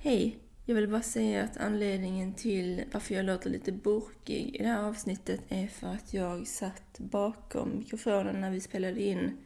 Hej! 0.00 0.38
Jag 0.64 0.74
vill 0.74 0.88
bara 0.88 1.02
säga 1.02 1.44
att 1.44 1.56
anledningen 1.56 2.34
till 2.34 2.84
varför 2.92 3.14
jag 3.14 3.24
låter 3.24 3.50
lite 3.50 3.72
burkig 3.72 4.56
i 4.56 4.58
det 4.58 4.68
här 4.68 4.82
avsnittet 4.82 5.40
är 5.48 5.66
för 5.66 5.86
att 5.86 6.14
jag 6.14 6.46
satt 6.46 6.98
bakom 6.98 7.78
mikrofonen 7.78 8.40
när 8.40 8.50
vi 8.50 8.60
spelade 8.60 9.02
in. 9.02 9.38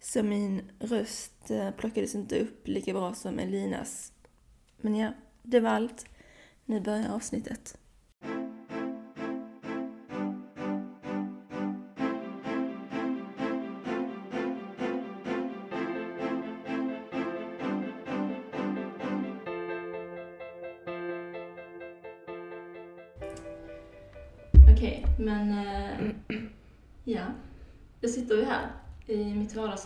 Så 0.00 0.22
min 0.22 0.62
röst 0.78 1.50
eh, 1.50 1.70
plockades 1.70 2.14
inte 2.14 2.40
upp 2.40 2.68
lika 2.68 2.92
bra 2.92 3.14
som 3.14 3.38
Elinas. 3.38 4.12
Men 4.80 4.96
ja, 4.96 5.12
det 5.42 5.60
var 5.60 5.70
allt. 5.70 6.06
Nu 6.64 6.80
börjar 6.80 7.14
avsnittet. 7.14 7.78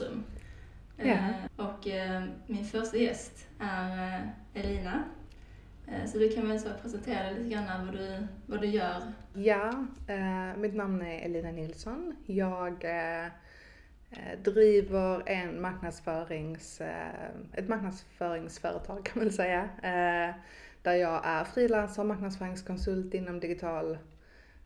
Mitt 0.01 0.09
vardagsrum. 0.09 0.25
Eh, 0.99 1.09
Ja. 1.09 1.65
och 1.65 1.87
eh, 1.87 2.25
min 2.47 2.65
första 2.65 2.97
gäst 2.97 3.47
är 3.61 4.15
eh, 4.15 4.29
Elina. 4.55 5.05
Så 6.07 6.19
du 6.19 6.29
kan 6.29 6.49
väl 6.49 6.61
så 6.61 6.69
presentera 6.83 7.25
dig 7.25 7.35
lite 7.35 7.49
grann 7.55 7.87
vad 7.87 7.95
du, 7.95 8.27
vad 8.47 8.61
du 8.61 8.67
gör. 8.67 9.03
Ja, 9.35 9.87
mitt 10.57 10.75
namn 10.75 11.03
är 11.03 11.19
Elina 11.25 11.51
Nilsson. 11.51 12.17
Jag 12.27 12.85
driver 14.45 15.23
en 15.29 15.61
marknadsförings, 15.61 16.81
ett 17.53 17.69
marknadsföringsföretag 17.69 19.05
kan 19.05 19.23
man 19.23 19.33
säga. 19.33 19.69
Där 20.83 20.95
jag 20.95 21.27
är 21.27 21.45
frilansare 21.45 22.03
och 22.03 22.09
marknadsföringskonsult 22.09 23.15
inom 23.15 23.41
digital 23.41 23.99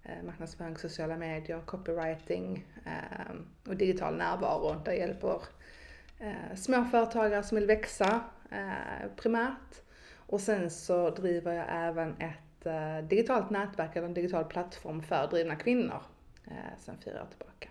Eh, 0.02 0.22
marknadsföring, 0.22 0.76
sociala 0.76 1.16
medier, 1.16 1.60
copywriting 1.60 2.66
eh, 2.86 3.34
och 3.68 3.76
digital 3.76 4.16
närvaro. 4.16 4.82
Där 4.84 4.92
hjälper 4.92 5.42
eh, 6.18 6.54
småföretagare 6.56 7.42
som 7.42 7.54
vill 7.54 7.66
växa 7.66 8.20
eh, 8.50 9.10
primärt. 9.16 9.82
Och 10.16 10.40
sen 10.40 10.70
så 10.70 11.10
driver 11.10 11.52
jag 11.52 11.66
även 11.70 12.16
ett 12.20 12.66
eh, 12.66 12.98
digitalt 13.08 13.50
nätverk 13.50 13.96
eller 13.96 14.06
en 14.06 14.14
digital 14.14 14.44
plattform 14.44 15.02
för 15.02 15.26
drivna 15.26 15.56
kvinnor 15.56 16.02
eh, 16.46 16.94
fyra 17.04 17.22
år 17.22 17.26
tillbaka. 17.26 17.68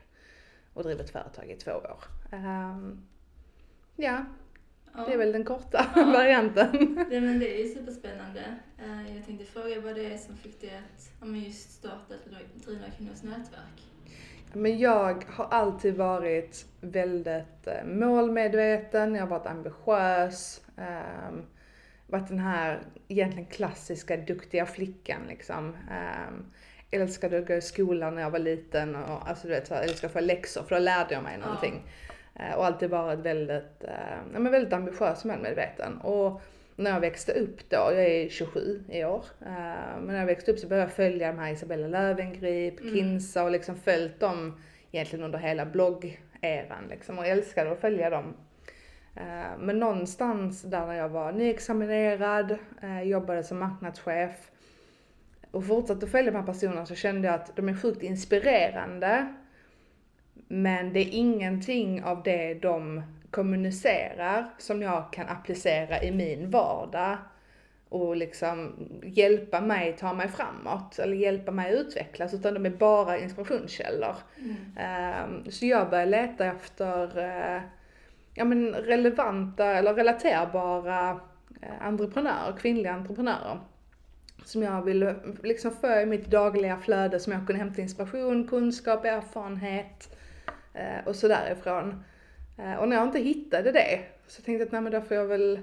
Och 0.73 0.83
driver 0.83 1.03
ett 1.03 1.09
företag 1.09 1.49
i 1.49 1.55
två 1.55 1.71
år. 1.71 2.03
Ehm, 2.31 3.07
ja, 3.95 4.25
Ja, 4.97 5.05
det 5.07 5.13
är 5.13 5.17
väl 5.17 5.31
den 5.31 5.43
korta 5.43 5.85
Ja. 5.95 6.03
varianten. 6.13 6.71
det, 7.09 7.21
men 7.21 7.39
det 7.39 7.59
är 7.61 7.67
ju 7.67 7.73
superspännande. 7.73 8.43
Eh, 8.79 9.15
jag 9.15 9.25
tänkte 9.25 9.45
fråga 9.45 9.81
vad 9.81 9.95
det 9.95 10.05
är 10.13 10.17
som 10.17 10.37
fick 10.37 10.61
dig 10.61 10.69
att 10.69 11.09
ja, 11.19 11.25
men 11.25 11.39
just 11.39 11.71
starta 11.71 12.13
ett 12.15 12.65
Drivna 12.65 12.85
kvinnors 12.97 13.23
nätverk. 13.23 13.81
Men 14.53 14.79
jag 14.79 15.25
har 15.29 15.45
alltid 15.45 15.95
varit 15.95 16.65
väldigt 16.81 17.67
eh, 17.67 17.85
målmedveten, 17.85 19.15
jag 19.15 19.21
har 19.21 19.27
varit 19.27 19.47
ambitiös. 19.47 20.61
Um, 20.77 21.45
varit 22.07 22.27
den 22.27 22.39
här 22.39 22.81
egentligen 23.07 23.45
klassiska 23.49 24.17
duktiga 24.17 24.65
flickan 24.65 25.21
liksom. 25.27 25.65
Um, 26.29 26.45
älskade 26.91 27.37
att 27.39 27.47
gå 27.47 27.53
i 27.53 27.61
skolan 27.61 28.15
när 28.15 28.21
jag 28.21 28.29
var 28.29 28.39
liten 28.39 28.95
och 28.95 29.29
alltså 29.29 29.47
du 29.47 29.53
vet 29.53 29.67
så 29.67 29.73
här, 29.73 29.81
jag 29.81 29.95
ska 29.97 30.09
få 30.09 30.19
läxor 30.19 30.63
för 30.63 30.75
då 30.75 30.81
lärde 30.81 31.13
jag 31.13 31.23
mig 31.23 31.37
Ja. 31.39 31.45
någonting. 31.45 31.73
Eh, 31.73 32.13
och 32.57 32.65
alltid 32.65 32.89
varit 32.89 33.19
väldigt, 33.19 33.83
uh, 33.83 33.89
ja, 34.33 34.39
men 34.39 34.51
väldigt 34.51 34.73
ambitiös 34.73 35.19
och 35.19 35.25
målmedveten. 35.25 35.97
Och 35.97 36.41
när 36.75 36.91
jag 36.91 36.99
växte 36.99 37.31
upp 37.31 37.69
då, 37.69 37.75
jag 37.77 38.05
är 38.05 38.29
27 38.29 38.83
i 38.89 39.03
år, 39.03 39.25
eh, 39.41 39.99
men 39.99 40.07
när 40.07 40.19
jag 40.19 40.25
växte 40.25 40.51
upp 40.51 40.59
så 40.59 40.67
började 40.67 40.85
jag 40.89 40.95
följa 40.95 41.27
de 41.31 41.39
här 41.39 41.51
Isabella 41.53 41.87
Löwengrip, 41.87 42.79
Mm. 42.81 42.93
Kinsa 42.93 43.43
och 43.43 43.51
liksom 43.51 43.75
följt 43.75 44.19
dem 44.19 44.61
egentligen 44.91 45.25
under 45.25 45.39
hela 45.39 45.65
bloggeran 45.65 46.87
liksom 46.89 47.19
och 47.19 47.27
älskade 47.27 47.71
att 47.71 47.79
följa 47.79 48.09
dem. 48.09 48.33
Eh, 49.15 49.57
Men 49.59 49.79
någonstans 49.79 50.61
där 50.61 50.85
när 50.85 50.93
jag 50.93 51.09
var 51.09 51.31
nyexaminerad, 51.31 52.57
eh, 52.81 53.01
jobbade 53.01 53.43
som 53.43 53.59
marknadschef 53.59 54.51
och 55.51 55.65
fortsatte 55.65 56.05
att 56.05 56.11
följa 56.11 56.31
de 56.31 56.37
här 56.37 56.45
personerna 56.45 56.85
så 56.85 56.95
kände 56.95 57.27
jag 57.27 57.35
att 57.35 57.55
de 57.55 57.69
är 57.69 57.73
sjukt 57.73 58.03
inspirerande. 58.03 59.33
Men 60.47 60.93
det 60.93 60.99
är 60.99 61.09
ingenting 61.11 62.03
av 62.03 62.23
det 62.23 62.53
de 62.53 63.03
kommunicerar 63.31 64.45
som 64.57 64.81
jag 64.81 65.13
kan 65.13 65.27
applicera 65.27 66.03
i 66.03 66.11
min 66.11 66.49
vardag 66.49 67.17
och 67.89 68.15
liksom 68.15 68.73
hjälpa 69.03 69.61
mig 69.61 69.97
ta 69.97 70.13
mig 70.13 70.27
framåt 70.27 70.99
eller 70.99 71.15
hjälpa 71.15 71.51
mig 71.51 71.73
utvecklas 71.73 72.33
utan 72.33 72.53
de 72.53 72.65
är 72.65 72.69
bara 72.69 73.17
inspirationskällor. 73.17 74.15
Ehm, 74.77 75.51
Så 75.51 75.65
jag 75.65 75.89
började 75.89 76.11
leta 76.11 76.45
efter 76.45 77.19
eh, 77.19 77.61
ja, 78.33 78.45
men 78.45 78.73
relevanta 78.73 79.65
eller 79.65 79.93
relaterbara 79.93 81.19
eh, 81.61 81.87
entreprenörer, 81.87 82.57
kvinnliga 82.57 82.93
entreprenörer. 82.93 83.59
Som 84.43 84.63
jag 84.63 84.81
ville 84.81 85.15
liksom 85.43 85.71
få 85.71 85.87
i 85.87 86.05
mitt 86.05 86.25
dagliga 86.25 86.77
flöde 86.77 87.19
som 87.19 87.33
jag 87.33 87.47
kunde 87.47 87.63
hämta 87.63 87.81
inspiration, 87.81 88.47
kunskap, 88.47 89.05
erfarenhet 89.05 90.16
och 91.05 91.15
så 91.15 91.27
därifrån. 91.27 92.03
Eh, 92.57 92.73
Och 92.75 92.89
när 92.89 92.95
jag 92.95 93.05
inte 93.07 93.19
hittade 93.19 93.71
det 93.71 93.99
så 94.27 94.41
tänkte 94.41 94.51
jag 94.61 94.65
att 94.65 94.71
nej 94.71 94.81
men 94.81 94.91
då 94.91 95.01
får 95.01 95.17
jag 95.17 95.25
väl 95.25 95.59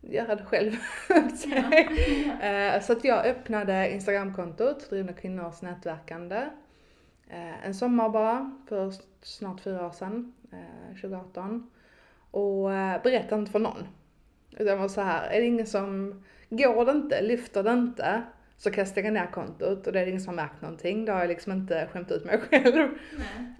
göra 0.00 0.34
det 0.34 0.44
själv. 0.44 0.72
Så- 1.36 1.48
Eh, 2.46 2.80
Så 2.80 2.92
att 2.92 3.04
jag 3.04 3.26
öppnade 3.26 3.90
Instagramkontot, 3.92 4.90
Drivna 4.90 5.12
kvinnors 5.12 5.62
nätverkande. 5.62 6.36
eh, 7.30 7.66
En 7.66 7.74
sommar 7.74 8.08
bara, 8.08 8.50
för 8.68 8.92
snart 9.22 9.60
fyra 9.60 9.86
år 9.86 9.90
sedan, 9.90 10.34
eh, 10.52 10.94
2018. 10.94 11.70
Och 12.30 12.72
eh, 12.72 13.02
berättade 13.02 13.40
inte 13.40 13.52
för 13.52 13.58
någon. 13.58 13.86
Utan 14.58 14.78
var 14.78 14.88
så 14.88 15.00
här, 15.00 15.26
är 15.30 15.40
det 15.40 15.46
ingen 15.46 15.66
som, 15.66 16.22
går 16.50 16.84
det 16.84 16.92
inte, 16.92 17.22
lyfter 17.22 17.62
det 17.62 17.72
inte, 17.72 18.22
så 18.64 18.70
kan 18.70 18.78
jag 18.78 18.88
stänga 18.88 19.10
ner 19.10 19.26
kontot 19.26 19.86
och 19.86 19.92
det 19.92 20.00
är 20.00 20.06
ingen 20.06 20.20
som 20.20 20.38
har 20.38 20.44
märkt 20.44 20.62
någonting. 20.62 21.04
Då 21.04 21.12
har 21.12 21.20
jag 21.20 21.28
liksom 21.28 21.52
inte 21.52 21.88
skämt 21.92 22.10
ut 22.10 22.24
mig 22.24 22.40
själv. 22.50 22.88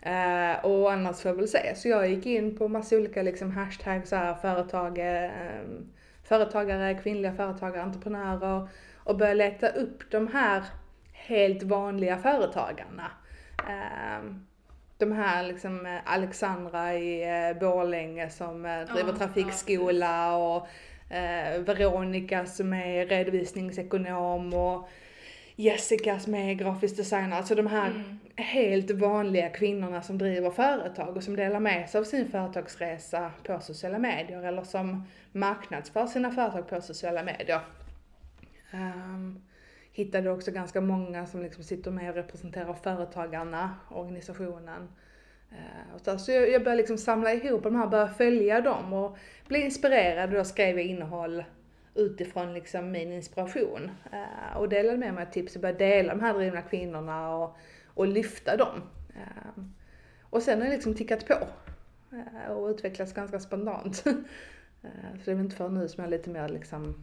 Eh, 0.03 0.65
och 0.65 0.93
annars 0.93 1.21
får 1.21 1.29
jag 1.29 1.37
väl 1.37 1.49
se. 1.49 1.75
Så 1.75 1.89
jag 1.89 2.09
gick 2.09 2.27
in 2.27 2.57
på 2.57 2.69
massa 2.69 2.97
olika 2.97 3.23
liksom 3.23 3.51
hashtags, 3.51 4.09
så 4.09 4.17
här, 4.17 4.35
företag, 4.35 4.99
eh, 4.99 5.31
företagare, 6.23 6.95
kvinnliga 6.95 7.35
företagare, 7.35 7.83
entreprenörer 7.83 8.69
och 8.97 9.17
började 9.17 9.39
leta 9.39 9.69
upp 9.69 10.11
de 10.11 10.29
här 10.29 10.63
helt 11.13 11.63
vanliga 11.63 12.19
företagarna. 12.19 13.11
Eh, 13.59 14.35
de 14.99 15.13
här 15.13 15.43
liksom 15.43 15.87
eh, 15.87 15.99
Alexandra 16.05 16.95
i 16.95 17.23
eh, 17.23 17.59
Borlänge 17.61 18.31
som 18.31 18.67
eh, 18.67 18.81
driver 18.81 19.13
Ja, 19.13 19.19
trafikskola 19.19 20.37
och 20.37 20.69
eh, 21.09 21.61
Veronica 21.61 22.47
som 22.47 22.73
är 22.73 23.07
redovisningsekonom 23.07 24.55
och 24.55 24.89
Jessica 25.57 26.19
som 26.19 26.35
är 26.35 26.55
grafisk 26.55 26.97
designer. 26.97 27.37
Alltså 27.37 27.55
de 27.55 27.67
här 27.67 27.91
Mm. 27.91 28.19
helt 28.37 28.91
vanliga 28.91 29.49
kvinnorna 29.49 30.03
som 30.03 30.19
driver 30.19 30.51
företag 30.51 31.17
och 31.17 31.23
som 31.23 31.37
delar 31.37 31.61
med 31.61 31.91
sig 31.91 31.99
av 31.99 32.05
sin 32.05 32.29
företagsresa 32.29 33.31
på 33.43 33.61
sociala 33.61 33.99
medier 33.99 34.43
eller 34.43 34.63
som 34.63 35.05
marknadsför 35.33 36.07
sina 36.07 36.31
företag 36.31 36.69
på 36.69 36.81
sociala 36.81 37.23
medier. 37.23 37.61
Um, 38.73 39.43
hittade 39.93 40.31
också 40.31 40.51
ganska 40.51 40.81
många 40.81 41.27
som 41.27 41.43
liksom 41.43 41.65
sitter 41.65 41.91
med 41.91 42.11
och 42.11 42.17
representerar 42.17 42.75
företagarna, 42.75 43.75
organisationen. 43.91 44.89
Eh, 45.51 45.95
och 45.95 46.01
så 46.01 46.19
så 46.19 46.33
jag, 46.33 46.51
jag 46.51 46.65
började 46.65 46.81
liksom 46.81 46.99
samla 46.99 47.33
ihop 47.33 47.63
de 47.63 47.77
här, 47.77 47.87
började 47.87 48.15
följa 48.15 48.61
dem 48.61 48.93
och 48.93 49.17
bli 49.49 49.61
inspirerad 49.61 50.31
och 50.31 50.37
då 50.37 50.45
skrev 50.45 50.79
jag 50.79 50.87
innehåll 50.87 51.45
utifrån 51.95 52.55
liksom 52.55 52.91
min 52.91 53.13
inspiration. 53.13 53.91
Eh, 54.13 54.57
och 54.57 54.69
delade 54.69 54.99
med 54.99 55.15
mig 55.15 55.27
av 55.27 55.31
tips 55.31 55.57
och 55.57 55.63
började 55.63 55.85
dela 55.85 56.15
de 56.15 56.21
här 56.21 56.35
drivna 56.35 56.63
kvinnorna 56.63 57.37
och, 57.37 57.57
och 57.95 58.07
lyfta 58.07 58.57
dem. 58.57 58.83
Eh, 59.09 59.63
och 60.23 60.43
sen 60.43 60.61
har 60.61 60.69
det 60.69 60.75
liksom 60.75 60.95
tickat 60.95 61.27
på 61.27 61.35
och 62.49 62.69
utvecklats 62.69 63.13
ganska 63.13 63.41
spontant. 63.41 63.97
Så 64.05 64.11
det 65.25 65.31
är 65.31 65.35
väl 65.35 65.45
inte 65.45 65.57
för 65.57 65.69
nu 65.69 65.89
som 65.89 66.05
jag 66.05 66.11
har 66.11 66.17
lite 66.17 66.31
mer 66.31 66.49
liksom 66.49 66.95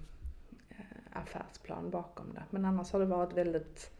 affärsplan 1.13 1.89
bakom 1.89 2.33
det. 2.33 2.43
Men 2.49 2.65
annars 2.65 2.91
har 2.91 2.99
det 2.99 3.05
varit 3.05 3.33
väldigt, 3.33 3.91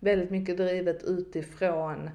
väldigt 0.00 0.30
mycket 0.30 0.56
drivet 0.56 1.04
utifrån 1.04 2.10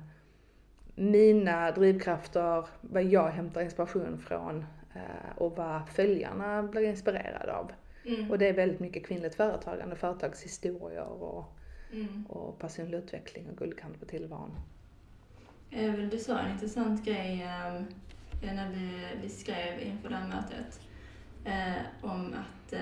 mina 0.95 1.71
drivkrafter, 1.71 2.65
vad 2.81 3.03
jag 3.03 3.29
hämtar 3.29 3.61
inspiration 3.61 4.17
från 4.19 4.65
eh, 4.95 5.37
och 5.37 5.55
vad 5.57 5.89
följarna 5.89 6.63
blir 6.63 6.81
inspirerade 6.81 7.53
av. 7.55 7.71
Mm. 8.05 8.31
Och 8.31 8.37
det 8.37 8.47
är 8.49 8.53
väldigt 8.53 8.79
mycket 8.79 9.05
kvinnligt 9.05 9.35
företagande, 9.35 9.95
företagshistorier 9.95 11.05
och, 11.23 11.57
Mm. 11.93 12.25
och 12.29 12.59
personlig 12.59 12.97
utveckling 12.97 13.49
och 13.49 13.57
guldkant 13.57 13.99
på 13.99 14.05
tillvaron. 14.05 14.51
Eh, 15.71 15.93
Du 15.93 16.17
sa 16.19 16.39
en 16.39 16.51
intressant 16.51 17.05
grej 17.05 17.41
eh, 17.43 17.81
när 18.53 18.69
vi, 18.69 19.05
vi 19.21 19.29
skrev 19.29 19.79
inför 19.81 20.09
det 20.09 20.15
här 20.15 20.27
mötet 20.27 20.81
om 22.01 22.33
att 22.33 22.73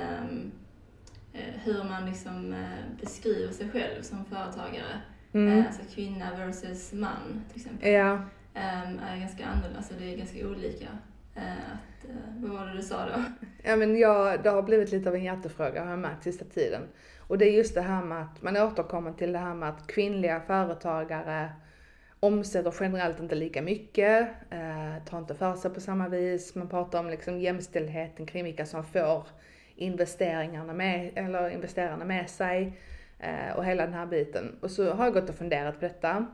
hur 1.64 1.84
man 1.84 2.06
liksom 2.06 2.56
beskriver 3.02 3.54
sig 3.54 3.70
själv 3.70 4.02
som 4.02 4.26
företagare. 4.26 5.02
Mm. 5.34 5.60
Eh, 5.60 5.66
alltså 5.66 5.82
kvinna 5.96 6.38
versus 6.38 6.94
man 6.94 7.44
till 7.48 7.62
exempel. 7.62 7.92
Ja. 7.92 8.20
Ehm, 8.54 9.00
är 9.00 9.20
ganska 9.20 9.46
annorlunda, 9.46 9.78
alltså 9.78 9.94
det 10.00 10.14
är 10.14 10.18
ganska 10.18 10.48
olika. 10.48 10.88
Eh, 11.36 11.72
att, 11.74 12.10
eh, 12.10 12.16
vad 12.38 12.52
var 12.52 12.66
det 12.66 12.74
du 12.74 12.82
sa 12.82 13.06
då? 13.06 13.24
Ja 13.64 13.76
men 13.76 14.00
jag, 14.00 14.44
det 14.44 14.50
har 14.50 14.62
blivit 14.62 14.92
lite 14.92 15.10
av 15.10 15.16
en 15.16 15.24
hjärtefråga 15.24 15.84
har 15.84 15.90
jag 15.90 16.00
märkt 16.00 16.24
sista 16.24 16.46
tiden. 16.46 16.82
Och 17.28 17.38
det 17.38 17.46
är 17.46 17.52
just 17.52 17.76
det 17.76 17.82
här 17.82 18.04
med 18.04 18.22
att 18.22 18.42
man 18.42 18.58
återkommer 18.58 19.14
till 19.14 19.32
det 19.32 19.40
här 19.40 19.56
med 19.56 19.70
att 19.70 19.88
kvinnliga 19.88 20.40
företagare 20.40 21.50
omsätter 22.20 22.74
generellt 22.80 23.20
inte 23.20 23.36
lika 23.36 23.62
mycket, 23.62 24.30
eh, 24.50 25.04
tar 25.06 25.18
inte 25.18 25.36
för 25.36 25.56
sig 25.56 25.72
på 25.72 25.82
samma 25.82 26.08
vis. 26.08 26.56
Man 26.56 26.70
pratar 26.70 27.00
om 27.00 27.10
liksom 27.10 27.40
jämställdheten 27.40 28.26
kring 28.26 28.44
vilka 28.44 28.66
som 28.66 28.84
får 28.84 29.28
investeringarna 29.76 30.74
med, 30.74 31.12
eller 31.16 31.50
investerarna 31.50 32.06
med 32.06 32.30
sig 32.30 32.80
och 33.56 33.66
hela 33.66 33.86
den 33.86 33.94
här 33.94 34.06
biten. 34.06 34.56
Och 34.62 34.72
så 34.72 34.94
har 34.94 35.06
jag 35.06 35.14
gått 35.14 35.30
och 35.30 35.36
funderat 35.36 35.80
på 35.80 35.86
detta. 35.86 36.26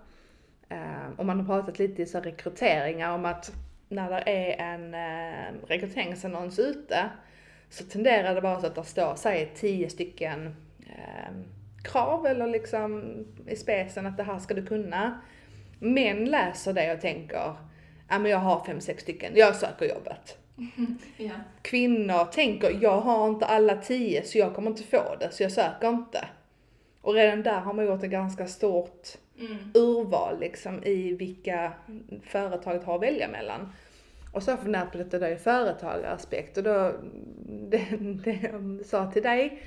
Eh, 0.70 1.10
och 1.18 1.26
man 1.26 1.40
har 1.40 1.46
pratat 1.46 1.80
lite 1.80 2.02
i 2.02 2.06
så 2.06 2.20
rekryteringar 2.20 3.12
om 3.12 3.26
att 3.26 3.52
när 3.90 4.10
det 4.10 4.24
är 4.26 4.74
en 4.74 4.94
eh, 4.94 5.68
rekryteringsannons 5.68 6.60
ute 6.60 7.10
så 7.70 7.84
tenderar 7.84 8.36
det 8.36 8.42
bara 8.42 8.62
så 8.62 8.68
att 8.68 8.76
det 8.76 8.84
står, 8.84 9.16
säg 9.16 9.52
tio 9.56 9.90
stycken 9.90 10.56
eh, 10.80 11.36
krav 11.84 12.26
eller 12.26 12.48
liksom 12.48 13.16
i 13.48 13.56
specen 13.56 14.06
att 14.06 14.18
det 14.18 14.24
här 14.24 14.40
ska 14.40 14.54
du 14.54 14.66
kunna. 14.66 15.22
Män 15.80 16.26
läser 16.26 16.74
det 16.74 16.94
och 16.94 17.02
tänker, 17.02 17.56
ja 18.10 18.20
men 18.20 18.32
jag 18.32 18.38
har 18.38 18.66
fem, 18.66 18.82
sex 18.82 19.04
stycken, 19.04 19.32
jag 19.36 19.56
söker 19.56 19.86
jobbet. 19.86 20.38
ja. 21.18 21.34
Kvinnor 21.62 22.26
tänker, 22.26 22.78
jag 22.82 23.02
har 23.02 23.30
inte 23.30 23.46
alla 23.46 23.76
tio 23.76 24.24
så 24.24 24.38
jag 24.38 24.56
kommer 24.56 24.72
inte 24.72 24.84
få 24.84 25.16
det 25.20 25.30
så 25.32 25.44
jag 25.44 25.52
söker 25.52 25.90
inte. 25.90 26.26
Och 27.06 27.14
redan 27.14 27.44
där 27.44 27.60
har 27.60 27.74
man 27.74 27.86
gjort 27.86 28.04
ett 28.04 28.10
ganska 28.10 28.48
stort 28.48 29.08
Mm. 29.40 29.58
urval 29.74 30.40
liksom 30.40 30.84
i 30.84 31.16
vilka 31.16 31.74
företaget 32.24 32.84
har 32.84 32.96
att 32.96 33.02
välja 33.02 33.28
mellan. 33.28 33.70
Och 34.34 34.44
så 34.44 34.52
har 34.52 34.58
jag 34.58 34.64
funderat 34.64 34.92
på 34.92 34.98
detta 34.98 35.20
då 35.20 35.28
i 35.28 35.36
företagaraspekt 35.36 36.58
och 36.58 36.64
då, 36.64 36.92
det, 37.70 37.88
det 38.00 38.40
jag 38.44 38.86
sa 38.86 39.12
till 39.12 39.24
dig 39.24 39.62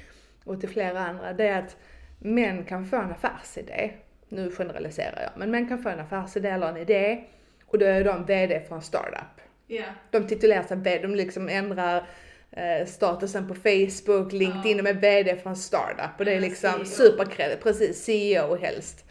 och 0.44 0.61
till 0.61 0.69
flera 0.69 1.00
andra, 1.00 1.32
det 1.32 1.46
är 1.49 1.58
att 1.58 1.76
män 2.19 2.64
kan 2.64 2.87
få 2.87 2.96
en 2.96 3.11
affärsidé. 3.11 3.91
Nu 4.29 4.50
generaliserar 4.50 5.23
jag, 5.23 5.31
men 5.37 5.50
män 5.50 5.69
kan 5.69 5.82
få 5.82 5.88
en 5.88 6.00
affärsidé 6.00 6.49
eller 6.49 6.69
en 6.69 6.76
idé 6.76 7.25
och 7.67 7.79
då 7.79 7.87
är 7.87 8.05
de 8.05 8.25
VD 8.25 8.61
för 8.69 8.75
en 8.76 8.82
startup. 8.82 9.41
Ja. 9.67 9.84
De 10.11 10.26
titulerar 10.26 10.62
sig 10.62 10.76
VD, 10.76 10.99
de 11.02 11.14
liksom 11.14 11.49
ändrar 11.49 12.06
eh, 12.50 12.86
statusen 12.86 13.48
på 13.48 13.54
Facebook, 13.54 14.32
LinkedIn, 14.32 14.76
Ja. 14.76 14.82
de 14.82 14.90
är 14.90 14.94
VD 14.94 15.36
för 15.36 15.50
en 15.50 15.56
startup 15.56 16.18
och 16.18 16.24
det 16.24 16.34
är 16.34 16.40
liksom 16.40 16.70
CEO. 16.72 16.84
superkredit, 16.84 17.62
precis, 17.62 18.04
CEO 18.04 18.56
helst. 18.56 19.04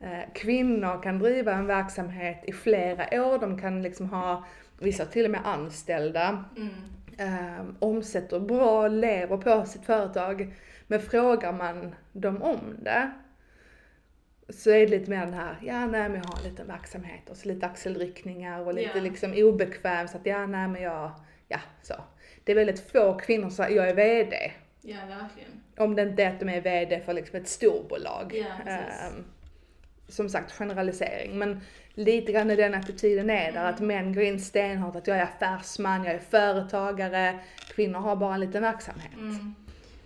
Eh, 0.00 0.32
kvinnor 0.34 1.02
kan 1.02 1.18
driva 1.18 1.52
en 1.52 1.66
verksamhet 1.66 2.44
i 2.46 2.52
flera 2.52 3.22
år, 3.24 3.38
de 3.38 3.58
kan 3.60 3.82
liksom 3.82 4.08
ha, 4.10 4.44
vissa 4.78 5.04
till 5.04 5.24
och 5.24 5.30
med 5.30 5.40
anställda, 5.44 6.44
Mm. 6.56 6.70
eh, 7.18 7.64
omsätter 7.78 8.40
bra, 8.40 8.88
lever 8.88 9.36
på 9.36 9.64
sitt 9.66 9.84
företag. 9.84 10.54
Men 10.86 11.00
frågar 11.00 11.52
man 11.52 11.94
dem 12.12 12.42
om 12.42 12.76
det 12.82 13.10
så 14.48 14.70
är 14.70 14.80
det 14.80 14.86
lite 14.86 15.10
mer 15.10 15.24
den 15.24 15.34
här, 15.34 15.58
ja 15.62 15.86
nej 15.86 16.08
men 16.08 16.14
jag 16.14 16.24
har 16.24 16.38
en 16.44 16.50
liten 16.50 16.66
verksamhet 16.66 17.30
och 17.30 17.36
så 17.36 17.48
lite 17.48 17.66
axelryckningar 17.66 18.60
och 18.66 18.74
lite 18.74 18.90
Ja. 18.98 19.02
liksom 19.02 19.32
obekväm 19.36 20.08
så 20.08 20.16
att 20.16 20.26
ja 20.26 20.46
nej 20.46 20.68
men 20.68 20.82
jag, 20.82 21.10
ja 21.48 21.58
så. 21.82 21.94
Det 22.44 22.52
är 22.52 22.56
väldigt 22.56 22.90
få 22.92 23.14
kvinnor 23.14 23.42
som 23.42 23.50
säger 23.50 23.76
jag 23.76 23.88
är 23.88 23.94
VD. 23.94 24.52
Ja, 24.80 24.96
verkligen. 24.96 25.62
Om 25.76 25.94
det 25.96 26.02
inte 26.02 26.22
är 26.24 26.28
att 26.30 26.40
de 26.40 26.48
är 26.48 26.60
VD 26.60 27.00
för 27.00 27.12
liksom 27.12 27.36
ett 27.40 27.48
storbolag. 27.48 28.32
Ja, 28.34 28.46
precis. 28.64 29.00
Ehm, 29.00 29.24
som 30.08 30.28
sagt 30.28 30.52
generalisering, 30.52 31.38
men 31.38 31.60
lite 31.94 32.32
grann 32.32 32.50
i 32.50 32.56
den 32.56 32.74
attityden 32.74 33.30
är 33.30 33.52
där 33.52 33.64
att 33.64 33.80
män 33.80 34.14
går 34.14 34.22
in 34.22 34.40
stenhårt 34.40 34.96
att 34.96 35.06
jag 35.06 35.16
är 35.16 35.22
affärsman, 35.22 36.04
jag 36.04 36.14
är 36.14 36.18
företagare, 36.18 37.38
kvinnor 37.74 37.98
har 37.98 38.16
bara 38.16 38.34
en 38.34 38.40
liten 38.40 38.62
verksamhet. 38.62 39.12
Mm. 39.14 39.54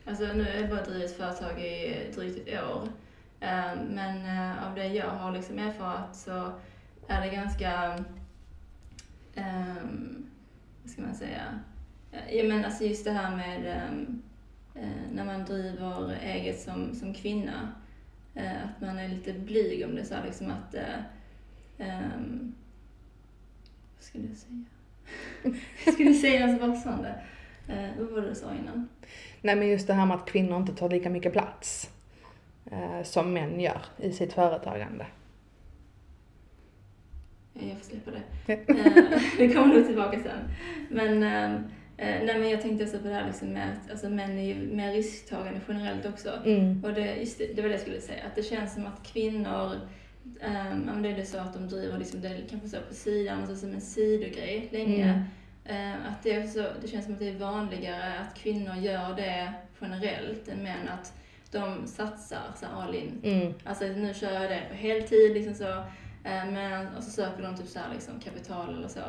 Alltså 0.09 0.25
nu 0.25 0.44
har 0.44 0.61
jag 0.61 0.71
bara 0.71 0.83
drivit 0.85 1.17
företag 1.17 1.61
i 1.61 1.97
drygt 2.15 2.49
ett 2.49 2.62
år. 2.65 2.88
Eh, 3.41 3.75
Men 3.91 4.27
eh, 4.27 4.69
av 4.69 4.75
det 4.75 4.87
jag 4.87 5.06
har 5.11 5.33
liksom 5.33 5.59
erfarit 5.59 6.17
så 6.17 6.53
är 7.09 7.21
det 7.21 7.29
ganska, 7.29 7.99
ehm, 9.35 10.27
vad 10.83 10.91
ska 10.91 11.03
man 11.03 11.15
säga, 11.15 11.61
ja 12.31 12.45
men 12.45 12.65
alltså 12.65 12.85
just 12.85 13.05
det 13.05 13.11
här 13.11 13.37
med 13.37 13.67
eh, 14.75 14.83
när 15.13 15.25
man 15.25 15.45
driver 15.45 16.19
eget 16.23 16.61
som, 16.61 16.95
som 16.95 17.15
kvinna, 17.15 17.75
eh, 18.35 18.65
att 18.65 18.81
man 18.81 18.99
är 18.99 19.09
lite 19.09 19.33
blyg 19.33 19.85
om 19.85 19.95
det 19.95 20.05
så 20.05 20.15
här, 20.15 20.25
liksom 20.25 20.51
att, 20.51 20.75
eh, 20.75 20.99
ehm, 21.79 22.55
vad 23.97 24.05
skulle 24.05 24.25
jag 24.29 24.37
säga? 24.37 24.65
jag 25.85 25.95
skulle 25.95 26.15
säga 26.15 26.47
något 26.47 26.61
passande. 26.61 27.15
Eh, 27.69 27.89
vad 27.99 28.09
var 28.09 28.21
det 28.21 28.29
du 28.29 28.35
sa 28.35 28.51
innan? 28.55 28.89
Nej 29.43 29.57
men 29.57 29.69
just 29.69 29.87
det 29.87 29.95
här 29.95 30.07
med 30.07 30.17
att 30.17 30.27
kvinnor 30.27 30.57
inte 30.57 30.75
tar 30.75 30.91
lika 30.91 31.11
mycket 31.11 31.33
plats 31.33 31.91
eh, 32.71 33.03
som 33.03 33.33
män 33.33 33.61
gör 33.61 33.83
i 33.99 34.12
sitt 34.12 34.33
företagande. 34.33 35.07
Ja, 37.53 37.62
Jag 37.67 37.79
får 37.79 37.85
släppa 37.85 38.11
det. 38.11 38.23
Det 39.39 39.55
kommer 39.55 39.75
nog 39.75 39.87
tillbaka 39.87 40.21
sen. 40.23 40.51
Men, 40.91 41.23
ehm, 41.23 41.55
eh, 41.55 41.61
nej, 41.99 42.39
men 42.39 42.51
jag 42.51 42.61
tänkte 42.61 42.85
också 42.85 42.99
på 42.99 43.09
det 43.09 43.15
här 43.15 43.27
liksom 43.27 43.49
med 43.49 43.69
att 43.73 43.91
alltså, 43.91 44.09
män 44.09 44.39
är 44.39 44.43
ju 44.43 44.55
mer 44.55 44.93
risktagande 44.93 45.61
generellt 45.69 46.07
också. 46.07 46.31
Mm. 46.45 46.85
Och 46.85 46.93
det, 46.95 47.15
just 47.17 47.39
det, 47.39 47.57
det 47.57 47.63
var 47.63 47.69
det 47.69 47.75
jag 47.75 47.81
skulle 47.81 48.01
säga, 48.01 48.25
att 48.27 48.35
det 48.35 48.43
känns 48.43 48.75
som 48.75 48.87
att 48.87 49.07
kvinnor, 49.07 49.81
um, 50.25 51.03
det 51.03 51.09
är 51.09 51.17
det 51.17 51.27
så 51.27 51.39
att 51.39 51.55
de 51.55 51.69
driver 51.69 51.99
liksom 51.99 52.21
det 52.21 52.41
kanske 52.51 52.69
så 52.69 52.77
på 52.89 52.95
sidan, 52.95 53.39
alltså 53.41 53.57
som 53.57 53.73
en 53.75 53.81
sidogrej 53.81 54.69
länge. 54.73 55.05
Mm. 55.05 55.23
Eh, 55.65 56.07
att 56.09 56.23
det, 56.23 56.49
så, 56.53 56.65
det 56.83 56.89
känns 56.89 57.05
som 57.05 57.15
att 57.15 57.21
det 57.21 57.29
är 57.29 57.39
vanligare 57.39 58.19
att 58.19 58.39
kvinnor 58.39 58.77
gör 58.77 59.17
det 59.17 59.53
generellt 59.81 60.49
än 60.49 60.63
män, 60.63 60.89
att 60.89 61.13
de 61.51 61.87
satsar 61.87 62.53
så 62.61 62.67
all 62.67 62.95
in. 62.95 63.21
Mm. 63.25 63.55
Alltså 63.65 63.85
nu 63.85 64.15
kör 64.15 64.33
jag 64.33 64.51
det 64.51 64.63
på 64.71 64.75
heltid 64.75 65.35
liksom 65.35 65.55
så. 65.55 65.69
eh, 66.25 66.47
Men, 66.53 66.87
och 66.97 67.03
så 67.05 67.11
söker 67.11 67.43
de 67.43 67.57
typ 67.57 67.67
så 67.69 67.79
här 67.79 67.95
liksom 67.95 68.21
kapital 68.21 68.75
eller 68.75 68.89
så. 68.89 69.01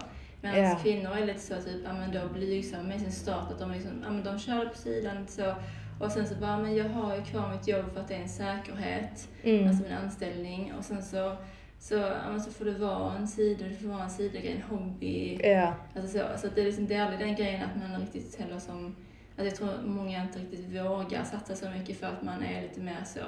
Medan 0.41 0.59
Ja. 0.63 0.79
kvinnor 0.83 1.11
är 1.17 1.25
lite 1.25 1.39
så 1.39 1.55
typ, 1.61 1.81
ja 1.85 1.93
men 1.93 2.11
då 2.11 2.27
blygsamma 2.33 2.83
med 2.83 3.01
sin 3.01 3.11
start, 3.11 3.51
att 3.51 3.59
de 3.59 3.71
liksom, 3.71 3.91
ja 4.03 4.09
men 4.09 4.23
de 4.23 4.39
kör 4.39 4.65
på 4.65 4.77
sidan 4.77 5.27
så. 5.27 5.53
Och 5.99 6.11
sen 6.11 6.27
så 6.27 6.35
bara, 6.35 6.57
men 6.57 6.75
jag 6.75 6.89
har 6.89 7.15
ju 7.15 7.21
kvar 7.23 7.49
mitt 7.51 7.67
jobb 7.67 7.93
för 7.93 8.01
att 8.01 8.07
det 8.07 8.15
är 8.15 8.21
en 8.21 8.29
säkerhet, 8.29 9.29
Mm. 9.43 9.67
alltså 9.67 9.83
min 9.83 9.91
anställning. 9.93 10.73
Och 10.77 10.85
sen 10.85 11.03
så, 11.03 11.35
så, 11.79 11.95
ja, 11.95 12.39
så 12.39 12.51
får 12.51 12.65
det 12.65 12.71
vara 12.71 13.13
en 13.15 13.27
sida, 13.27 13.65
det 13.65 13.75
får 13.75 13.87
vara 13.87 14.03
en 14.03 14.09
sidogrej, 14.09 14.51
en 14.69 14.77
hobby. 14.77 15.39
Ja. 15.43 15.73
Alltså 15.95 16.17
så, 16.19 16.25
så 16.37 16.47
att 16.47 16.55
det, 16.55 16.61
är 16.61 16.65
liksom, 16.65 16.87
det 16.87 16.95
är 16.95 17.01
aldrig 17.01 17.19
den 17.19 17.35
grejen 17.35 17.61
att 17.63 17.89
man 17.91 18.01
riktigt 18.01 18.35
heller 18.39 18.59
som, 18.59 18.95
alltså 19.37 19.45
jag 19.45 19.55
tror 19.55 19.87
många 19.87 20.21
inte 20.21 20.39
riktigt 20.39 20.65
vågar 20.81 21.23
satsa 21.23 21.55
så 21.55 21.69
mycket 21.69 21.99
för 21.99 22.07
att 22.07 22.21
man 22.23 22.43
är 22.43 22.61
lite 22.61 22.79
mer 22.81 23.03
så, 23.05 23.19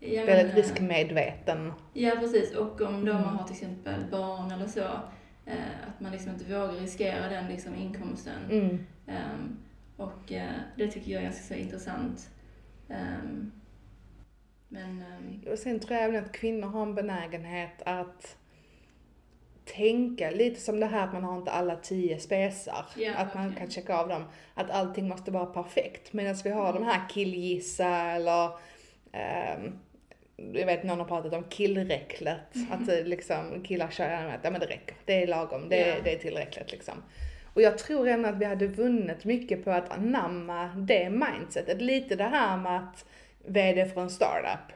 ja, 0.00 0.16
men, 0.16 0.26
Väldigt 0.26 0.56
riskmedveten. 0.56 1.72
Ja, 1.92 2.10
precis. 2.20 2.54
Och 2.54 2.80
om 2.80 3.04
då 3.04 3.12
Mm. 3.12 3.22
man 3.24 3.36
har 3.36 3.44
till 3.44 3.54
exempel 3.56 4.00
barn 4.10 4.50
eller 4.50 4.66
så, 4.66 4.84
att 5.88 6.00
man 6.00 6.12
liksom 6.12 6.32
inte 6.32 6.44
vågar 6.44 6.72
riskera 6.72 7.28
den 7.28 7.48
liksom 7.48 7.74
inkomsten. 7.74 8.50
Mm. 8.50 8.78
Ehm, 9.06 9.56
och 9.96 10.32
eh, 10.32 10.52
det 10.76 10.88
tycker 10.88 11.10
jag 11.12 11.20
är 11.20 11.24
ganska 11.24 11.42
så 11.42 11.54
intressant. 11.54 12.30
Ehm, 12.88 13.52
men, 14.68 15.02
ehm, 15.12 15.52
Och 15.52 15.58
sen 15.58 15.80
tror 15.80 15.96
jag 15.96 16.04
även 16.04 16.24
att 16.24 16.32
kvinnor 16.32 16.68
har 16.68 16.82
en 16.82 16.94
benägenhet 16.94 17.82
att 17.86 18.36
tänka 19.76 20.30
lite 20.30 20.60
som 20.60 20.80
det 20.80 20.86
här 20.86 21.04
att 21.06 21.12
man 21.12 21.24
har 21.24 21.38
inte 21.38 21.50
alla 21.50 21.76
tio 21.76 22.18
spesar. 22.20 22.86
Ja, 22.96 23.14
att 23.14 23.34
man 23.34 23.44
verkligen. 23.44 23.66
kan 23.66 23.70
checka 23.70 23.96
av 23.96 24.08
dem. 24.08 24.24
Att 24.54 24.70
allting 24.70 25.08
måste 25.08 25.30
vara 25.30 25.46
perfekt. 25.46 26.12
Medan 26.12 26.36
vi 26.44 26.50
har 26.50 26.70
Mm. 26.70 26.82
de 26.82 26.88
här 26.88 27.08
killgissa 27.08 27.88
eller 27.88 28.50
ehm, 29.12 29.78
jag 30.38 30.66
vet 30.66 30.84
någon 30.84 30.98
har 30.98 31.06
pratat 31.06 31.32
om 31.32 31.44
killräcklet. 31.44 32.54
Att 32.70 32.86
det 32.86 33.04
liksom 33.04 33.62
killar 33.64 33.90
kör 33.90 34.10
att 34.10 34.40
ja, 34.42 34.50
men 34.50 34.60
det 34.60 34.66
räcker. 34.66 34.96
Det 35.04 35.22
är 35.22 35.26
lagom. 35.26 35.68
Det, 35.68 35.76
Ja. 35.76 35.94
det 36.04 36.14
är 36.14 36.18
tillräckligt 36.18 36.72
liksom. 36.72 36.94
Och 37.54 37.62
jag 37.62 37.78
tror 37.78 38.08
ändå 38.08 38.28
att 38.28 38.38
vi 38.38 38.44
hade 38.44 38.66
vunnit 38.66 39.24
mycket 39.24 39.64
på 39.64 39.70
att 39.70 39.90
anamma 39.90 40.66
det 40.76 41.10
mindsetet. 41.10 41.80
Lite 41.80 42.16
det 42.16 42.24
här 42.24 42.56
med 42.56 42.76
att 42.76 43.04
VD 43.46 43.86
för 43.86 44.00
en 44.00 44.10
startup. 44.10 44.72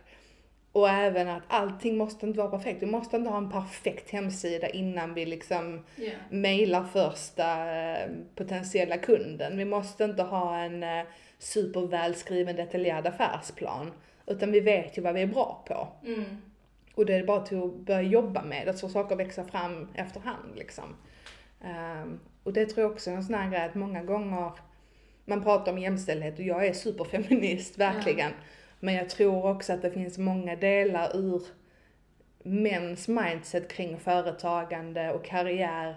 Och 0.72 0.88
även 0.88 1.28
att 1.28 1.42
allting 1.48 1.96
måste 1.96 2.26
inte 2.26 2.38
vara 2.38 2.50
perfekt. 2.50 2.82
Vi 2.82 2.86
måste 2.86 3.16
inte 3.16 3.30
ha 3.30 3.38
en 3.38 3.50
perfekt 3.50 4.10
hemsida 4.10 4.68
innan 4.68 5.14
vi 5.14 5.26
liksom 5.26 5.84
ja. 5.96 6.10
mejlar 6.30 6.84
första 6.84 7.74
eh, 7.76 8.08
potentiella 8.34 8.96
kunden. 8.98 9.56
Vi 9.56 9.64
måste 9.64 10.04
inte 10.04 10.22
ha 10.22 10.58
en 10.58 10.82
eh, 10.82 11.04
supervälskriven 11.38 12.56
detaljerad 12.56 13.06
affärsplan. 13.06 13.92
Utan 14.26 14.52
vi 14.52 14.60
vet 14.60 14.98
ju 14.98 15.02
vad 15.02 15.14
vi 15.14 15.22
är 15.22 15.26
bra 15.26 15.64
på. 15.68 15.88
Mm. 16.06 16.24
Och 16.94 17.06
det 17.06 17.14
är 17.14 17.24
bara 17.24 17.40
till 17.40 17.62
att 17.62 17.74
börja 17.74 18.02
jobba 18.02 18.42
med 18.42 18.66
det 18.66 18.74
så 18.74 18.88
saker 18.88 19.16
växer 19.16 19.44
fram 19.44 19.88
efterhand 19.94 20.56
liksom. 20.56 20.96
Ehm, 21.60 22.20
och 22.42 22.52
det 22.52 22.66
tror 22.66 22.82
jag 22.82 22.92
också 22.92 23.10
är 23.10 23.14
en 23.14 23.22
sån 23.22 23.34
här 23.34 23.50
grej 23.50 23.62
att 23.62 23.74
många 23.74 24.02
gånger, 24.02 24.52
man 25.24 25.42
pratar 25.42 25.72
om 25.72 25.78
jämställdhet 25.78 26.38
och 26.38 26.44
jag 26.44 26.66
är 26.66 26.72
superfeminist, 26.72 27.78
verkligen. 27.78 28.32
Men 28.80 28.94
jag 28.94 29.10
tror 29.10 29.46
också 29.46 29.72
att 29.72 29.82
det 29.82 29.90
finns 29.90 30.18
många 30.18 30.56
delar 30.56 31.16
ur 31.16 31.42
mäns 32.42 33.08
mindset 33.08 33.68
kring 33.68 33.98
företagande 33.98 35.12
och 35.12 35.24
karriär 35.24 35.96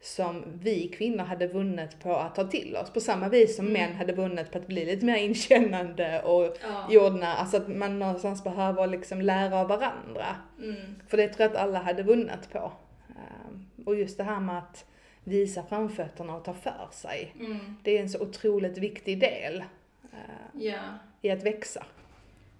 som 0.00 0.44
vi 0.62 0.88
kvinnor 0.88 1.24
hade 1.24 1.46
vunnit 1.46 2.00
på 2.02 2.16
att 2.16 2.34
ta 2.34 2.44
till 2.44 2.76
oss. 2.76 2.90
På 2.90 3.00
samma 3.00 3.28
vis 3.28 3.56
som 3.56 3.66
Mm. 3.66 3.72
män 3.82 3.96
hade 3.96 4.12
vunnit 4.12 4.52
på 4.52 4.58
att 4.58 4.66
bli 4.66 4.84
lite 4.84 5.06
mer 5.06 5.16
inkännande 5.16 6.22
och 6.22 6.56
Ja. 6.62 6.86
jordnära. 6.90 7.34
Alltså 7.34 7.56
att 7.56 7.68
man 7.68 7.98
någonstans 7.98 8.44
behöver 8.44 8.86
liksom 8.86 9.20
lära 9.20 9.56
av 9.60 9.68
varandra. 9.68 10.26
Mm. 10.62 10.76
För 11.08 11.16
det 11.16 11.28
tror 11.28 11.42
jag 11.42 11.50
att 11.56 11.62
alla 11.62 11.78
hade 11.78 12.02
vunnit 12.02 12.52
på. 12.52 12.72
Ehm, 13.08 13.66
Och 13.86 13.94
just 13.94 14.16
det 14.16 14.24
här 14.24 14.40
med 14.40 14.58
att 14.58 14.84
visa 15.24 15.62
framfötterna 15.62 16.36
och 16.36 16.44
ta 16.44 16.54
för 16.54 16.88
sig. 16.92 17.34
Mm. 17.40 17.58
Det 17.82 17.98
är 17.98 18.02
en 18.02 18.08
så 18.10 18.20
otroligt 18.22 18.78
viktig 18.78 19.20
del 19.20 19.64
eh, 20.12 20.18
Ja. 20.62 20.78
i 21.22 21.30
att 21.30 21.42
växa. 21.42 21.84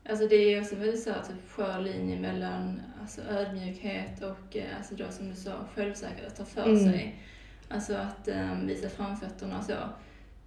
Alltså 0.09 0.27
det 0.29 0.37
är 0.37 0.61
också 0.61 0.77
väldigt 0.77 1.03
så 1.03 1.11
här, 1.11 1.23
typ 1.23 1.51
skör 1.51 1.81
linje 1.81 2.21
mellan 2.21 2.83
alltså, 3.01 3.21
ödmjukhet 3.23 4.23
och 4.23 4.57
eh, 4.57 4.77
alltså 4.77 4.95
då 4.95 5.11
som 5.11 5.29
du 5.29 5.35
sa, 5.35 5.53
självsäkerhet, 5.75 6.27
att 6.27 6.37
ta 6.37 6.45
för 6.45 6.63
Mm. 6.71 6.85
sig. 6.93 7.23
Alltså 7.69 7.95
att 7.95 8.29
um, 8.29 8.67
visa 8.67 8.89
framfötterna 8.89 9.59
och 9.59 9.65
så. 9.65 9.73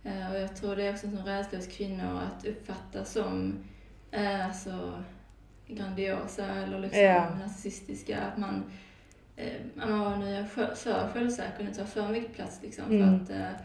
Eh, 0.04 0.32
och 0.32 0.38
jag 0.40 0.56
tror 0.56 0.76
det 0.76 0.88
är 0.88 0.94
också 0.94 1.08
en 1.08 1.18
sån 1.18 1.26
rädsla 1.26 1.58
hos 1.58 1.68
kvinnor 1.68 2.22
att 2.22 2.46
uppfattas 2.46 3.12
som 3.14 3.60
uh, 4.18 4.46
alltså, 4.46 5.04
grandiosa 5.68 6.46
eller 6.46 6.80
liksom 6.80 7.02
Ja. 7.02 7.36
narcissistiska. 7.40 8.18
Att 8.22 8.38
man, 8.38 8.64
eh, 9.36 9.54
man 9.76 10.20
nu 10.20 10.36
är 10.36 10.44
för, 10.46 11.10
självsäker 11.14 11.64
nu 11.64 11.74
tar 11.74 11.86
för 11.86 12.08
mycket 12.10 12.34
plats 12.34 12.60
liksom. 12.64 12.86
Mm. 12.86 13.26
För 13.26 13.34
att, 13.34 13.40
eh, 13.54 13.60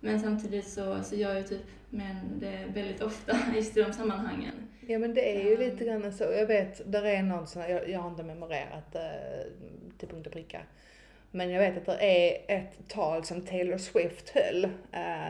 men 0.00 0.20
samtidigt 0.20 0.68
så, 0.68 1.02
så 1.02 1.14
gör 1.16 1.36
ju 1.36 1.42
typ 1.42 1.66
män 1.90 2.38
det 2.40 2.66
väldigt 2.74 3.02
ofta 3.02 3.36
just 3.54 3.76
i 3.76 3.82
de 3.82 3.92
sammanhangen. 3.92 4.65
Ja 4.88 4.98
men 4.98 5.14
det 5.14 5.36
är 5.36 5.44
ju 5.44 5.54
Ehm. 5.54 5.60
lite 5.60 5.84
grann 5.84 6.12
så. 6.12 6.24
Jag 6.24 6.46
vet, 6.46 6.92
där 6.92 7.04
är 7.04 7.22
någon 7.22 7.46
sån, 7.46 7.62
jag, 7.62 7.88
jag 7.88 8.00
har 8.00 8.10
inte 8.10 8.22
memorerat 8.22 8.94
eh, 8.94 9.00
till 9.98 10.08
punkt 10.08 10.26
och 10.26 10.32
pricka. 10.32 10.60
Men 11.30 11.50
jag 11.50 11.60
vet 11.60 11.76
att 11.88 11.98
det 11.98 12.28
är 12.28 12.56
ett 12.58 12.88
tal 12.88 13.24
som 13.24 13.40
Taylor 13.46 13.78
Swift 13.78 14.30
höll 14.30 14.64
eh, 14.64 14.70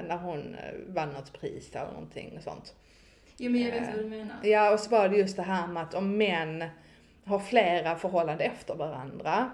när 0.08 0.16
hon 0.16 0.54
eh, 0.54 0.74
vann 0.86 1.08
något 1.12 1.32
pris 1.40 1.76
eller 1.76 1.92
någonting 1.92 2.34
och 2.36 2.42
sånt. 2.42 2.74
Jo 3.36 3.50
men 3.50 3.60
jag 3.60 3.70
vet 3.72 3.82
Eh, 3.82 3.94
vad 3.94 4.04
du 4.04 4.08
menar. 4.08 4.36
Ja, 4.42 4.72
och 4.72 4.80
så 4.80 4.90
var 4.90 5.08
det 5.08 5.16
just 5.16 5.36
det 5.36 5.42
här 5.42 5.66
med 5.66 5.82
att 5.82 5.94
om 5.94 6.16
män 6.18 6.64
har 7.24 7.38
flera 7.38 7.96
förhållanden 7.96 8.50
efter 8.50 8.74
varandra, 8.74 9.50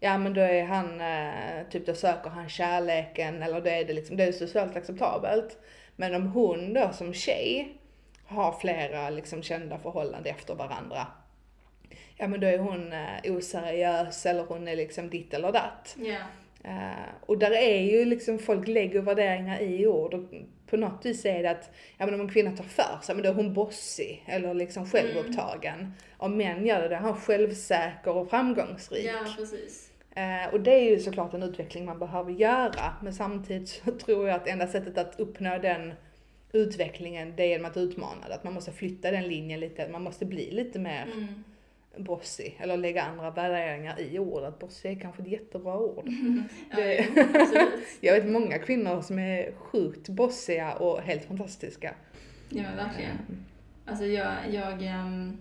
ja 0.00 0.18
men 0.18 0.34
då 0.34 0.40
är 0.40 0.64
han, 0.64 1.00
eh, 1.00 1.66
typ 1.70 1.86
då 1.86 1.94
söker 1.94 2.30
han 2.30 2.48
kärleken 2.48 3.42
eller 3.42 3.60
då 3.60 3.68
är 3.70 3.84
det 3.84 3.92
liksom, 3.92 4.16
det 4.16 4.24
är 4.24 4.32
socialt 4.32 4.76
acceptabelt. 4.76 5.58
Men 5.96 6.14
om 6.14 6.26
hon 6.26 6.72
då 6.74 6.90
som 6.92 7.14
tjej 7.14 7.76
har 8.32 8.52
flera 8.52 9.10
liksom 9.10 9.42
kända 9.42 9.78
förhållanden 9.78 10.34
efter 10.34 10.54
varandra, 10.54 11.06
ja 12.16 12.28
men 12.28 12.40
då 12.40 12.46
är 12.46 12.58
hon 12.58 12.92
eh, 12.92 13.36
oseriös 13.36 14.26
eller 14.26 14.44
hon 14.44 14.68
är 14.68 14.76
liksom 14.76 15.10
ditt 15.10 15.34
eller 15.34 15.52
datt. 15.52 15.96
Ja. 15.98 16.18
Eh, 16.64 17.08
och 17.20 17.38
där 17.38 17.50
är 17.50 17.80
ju 17.80 18.04
liksom, 18.04 18.38
folk 18.38 18.68
lägger 18.68 19.00
värderingar 19.00 19.60
i 19.60 19.86
ord 19.86 20.14
och 20.14 20.24
på 20.66 20.76
något 20.76 21.06
vis 21.06 21.24
är 21.24 21.42
det 21.42 21.50
att, 21.50 21.70
ja 21.98 22.06
men 22.06 22.14
om 22.14 22.20
en 22.20 22.32
kvinna 22.32 22.56
tar 22.56 22.64
för 22.64 22.98
sig, 23.02 23.14
men 23.14 23.24
då 23.24 23.30
är 23.30 23.34
hon 23.34 23.54
bossig 23.54 24.24
eller 24.26 24.54
liksom 24.54 24.86
självupptagen. 24.86 25.94
Om 26.16 26.36
män 26.36 26.66
gör 26.66 26.82
det, 26.82 26.88
då 26.88 26.94
är 26.94 26.98
han 26.98 27.16
självsäker 27.16 28.16
och 28.16 28.30
framgångsrik. 28.30 29.04
ja, 29.06 29.34
precis. 29.36 29.92
Eh, 30.14 30.54
och 30.54 30.60
det 30.60 30.74
är 30.74 30.90
ju 30.90 30.98
såklart 30.98 31.34
en 31.34 31.42
utveckling 31.42 31.84
man 31.84 31.98
behöver 31.98 32.32
göra, 32.32 32.96
men 33.02 33.12
samtidigt 33.12 33.68
så 33.68 33.90
tror 34.04 34.28
jag 34.28 34.36
att 34.36 34.48
enda 34.48 34.66
sättet 34.66 34.98
att 34.98 35.20
uppnå 35.20 35.58
den 35.58 35.94
utvecklingen, 36.52 37.32
det 37.36 37.42
är 37.42 37.48
genom 37.48 37.70
att 37.70 37.76
utmana 37.76 38.28
det. 38.28 38.34
Att 38.34 38.44
man 38.44 38.52
måste 38.52 38.72
flytta 38.72 39.10
den 39.10 39.28
linjen 39.28 39.60
lite, 39.60 39.88
man 39.88 40.02
måste 40.02 40.24
bli 40.26 40.50
lite 40.50 40.78
mer 40.78 41.06
Mm. 41.16 41.44
bossig, 42.04 42.56
eller 42.60 42.76
lägga 42.76 43.02
andra 43.02 43.30
värderingar 43.30 44.00
i 44.00 44.18
ordet. 44.18 44.58
Bossig 44.58 44.90
är 44.96 45.00
kanske 45.00 45.22
ett 45.22 45.28
jättebra 45.28 45.78
ord. 45.78 46.04
Ja, 46.70 46.76
Det- 46.76 47.06
absolut. 47.34 47.72
Jag 48.00 48.14
vet 48.14 48.26
många 48.30 48.58
kvinnor 48.58 49.00
som 49.00 49.18
är 49.18 49.52
sjukt 49.52 50.08
bossiga 50.08 50.72
och 50.74 51.00
helt 51.00 51.24
fantastiska. 51.24 51.94
Ja 52.48 52.62
men 52.62 52.76
verkligen. 52.76 53.18
Alltså 53.86 54.04
jag, 54.04 54.32
jag 54.50 54.82
ehm, 54.82 55.36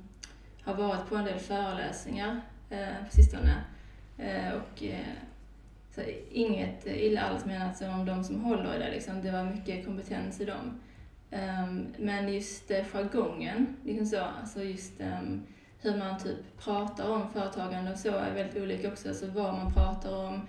har 0.63 0.73
varit 0.75 1.09
på 1.09 1.15
en 1.15 1.25
del 1.25 1.39
föreläsningar 1.39 2.41
eh, 2.69 3.05
på 3.09 3.11
sistone. 3.15 3.63
Eh, 4.17 4.53
och 4.53 4.83
eh, 4.83 4.99
så 5.95 6.01
inget 6.31 6.85
illa 6.85 7.21
alls 7.21 7.45
menat 7.45 7.81
om 7.81 8.05
de 8.05 8.23
som 8.23 8.41
håller 8.41 8.75
i 8.75 8.79
det 8.79 8.91
liksom. 8.91 9.21
Det 9.21 9.31
var 9.31 9.43
mycket 9.43 9.85
kompetens 9.85 10.41
i 10.41 10.45
dem. 10.45 10.81
Um, 11.31 11.87
men 11.97 12.33
just 12.33 12.71
uh, 12.71 12.83
jargongen, 12.93 13.75
liksom 13.83 14.05
så, 14.05 14.19
alltså 14.41 14.63
just 14.63 15.01
um, 15.01 15.43
hur 15.79 15.97
man 15.97 16.19
typ 16.19 16.37
pratar 16.59 17.09
om 17.09 17.29
företagande 17.33 17.91
och 17.91 17.97
så 17.97 18.09
är 18.09 18.33
väldigt 18.33 18.63
olika 18.63 18.87
också. 18.87 19.09
Alltså 19.09 19.27
vad 19.27 19.53
man 19.53 19.73
pratar 19.73 20.17
om, 20.27 20.41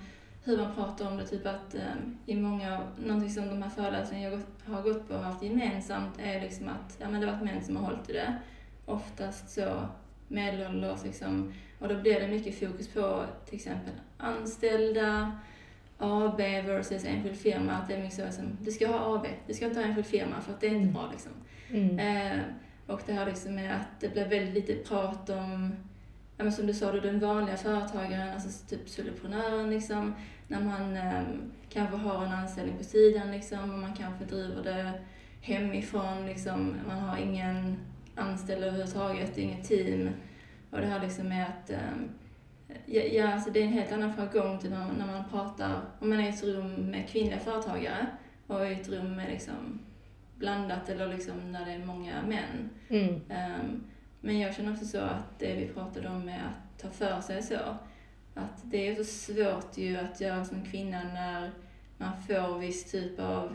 hur 0.45 0.57
man 0.59 0.75
pratar 0.75 1.09
om 1.11 1.17
det. 1.17 1.27
Typ 1.27 1.47
att 1.47 1.75
um, 1.75 2.19
i 2.27 2.37
många, 2.37 2.81
någonting 3.05 3.31
som 3.31 3.49
de 3.49 3.63
här 3.63 3.71
föreläsningarna 3.71 4.31
jag 4.31 4.41
gått- 4.41 4.67
har 4.67 4.83
gått 4.83 5.09
på 5.09 5.15
och 5.15 5.21
haft 5.21 5.43
gemensamt 5.43 6.19
är 6.19 6.41
liksom 6.41 6.69
att 6.69 6.97
ja, 7.01 7.09
men 7.09 7.21
det 7.21 7.27
har 7.27 7.35
varit 7.35 7.45
män 7.53 7.65
som 7.65 7.77
har 7.77 7.85
hållit 7.85 8.11
i 8.11 8.13
det. 8.13 8.35
Oftast 8.87 9.51
så 9.51 9.89
medelålders 10.29 11.05
liksom. 11.05 11.53
Och 11.79 11.89
då 11.89 11.95
blir 12.01 12.21
det 12.21 12.29
mycket 12.29 12.59
fokus 12.61 12.89
på 12.89 13.25
till 13.47 13.55
exempel 13.55 13.93
anställda, 14.19 15.33
AB 16.03 16.39
versus 16.67 17.05
enskild 17.05 17.37
firma. 17.37 17.73
Att 17.73 17.89
det 17.89 17.95
är 17.95 17.99
mycket 17.99 18.17
så 18.17 18.25
liksom, 18.25 18.59
du 18.61 18.71
ska 18.71 18.87
ha 18.87 19.17
AB, 19.17 19.27
du 19.47 19.55
ska 19.55 19.67
inte 19.67 19.81
ha 19.81 19.87
enskild 19.87 20.07
firma 20.07 20.41
för 20.41 20.53
att 20.53 20.61
det 20.61 20.67
är 20.67 20.75
inte 20.75 20.93
bra 20.93 21.09
liksom. 21.13 21.33
Mm. 21.71 21.99
Eh, 21.99 22.43
och 22.87 23.01
det 23.07 23.13
här 23.13 23.27
liksom 23.27 23.55
med 23.55 23.77
att 23.77 24.01
det 24.01 24.09
blir 24.13 24.29
väldigt 24.29 24.55
lite 24.55 24.89
prat 24.89 25.31
om, 25.31 25.75
ja 26.37 26.45
men 26.45 26.53
som 26.53 26.67
du 26.67 26.75
sa 26.75 26.93
då, 26.93 27.01
den 27.01 27.21
vanliga 27.21 27.57
företagaren, 27.57 28.33
alltså 28.33 28.67
typ 28.69 28.89
soloprenören 28.89 29.71
liksom, 29.71 30.15
när 30.49 30.61
man 30.61 30.97
eh, 30.97 31.23
kanske 31.69 31.97
har 31.97 32.25
en 32.25 32.33
anställning 32.33 32.79
på 32.79 32.85
sidan 32.85 33.31
liksom, 33.31 33.73
och 33.75 33.79
man 33.79 33.95
kanske 33.95 34.25
driver 34.25 34.63
det 34.63 34.93
hemifrån 35.41 36.27
liksom, 36.27 36.77
man 36.89 36.99
har 36.99 37.17
ingen 37.17 37.77
anställd 38.15 38.65
överhuvudtaget, 38.65 39.39
inget 39.39 39.69
team. 39.69 40.11
Och 40.71 40.81
det 40.81 40.87
här 40.87 41.01
liksom 41.01 41.29
med 41.29 41.47
att, 41.47 41.71
eh, 41.71 41.79
ja, 42.87 43.03
ja 43.03 43.33
alltså 43.33 43.51
det 43.51 43.61
är 43.61 43.65
en 43.65 43.73
helt 43.73 43.93
annan 43.93 44.13
jargong 44.17 44.59
typ 44.59 44.71
när 44.71 44.93
när 44.99 45.07
man 45.07 45.25
pratar, 45.31 45.81
om 45.99 46.09
man 46.09 46.21
är 46.21 46.27
i 46.27 46.29
ett 46.29 46.45
rum 46.45 46.75
med 46.75 47.09
kvinnliga 47.09 47.39
företagare 47.39 48.07
och 48.47 48.67
i 48.67 48.73
ett 48.73 48.89
rum 48.89 49.17
med 49.17 49.29
liksom 49.31 49.81
blandat 50.37 50.89
eller 50.89 51.09
liksom 51.09 51.53
när 51.53 51.65
det 51.67 51.73
är 51.73 51.79
många 51.85 52.23
män. 52.23 52.71
Mm. 52.89 53.21
Ehm, 53.29 53.85
men 54.21 54.41
jag 54.41 54.55
känner 54.55 54.73
också 54.73 54.85
så 54.85 54.99
att 54.99 55.39
det 55.39 55.55
vi 55.55 55.69
pratade 55.69 56.09
om 56.09 56.25
med 56.25 56.41
att 56.47 56.83
ta 56.83 56.91
för 56.91 57.21
sig 57.21 57.43
så, 57.43 57.59
att 58.35 58.63
det 58.65 58.89
är 58.89 58.95
så 58.95 59.05
svårt 59.05 59.79
ju 59.79 59.97
att 59.97 60.21
göra 60.21 60.45
som 60.45 60.65
kvinna 60.65 61.03
när 61.03 61.51
man 61.99 62.23
får 62.23 62.59
viss 62.59 62.91
typ 62.91 63.21
av 63.21 63.55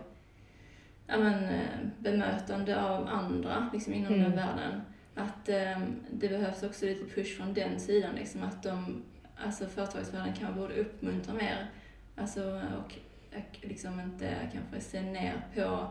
ja, 1.08 1.18
men, 1.18 1.44
eh, 1.44 1.88
bemötande 2.00 2.84
av 2.84 3.08
andra 3.08 3.70
liksom 3.74 3.94
inom 3.94 4.14
Mm. 4.14 4.24
den 4.24 4.36
världen. 4.36 4.82
Att 5.18 5.50
ehm, 5.50 5.96
det 6.12 6.30
behövs 6.30 6.64
också 6.64 6.86
lite 6.86 7.06
push 7.16 7.38
från 7.38 7.54
den 7.54 7.80
sidan, 7.80 8.16
liksom, 8.16 8.44
att 8.44 8.64
de, 8.64 9.04
alltså 9.46 9.68
företagsvärlden 9.68 10.34
kanske 10.34 10.60
borde 10.62 10.74
uppmuntra 10.74 11.34
mer. 11.34 11.68
Alltså, 12.16 12.44
och, 12.52 12.94
och 13.32 13.58
liksom 13.62 14.00
inte 14.00 14.36
kanske 14.54 14.80
se 14.90 15.02
ner 15.02 15.34
på 15.56 15.88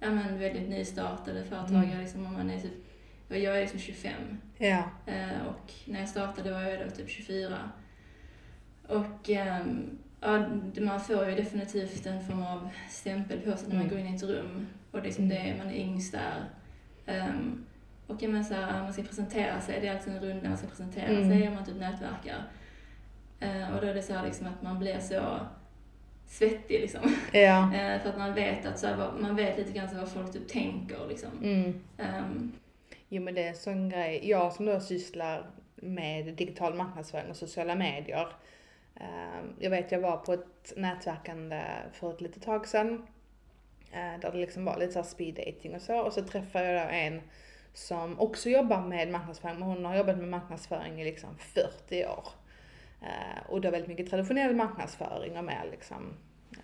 ja, 0.00 0.10
men 0.10 0.38
väldigt 0.38 0.68
nystartade 0.68 1.44
företagare. 1.44 1.84
Mm. 1.84 2.00
Liksom, 2.00 2.26
om 2.26 2.32
man 2.32 2.50
är 2.50 2.60
typ, 2.60 2.72
jag 3.28 3.56
är 3.56 3.60
liksom 3.60 3.78
25 3.80 4.12
Ja. 4.58 4.82
eh, 5.06 5.46
och 5.48 5.72
när 5.84 6.00
jag 6.00 6.08
startade 6.08 6.50
var 6.52 6.60
jag 6.62 6.80
då 6.88 6.90
typ 6.96 7.08
24. 7.10 7.70
Och 8.88 9.30
ehm, 9.30 9.98
ja, 10.20 10.48
man 10.80 11.00
får 11.00 11.28
ju 11.28 11.34
definitivt 11.34 12.06
en 12.06 12.24
form 12.24 12.42
av 12.42 12.68
stämpel 12.90 13.40
på 13.40 13.56
sig 13.56 13.68
när 13.68 13.74
man 13.76 13.84
Mm. 13.86 13.88
går 13.88 13.98
in 13.98 14.06
i 14.14 14.16
ett 14.16 14.22
rum. 14.22 14.66
Och 14.90 15.02
liksom 15.02 15.24
Mm. 15.24 15.36
det, 15.58 15.64
man 15.64 15.72
är 15.72 15.76
yngst 15.78 16.12
där. 16.12 16.44
Ehm, 17.06 17.64
och 18.10 18.22
jag 18.22 18.30
menar 18.30 18.44
så 18.44 18.54
här, 18.54 18.82
man 18.82 18.92
ska 18.92 19.02
presentera 19.02 19.60
sig, 19.60 19.80
det 19.80 19.88
är 19.88 19.92
alltid 19.96 20.12
en 20.12 20.20
runda 20.20 20.48
man 20.48 20.58
ska 20.58 20.66
presentera 20.66 21.04
Mm. 21.06 21.28
sig 21.30 21.48
om 21.48 21.54
man 21.54 21.64
typ 21.64 21.76
nätverkar. 21.76 22.42
Eh, 23.40 23.74
och 23.74 23.80
då 23.80 23.86
är 23.86 23.94
det 23.94 24.02
så 24.02 24.12
här 24.14 24.26
liksom 24.26 24.46
att 24.46 24.62
man 24.62 24.78
blir 24.78 24.98
så 24.98 25.38
svettig 26.26 26.80
liksom. 26.80 27.00
Ja. 27.32 27.74
Eh, 27.74 28.00
för 28.02 28.08
att 28.10 28.18
man 28.18 28.34
vet 28.34 28.66
att 28.66 28.78
så 28.78 28.86
här, 28.86 29.10
man 29.20 29.36
vet 29.36 29.58
lite 29.58 29.72
grann 29.72 29.88
så 29.88 29.96
vad 29.96 30.08
folk 30.08 30.32
typ 30.32 30.48
tänker 30.48 31.06
liksom. 31.08 31.30
Mm. 31.42 31.80
Ehm, 31.98 32.52
Jo 33.08 33.22
men 33.22 33.34
det 33.34 33.42
är 33.44 33.48
en 33.48 33.54
sån 33.56 33.88
grej. 33.88 34.20
Jag 34.28 34.52
som 34.52 34.66
då 34.66 34.80
sysslar 34.80 35.46
med 35.76 36.34
digital 36.34 36.74
marknadsföring 36.74 37.30
och 37.30 37.36
sociala 37.36 37.74
medier. 37.74 38.26
eh, 38.96 39.40
Jag 39.58 39.70
vet 39.70 39.92
jag 39.92 40.00
var 40.00 40.16
på 40.16 40.32
ett 40.32 40.72
nätverkande 40.76 41.62
för 41.92 42.10
ett 42.10 42.20
litet 42.20 42.42
tag 42.42 42.66
sedan. 42.68 43.06
eh, 43.92 44.20
Där 44.20 44.30
det 44.32 44.38
liksom 44.38 44.64
var 44.64 44.78
lite 44.78 44.92
så 44.92 44.98
här 44.98 45.06
speed 45.06 45.34
dating 45.34 45.74
och 45.74 45.82
så. 45.82 46.00
Och 46.00 46.12
så 46.12 46.22
träffade 46.24 46.72
jag 46.72 46.86
då 46.86 46.90
en 46.92 47.20
som 47.72 48.20
också 48.20 48.50
jobbar 48.50 48.80
med 48.80 49.10
marknadsföring. 49.10 49.58
Men 49.58 49.68
hon 49.68 49.84
har 49.84 49.96
jobbat 49.96 50.18
med 50.18 50.28
marknadsföring 50.28 51.00
i 51.00 51.04
liksom 51.04 51.38
40 51.38 52.06
år. 52.06 52.28
Eh, 53.02 53.50
Och 53.50 53.60
då 53.60 53.70
väldigt 53.70 53.88
mycket 53.88 54.10
traditionell 54.10 54.54
marknadsföring 54.54 55.38
och 55.38 55.44
mer 55.44 55.68
liksom 55.70 56.14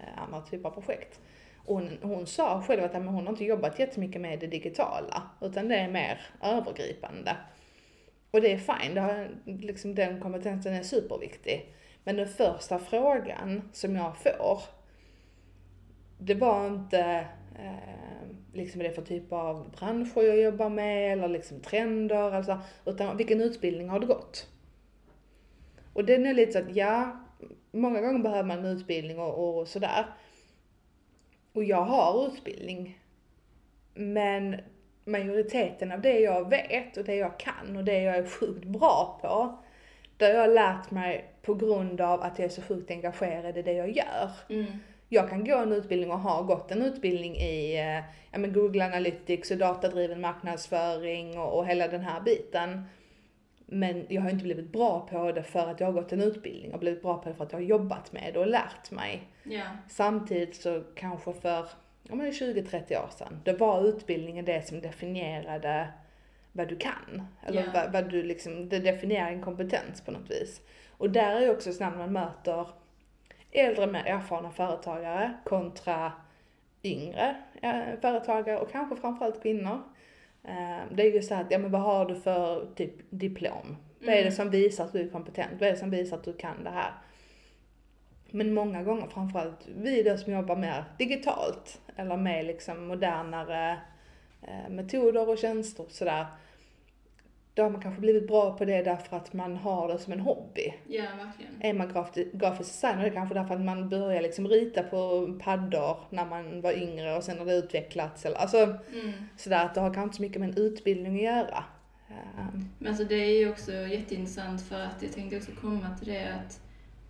eh, 0.00 0.22
andra 0.22 0.40
typer 0.40 0.68
av 0.68 0.72
projekt. 0.72 1.20
hon, 1.66 1.98
hon 2.02 2.26
sa 2.26 2.62
själv 2.62 2.84
att 2.84 2.94
hon 2.94 3.08
har 3.08 3.28
inte 3.28 3.44
jobbat 3.44 3.78
jättemycket 3.78 4.20
med 4.20 4.40
det 4.40 4.46
digitala, 4.46 5.22
utan 5.40 5.68
det 5.68 5.76
är 5.76 5.88
mer 5.88 6.20
övergripande. 6.42 7.36
Och 8.30 8.40
det 8.40 8.52
är 8.52 8.58
fine, 8.58 8.94
det 8.94 9.00
har, 9.00 9.30
liksom, 9.44 9.94
den 9.94 10.20
kompetensen 10.20 10.74
är 10.74 10.82
superviktig. 10.82 11.74
Men 12.04 12.16
den 12.16 12.28
första 12.28 12.78
frågan 12.78 13.70
som 13.72 13.96
jag 13.96 14.16
får, 14.16 14.60
det 16.18 16.34
var 16.34 16.66
inte 16.66 17.26
eh, 17.58 18.28
liksom 18.52 18.82
det 18.82 18.90
för 18.90 19.02
typ 19.02 19.32
av 19.32 19.70
branscher 19.78 20.22
jag 20.22 20.40
jobbar 20.40 20.68
med 20.68 21.12
eller 21.12 21.28
liksom 21.28 21.60
trender, 21.60 22.32
alltså, 22.32 22.60
utan 22.84 23.16
vilken 23.16 23.40
utbildning 23.40 23.88
har 23.88 24.00
du 24.00 24.06
gått? 24.06 24.48
Och 25.92 26.04
den 26.04 26.26
är 26.26 26.34
lite 26.34 26.52
så 26.52 26.58
att 26.58 26.76
ja, 26.76 27.20
många 27.72 28.00
gånger 28.00 28.18
behöver 28.18 28.42
man 28.42 28.58
en 28.58 28.64
utbildning 28.64 29.18
och, 29.18 29.58
och 29.58 29.68
sådär. 29.68 30.06
Och 31.52 31.64
jag 31.64 31.82
har 31.82 32.26
utbildning. 32.26 32.98
Men 33.94 34.56
majoriteten 35.04 35.92
av 35.92 36.00
det 36.00 36.20
jag 36.20 36.50
vet 36.50 36.96
och 36.96 37.04
det 37.04 37.14
jag 37.14 37.38
kan 37.38 37.76
och 37.76 37.84
det 37.84 38.02
jag 38.02 38.16
är 38.16 38.26
sjukt 38.26 38.64
bra 38.64 39.18
på, 39.22 39.58
det 40.16 40.24
har 40.24 40.32
jag 40.32 40.54
lärt 40.54 40.90
mig 40.90 41.30
på 41.42 41.54
grund 41.54 42.00
av 42.00 42.22
att 42.22 42.38
jag 42.38 42.46
är 42.46 42.50
så 42.50 42.62
sjukt 42.62 42.90
engagerad 42.90 43.56
i 43.56 43.62
det 43.62 43.72
jag 43.72 43.90
gör. 43.90 44.30
Mm. 44.48 44.66
Jag 45.08 45.30
kan 45.30 45.44
gå 45.44 45.56
en 45.56 45.72
utbildning 45.72 46.10
och 46.10 46.18
ha 46.20 46.42
gått 46.42 46.70
en 46.70 46.82
utbildning 46.82 47.36
i 47.36 47.76
eh, 47.78 48.04
ja, 48.32 48.38
men 48.38 48.52
Google 48.52 48.84
Analytics 48.86 49.50
och 49.50 49.56
datadriven 49.58 50.20
marknadsföring 50.20 51.38
och, 51.38 51.58
och 51.58 51.66
hela 51.66 51.88
den 51.88 52.00
här 52.00 52.20
biten. 52.20 52.82
Men 53.66 54.06
jag 54.08 54.22
har 54.22 54.30
inte 54.30 54.44
blivit 54.44 54.72
bra 54.72 55.08
på 55.10 55.32
det 55.32 55.42
för 55.42 55.70
att 55.70 55.80
jag 55.80 55.86
har 55.86 55.92
gått 55.92 56.12
en 56.12 56.20
utbildning. 56.22 56.72
Har 56.72 56.78
blivit 56.78 57.02
bra 57.02 57.18
på 57.18 57.28
det 57.28 57.34
för 57.34 57.44
att 57.44 57.52
jag 57.52 57.58
har 57.58 57.64
jobbat 57.64 58.12
med 58.12 58.30
det 58.34 58.40
och 58.40 58.46
lärt 58.46 58.90
mig. 58.90 59.22
Ja. 59.42 59.64
Samtidigt 59.88 60.56
så 60.56 60.82
kanske 60.94 61.32
för 61.32 61.66
ja, 62.08 62.14
men 62.14 62.30
20-30 62.32 63.04
år 63.04 63.08
sedan, 63.18 63.40
det 63.44 63.52
var 63.52 63.88
utbildningen 63.88 64.44
det 64.44 64.66
som 64.68 64.80
definierade 64.80 65.88
vad 66.52 66.68
du 66.68 66.76
kan. 66.76 67.26
Eller 67.46 67.62
Ja. 67.62 67.70
vad, 67.74 67.92
vad 67.92 68.10
du 68.10 68.22
liksom, 68.22 68.68
det 68.68 68.78
definierar 68.78 69.28
en 69.28 69.42
kompetens 69.42 70.00
på 70.00 70.10
något 70.10 70.30
vis. 70.30 70.60
Och 70.90 71.10
där 71.10 71.36
är 71.36 71.40
ju 71.40 71.50
också 71.50 71.72
så 71.72 71.84
när 71.84 71.96
man 71.96 72.12
möter 72.12 72.66
äldre 73.56 73.86
mer 73.86 74.04
erfarna 74.06 74.50
företagare 74.50 75.32
kontra 75.44 76.12
yngre 76.82 77.36
företagare 78.00 78.58
och 78.58 78.70
kanske 78.72 78.96
framförallt 78.96 79.42
kvinnor. 79.42 79.82
Eh, 80.44 80.78
det 80.90 81.02
är 81.02 81.12
ju 81.14 81.22
så 81.22 81.34
att, 81.34 81.50
ja 81.50 81.58
men 81.58 81.70
vad 81.70 81.80
har 81.80 82.06
du 82.06 82.14
för 82.20 82.66
typ 82.74 82.92
diplom? 83.10 83.76
Vad 84.00 84.08
är 84.08 84.14
det 84.14 84.20
Mm. 84.20 84.32
som 84.32 84.50
visar 84.50 84.84
att 84.84 84.92
du 84.92 85.00
är 85.00 85.08
kompetent? 85.08 85.52
Vad 85.52 85.68
är 85.68 85.72
det 85.72 85.78
som 85.78 85.90
visar 85.90 86.16
att 86.16 86.24
du 86.24 86.32
kan 86.32 86.64
det 86.64 86.70
här? 86.70 86.92
Men 88.30 88.54
många 88.54 88.82
gånger, 88.82 89.06
framförallt 89.06 89.68
vi 89.76 90.02
då 90.02 90.16
som 90.16 90.32
jobbar 90.32 90.56
mer 90.56 90.84
digitalt 90.98 91.80
eller 91.96 92.16
med 92.16 92.44
liksom 92.44 92.86
modernare 92.86 93.78
eh, 94.42 94.68
metoder 94.70 95.28
och 95.28 95.38
tjänster 95.38 95.84
och 95.84 95.90
sådär. 95.90 96.26
Då 97.56 97.62
har 97.62 97.70
man 97.70 97.80
kanske 97.80 98.00
blivit 98.00 98.28
bra 98.28 98.56
på 98.58 98.64
det 98.64 98.82
därför 98.82 99.16
att 99.16 99.32
man 99.32 99.56
har 99.56 99.88
det 99.88 99.98
som 99.98 100.12
en 100.12 100.20
hobby. 100.20 100.74
Ja, 100.88 101.02
verkligen. 101.02 101.52
Är 101.60 101.74
man 101.74 101.88
grafi- 101.92 102.30
grafisk 102.32 102.70
designer 102.72 103.00
är 103.04 103.04
det 103.10 103.16
kanske 103.16 103.34
därför 103.34 103.54
att 103.54 103.60
man 103.60 103.88
börjar 103.88 104.22
liksom 104.22 104.48
rita 104.48 104.82
på 104.82 105.28
paddor 105.44 105.96
när 106.10 106.24
man 106.24 106.60
var 106.60 106.72
yngre 106.72 107.16
och 107.16 107.22
sen 107.24 107.38
har 107.38 107.46
det 107.46 107.54
utvecklats 107.54 108.24
eller 108.26 108.36
alltså 108.36 108.58
Mm. 108.62 109.12
sådär 109.36 109.64
att 109.64 109.74
det 109.74 109.80
har 109.80 109.88
kanske 109.94 110.02
inte 110.04 110.16
så 110.16 110.22
mycket 110.22 110.40
med 110.40 110.48
en 110.50 110.56
utbildning 110.58 111.16
att 111.16 111.22
göra. 111.22 111.64
Ehm, 112.10 112.68
Men 112.78 112.88
alltså 112.88 113.04
det 113.04 113.14
är 113.14 113.38
ju 113.38 113.50
också 113.50 113.72
jätteintressant 113.72 114.62
för 114.62 114.80
att 114.80 115.02
jag 115.02 115.12
tänkte 115.12 115.36
också 115.36 115.50
komma 115.60 115.86
till 115.98 116.08
det 116.08 116.28
att 116.28 116.60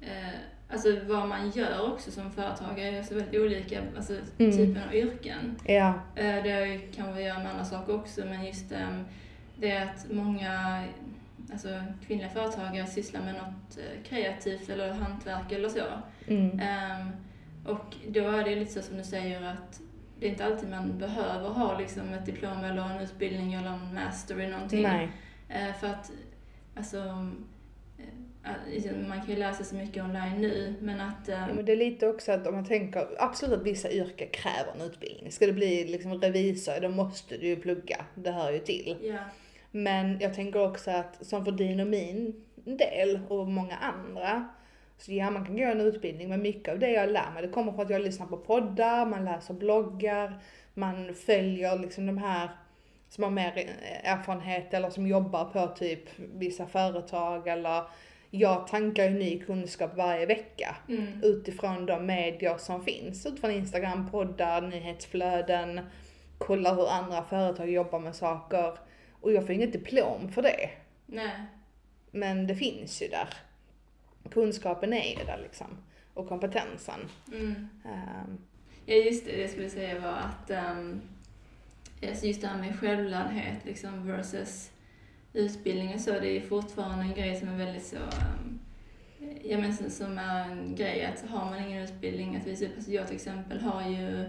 eh, 0.00 0.38
alltså 0.70 0.88
vad 1.06 1.28
man 1.28 1.50
gör 1.50 1.92
också 1.92 2.10
som 2.10 2.30
företagare 2.32 2.88
är 2.98 3.02
så 3.02 3.14
väldigt 3.14 3.40
olika, 3.40 3.80
alltså 3.96 4.12
Mm. 4.38 4.52
typen 4.52 4.82
av 4.88 4.94
yrken. 4.94 5.56
ja, 5.66 5.94
Eh, 6.16 6.42
det 6.42 6.50
har 6.52 6.66
ju- 6.66 6.92
kan 6.92 7.14
vi 7.16 7.22
göra 7.22 7.38
med 7.38 7.50
andra 7.50 7.64
saker 7.64 7.94
också, 7.94 8.20
men 8.24 8.44
just 8.46 8.72
ehm, 8.72 9.04
det 9.60 9.70
är 9.70 9.84
att 9.84 10.06
många 10.10 10.84
alltså, 11.52 11.82
kvinnliga 12.06 12.28
företagare 12.28 12.86
sysslar 12.86 13.20
med 13.20 13.34
något 13.34 13.78
eh, 13.78 14.02
kreativt 14.08 14.68
eller 14.68 14.92
hantverk 14.92 15.52
eller 15.52 15.68
så. 15.68 15.84
mm, 16.26 16.60
Ehm, 16.60 17.08
och 17.64 17.96
då 18.08 18.28
är 18.28 18.44
det 18.44 18.54
lite 18.54 18.72
så 18.72 18.82
som 18.82 18.96
du 18.96 19.04
säger 19.04 19.42
att 19.42 19.80
det 20.20 20.26
är 20.26 20.30
inte 20.30 20.44
alltid 20.44 20.68
man 20.68 20.98
behöver 20.98 21.48
ha 21.48 21.78
liksom 21.78 22.12
ett 22.12 22.26
diplom 22.26 22.64
eller 22.64 22.82
en 22.82 23.00
utbildning 23.00 23.54
eller 23.54 23.70
en 23.70 23.94
master 23.94 24.40
i 24.40 24.46
någonting. 24.46 24.84
Eh, 25.48 25.74
för 25.80 25.86
att, 25.86 26.12
alltså, 26.76 26.98
eh, 27.98 28.96
man 29.08 29.26
kan 29.26 29.34
ju 29.34 29.54
sig 29.54 29.66
så 29.66 29.74
mycket 29.74 30.04
online 30.04 30.40
nu, 30.40 30.74
men 30.80 31.00
att... 31.00 31.28
Ja, 31.28 31.46
men 31.54 31.64
det 31.64 31.72
är 31.72 31.76
lite 31.76 32.06
också 32.06 32.32
att 32.32 32.46
om 32.46 32.54
man 32.54 32.64
tänker, 32.64 33.08
absolut 33.18 33.58
att 33.60 33.66
vissa 33.66 33.90
yrken 33.90 34.28
kräver 34.32 34.72
en 34.74 34.80
utbildning. 34.80 35.32
Ska 35.32 35.46
du 35.46 35.52
bli 35.52 35.84
liksom 35.84 36.20
revisor, 36.20 36.80
då 36.80 36.88
måste 36.88 37.36
du 37.36 37.46
ju 37.46 37.56
plugga. 37.56 38.04
Det 38.14 38.30
hör 38.30 38.52
ju 38.52 38.58
till. 38.58 38.96
ja, 39.02 39.18
Men 39.76 40.20
jag 40.20 40.34
tänker 40.34 40.64
också 40.64 40.90
att 40.90 41.26
som 41.26 41.44
för 41.44 41.52
din 41.52 41.80
och 41.80 41.86
min 41.86 42.44
del 42.64 43.20
och 43.28 43.46
många 43.46 43.76
andra, 43.76 44.48
så 44.98 45.12
ja 45.12 45.30
man 45.30 45.44
kan 45.44 45.56
gå 45.56 45.62
en 45.62 45.80
utbildning 45.80 46.28
men 46.28 46.42
mycket 46.42 46.72
av 46.72 46.78
det 46.78 46.90
jag 46.90 47.10
lär 47.10 47.30
mig 47.30 47.42
det 47.42 47.48
kommer 47.48 47.72
från 47.72 47.80
att 47.80 47.90
jag 47.90 48.02
lyssnar 48.02 48.26
på 48.26 48.36
poddar, 48.36 49.06
man 49.06 49.24
läser 49.24 49.54
bloggar, 49.54 50.38
man 50.74 51.14
följer 51.14 51.78
liksom 51.78 52.06
de 52.06 52.18
här 52.18 52.48
som 53.08 53.24
har 53.24 53.30
mer 53.30 53.76
erfarenhet 54.04 54.74
eller 54.74 54.90
som 54.90 55.06
jobbar 55.06 55.44
på 55.44 55.66
typ 55.66 56.08
vissa 56.16 56.66
företag 56.66 57.48
eller 57.48 57.82
jag 58.30 58.66
tankar 58.66 59.04
ju 59.04 59.10
ny 59.10 59.38
kunskap 59.40 59.96
varje 59.96 60.26
vecka 60.26 60.76
mm, 60.88 61.20
utifrån 61.22 61.86
de 61.86 62.06
medier 62.06 62.56
som 62.58 62.84
finns. 62.84 63.26
Utifrån 63.26 63.50
Instagram, 63.50 64.10
poddar, 64.10 64.60
nyhetsflöden, 64.60 65.80
kollar 66.38 66.74
hur 66.74 66.88
andra 66.88 67.22
företag 67.22 67.70
jobbar 67.70 67.98
med 67.98 68.14
saker. 68.14 68.78
Och 69.20 69.32
jag 69.32 69.46
får 69.46 69.54
inget 69.54 69.72
diplom 69.72 70.28
för 70.32 70.42
det. 70.42 70.70
nej, 71.06 71.30
Men 72.10 72.46
det 72.46 72.54
finns 72.54 73.02
ju 73.02 73.08
där. 73.08 73.28
Kunskapen 74.30 74.92
är 74.92 75.18
ju 75.18 75.24
där 75.24 75.40
liksom. 75.42 75.66
Och 76.14 76.28
kompetensen. 76.28 77.00
mm. 77.32 77.68
Ehm, 77.84 78.38
Ja, 78.88 78.94
just 78.94 79.24
det, 79.26 79.32
det 79.32 79.40
jag 79.40 79.50
skulle 79.50 79.70
säga 79.70 80.00
var 80.00 80.12
att 80.12 80.50
um, 80.74 81.00
just 82.22 82.40
det 82.40 82.46
här 82.48 82.58
med 82.60 82.78
självlärnhet 82.80 83.64
liksom 83.64 84.06
versus 84.06 84.70
utbildning 85.32 85.94
och 85.94 86.00
så, 86.00 86.10
det 86.10 86.28
är 86.28 86.32
ju 86.32 86.40
fortfarande 86.40 87.04
en 87.04 87.14
grej 87.14 87.36
som 87.36 87.48
är 87.48 87.56
väldigt 87.58 87.86
så, 87.86 87.96
um, 87.96 88.60
ja 89.44 89.58
men 89.58 89.76
som, 89.76 89.90
som 89.90 90.18
är 90.18 90.48
en 90.50 90.74
grej 90.74 91.04
att 91.04 91.30
har 91.30 91.44
man 91.44 91.64
ingen 91.64 91.82
utbildning 91.82 92.36
att 92.36 92.46
visa 92.46 92.64
upp, 92.64 92.70
alltså 92.76 92.90
jag 92.92 93.06
till 93.06 93.16
exempel 93.16 93.60
har 93.60 93.88
ju, 93.90 94.28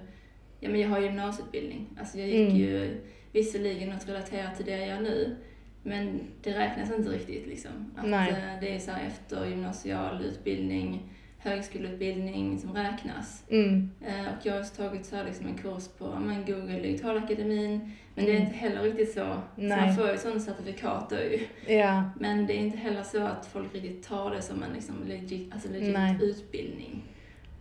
ja 0.59 0.69
men 0.69 0.79
jag 0.79 0.89
har 0.89 0.99
gymnasieutbildning, 0.99 1.87
alltså 1.99 2.17
jag 2.17 2.27
gick 2.27 2.49
Mm. 2.49 2.55
ju 2.57 3.01
visserligen 3.37 3.89
något 3.89 4.09
relaterat 4.09 4.55
till 4.55 4.65
det 4.65 4.71
jag 4.77 4.87
gör 4.87 4.99
nu, 5.01 5.35
men 5.83 6.19
det 6.43 6.53
räknas 6.59 6.91
inte 6.91 7.09
riktigt 7.09 7.47
liksom. 7.47 7.71
Att 7.97 8.05
Nej. 8.09 8.29
eh, 8.31 8.59
det 8.61 8.75
är 8.75 8.79
så 8.79 8.91
här 8.91 9.07
efter 9.07 9.45
gymnasial 9.45 10.21
utbildning, 10.21 11.09
högskoleutbildning 11.37 12.59
som 12.59 12.73
räknas. 12.73 13.43
mm, 13.49 13.91
Eh, 14.01 14.21
Och 14.27 14.45
jag 14.45 14.53
har 14.53 14.59
också 14.59 14.75
tagit 14.75 15.05
så 15.05 15.15
här 15.15 15.23
liksom 15.25 15.47
en 15.47 15.57
kurs 15.57 15.87
på 15.97 16.19
men 16.19 16.45
Google 16.45 16.79
Digitalakademin. 16.79 17.91
Men 18.15 18.25
det 18.25 18.31
är 18.31 18.39
inte 18.39 18.55
heller 18.55 18.81
riktigt 18.83 19.13
så. 19.13 19.19
så 19.25 19.41
Nej. 19.61 19.85
man 19.87 19.95
får 19.95 20.11
ju 20.11 20.17
sådana 20.17 20.39
certifikat 20.39 21.09
då 21.09 21.15
ju. 21.15 21.39
ja, 21.75 22.09
Men 22.19 22.45
det 22.47 22.53
är 22.53 22.57
inte 22.59 22.77
heller 22.77 23.03
så 23.03 23.23
att 23.23 23.45
folk 23.45 23.75
riktigt 23.75 24.03
tar 24.07 24.31
det 24.31 24.41
som 24.41 24.63
en 24.63 24.73
liksom 24.73 24.95
legit, 25.07 25.53
alltså 25.53 25.69
legit 25.69 25.93
Nej. 25.93 26.17
utbildning. 26.21 27.03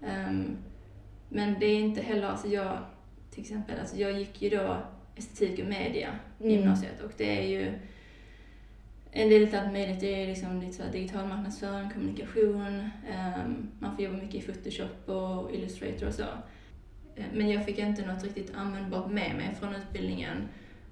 Ehm, 0.07 0.57
men 1.29 1.57
det 1.61 1.67
är 1.67 1.79
inte 1.79 2.01
heller, 2.03 2.27
alltså 2.29 2.49
jag 2.49 2.79
till 3.31 3.41
exempel, 3.43 3.81
alltså 3.81 3.97
jag 3.97 4.13
gick 4.19 4.43
ju 4.43 4.51
då 4.51 4.77
estetik 5.17 5.59
och 5.61 5.67
media 5.67 6.19
i 6.39 6.45
Mm. 6.45 6.57
gymnasiet 6.57 7.01
och 7.05 7.13
det 7.17 7.39
är 7.39 7.49
ju 7.49 7.73
en 9.13 9.29
del 9.29 9.55
av 9.55 9.61
allt 9.65 9.73
möjligt. 9.73 10.01
Det 10.01 10.23
är 10.23 10.27
liksom 10.27 10.61
lite 10.61 10.73
så 10.73 10.83
digital 10.93 11.29
marknadsföring, 11.29 11.91
kommunikation, 11.91 12.91
ehm, 13.11 13.69
man 13.79 13.97
får 13.97 14.05
jobba 14.05 14.17
mycket 14.17 14.35
i 14.35 14.41
Photoshop 14.53 15.09
och 15.09 15.55
Illustrator 15.55 16.07
och 16.07 16.15
så. 16.15 16.23
Eh, 17.17 17.25
Men 17.35 17.51
jag 17.51 17.65
fick 17.65 17.79
inte 17.79 18.07
något 18.07 18.25
riktigt 18.25 18.53
användbart 18.55 19.07
med 19.11 19.35
mig 19.37 19.55
från 19.61 19.75
utbildningen. 19.75 20.37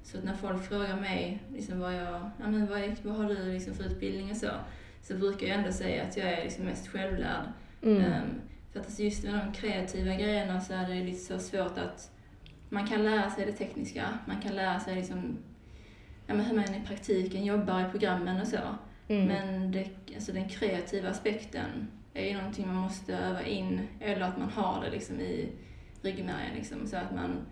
Så 0.02 0.20
när 0.20 0.34
folk 0.34 0.64
frågar 0.68 1.00
mig 1.00 1.42
liksom 1.54 1.80
vad, 1.80 1.94
jag, 1.94 2.30
ja, 2.40 2.50
men 2.50 2.66
vad, 2.66 2.80
vad 3.02 3.16
har 3.16 3.28
du 3.28 3.52
liksom 3.52 3.74
för 3.74 3.84
utbildning 3.84 4.30
och 4.30 4.36
så, 4.36 4.50
så 5.02 5.14
brukar 5.14 5.46
jag 5.46 5.56
ändå 5.58 5.72
säga 5.72 6.02
att 6.02 6.16
jag 6.16 6.26
är 6.32 6.44
liksom 6.44 6.64
mest 6.64 6.88
självlärd. 6.88 7.44
mm, 7.82 8.02
Ehm, 8.04 8.40
för 8.72 8.80
att 8.80 8.86
alltså 8.86 9.02
just 9.02 9.24
med 9.24 9.34
de 9.34 9.52
kreativa 9.52 10.14
grejerna 10.14 10.60
så 10.60 10.72
är 10.72 10.88
det 10.88 10.94
lite 10.94 11.18
så 11.18 11.38
svårt 11.38 11.78
att 11.78 12.10
man 12.68 12.86
kan 12.86 13.04
lära 13.04 13.30
sig 13.30 13.46
det 13.46 13.52
tekniska, 13.52 14.18
man 14.26 14.40
kan 14.40 14.56
lära 14.56 14.80
sig 14.80 14.94
liksom, 14.94 15.38
ja, 16.26 16.34
men 16.34 16.44
hur 16.46 16.56
man 16.56 16.74
i 16.74 16.86
praktiken 16.86 17.44
jobbar 17.44 17.80
i 17.80 17.90
programmen 17.90 18.40
och 18.40 18.46
så. 18.46 18.58
mm, 19.08 19.26
Men 19.26 19.72
det, 19.72 19.88
alltså 20.14 20.32
den 20.32 20.48
kreativa 20.48 21.08
aspekten 21.08 21.88
är 22.14 22.28
ju 22.28 22.36
någonting 22.36 22.66
man 22.66 22.76
måste 22.76 23.16
öva 23.16 23.42
in 23.42 23.80
eller 24.00 24.20
att 24.20 24.38
man 24.38 24.48
har 24.48 24.84
det 24.84 24.90
liksom 24.90 25.20
i 25.20 25.48
ryggmärgen 26.02 26.54
liksom, 26.54 26.86
så 26.86 26.96
att 26.96 27.14
man 27.14 27.46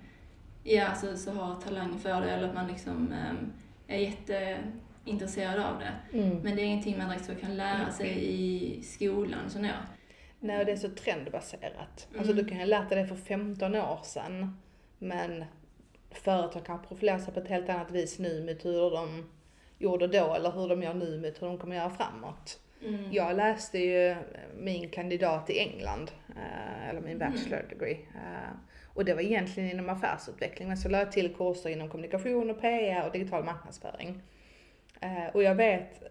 ja, 0.64 0.86
alltså, 0.86 1.16
så 1.16 1.32
har 1.32 1.54
talang 1.54 1.98
för 1.98 2.20
det 2.20 2.30
eller 2.30 2.48
att 2.48 2.54
man 2.54 2.66
liksom 2.66 3.12
ehm, 3.12 3.52
är 3.88 3.98
jätteintresserad 3.98 5.60
av 5.60 5.78
det. 5.78 6.18
mm. 6.18 6.38
Men 6.38 6.56
det 6.56 6.62
är 6.62 6.64
ingenting 6.64 6.98
man 6.98 7.08
direkt 7.08 7.24
så 7.24 7.34
kan 7.34 7.56
lära 7.56 7.90
sig 7.90 8.34
i 8.34 8.82
skolan, 8.82 9.50
så 9.50 9.58
jag. 9.58 9.74
Nej, 10.40 10.64
det 10.64 10.72
är 10.72 10.76
så 10.76 10.88
trendbaserat. 10.88 12.08
Mm. 12.10 12.20
Alltså 12.20 12.32
du 12.34 12.44
kan 12.44 12.56
ju 12.56 12.62
ha 12.62 12.66
lärt 12.66 12.88
dig 12.88 13.02
det 13.02 13.08
för 13.08 13.16
15 13.16 13.74
år 13.74 14.00
sedan, 14.02 14.56
men 15.02 15.44
företag 16.10 16.64
kan 16.66 16.82
profilera 16.82 17.18
sig 17.18 17.34
på 17.34 17.40
ett 17.40 17.48
helt 17.48 17.68
annat 17.68 17.90
vis 17.90 18.18
nu 18.18 18.42
med 18.44 18.62
hur 18.62 18.90
de 18.90 19.30
gjorde 19.78 20.06
då 20.06 20.34
eller 20.34 20.50
hur 20.52 20.68
de 20.68 20.82
gör 20.82 20.94
nu 20.94 21.18
med 21.18 21.34
hur 21.40 21.46
de 21.46 21.58
kommer 21.58 21.76
göra 21.76 21.90
framåt. 21.90 22.60
Mm. 22.86 23.12
Jag 23.12 23.36
läste 23.36 23.78
ju 23.78 24.16
min 24.58 24.88
kandidat 24.88 25.50
i 25.50 25.58
England, 25.58 26.10
eh, 26.36 26.88
eller 26.88 27.00
min 27.00 27.16
Mm. 27.22 27.32
bachelor 27.32 27.62
degree. 27.68 27.98
eh, 28.14 28.56
Och 28.94 29.04
det 29.04 29.14
var 29.14 29.22
egentligen 29.22 29.70
inom 29.70 29.88
affärsutveckling, 29.88 30.68
men 30.68 30.76
så 30.76 30.88
lade 30.88 31.04
jag 31.04 31.12
till 31.12 31.34
kurser 31.34 31.70
inom 31.70 31.88
kommunikation 31.88 32.50
och 32.50 32.60
PR 32.60 33.06
och 33.06 33.12
digital 33.12 33.44
marknadsföring. 33.44 34.22
Eh, 35.00 35.26
Och 35.34 35.42
jag 35.42 35.54
vet 35.54 36.02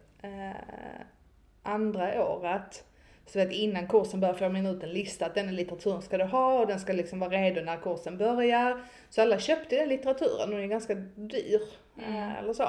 andra 1.64 2.26
året, 2.30 2.84
så 3.32 3.40
vet 3.40 3.52
innan 3.52 3.88
kursen 3.88 4.20
börjar 4.20 4.34
får 4.34 4.50
man 4.50 4.66
ut 4.66 4.84
en 4.84 4.90
lista 4.90 5.26
att 5.26 5.36
den 5.36 5.56
litteraturen 5.56 6.02
ska 6.02 6.18
du 6.18 6.24
ha 6.24 6.60
och 6.60 6.68
den 6.68 6.80
ska 6.80 6.94
liksom 6.94 7.20
vara 7.20 7.30
redo 7.32 7.62
när 7.62 7.78
kursen 7.78 8.18
börjar. 8.18 8.82
Så 9.10 9.22
alla 9.22 9.40
köpte 9.40 9.76
den 9.76 9.90
litteraturen 9.90 10.50
och 10.50 10.56
den 10.56 10.60
är 10.64 10.68
ganska 10.68 10.96
dyr, 11.16 11.62
Mm. 11.98 12.14
eh, 12.16 12.40
eller 12.40 12.54
så. 12.54 12.68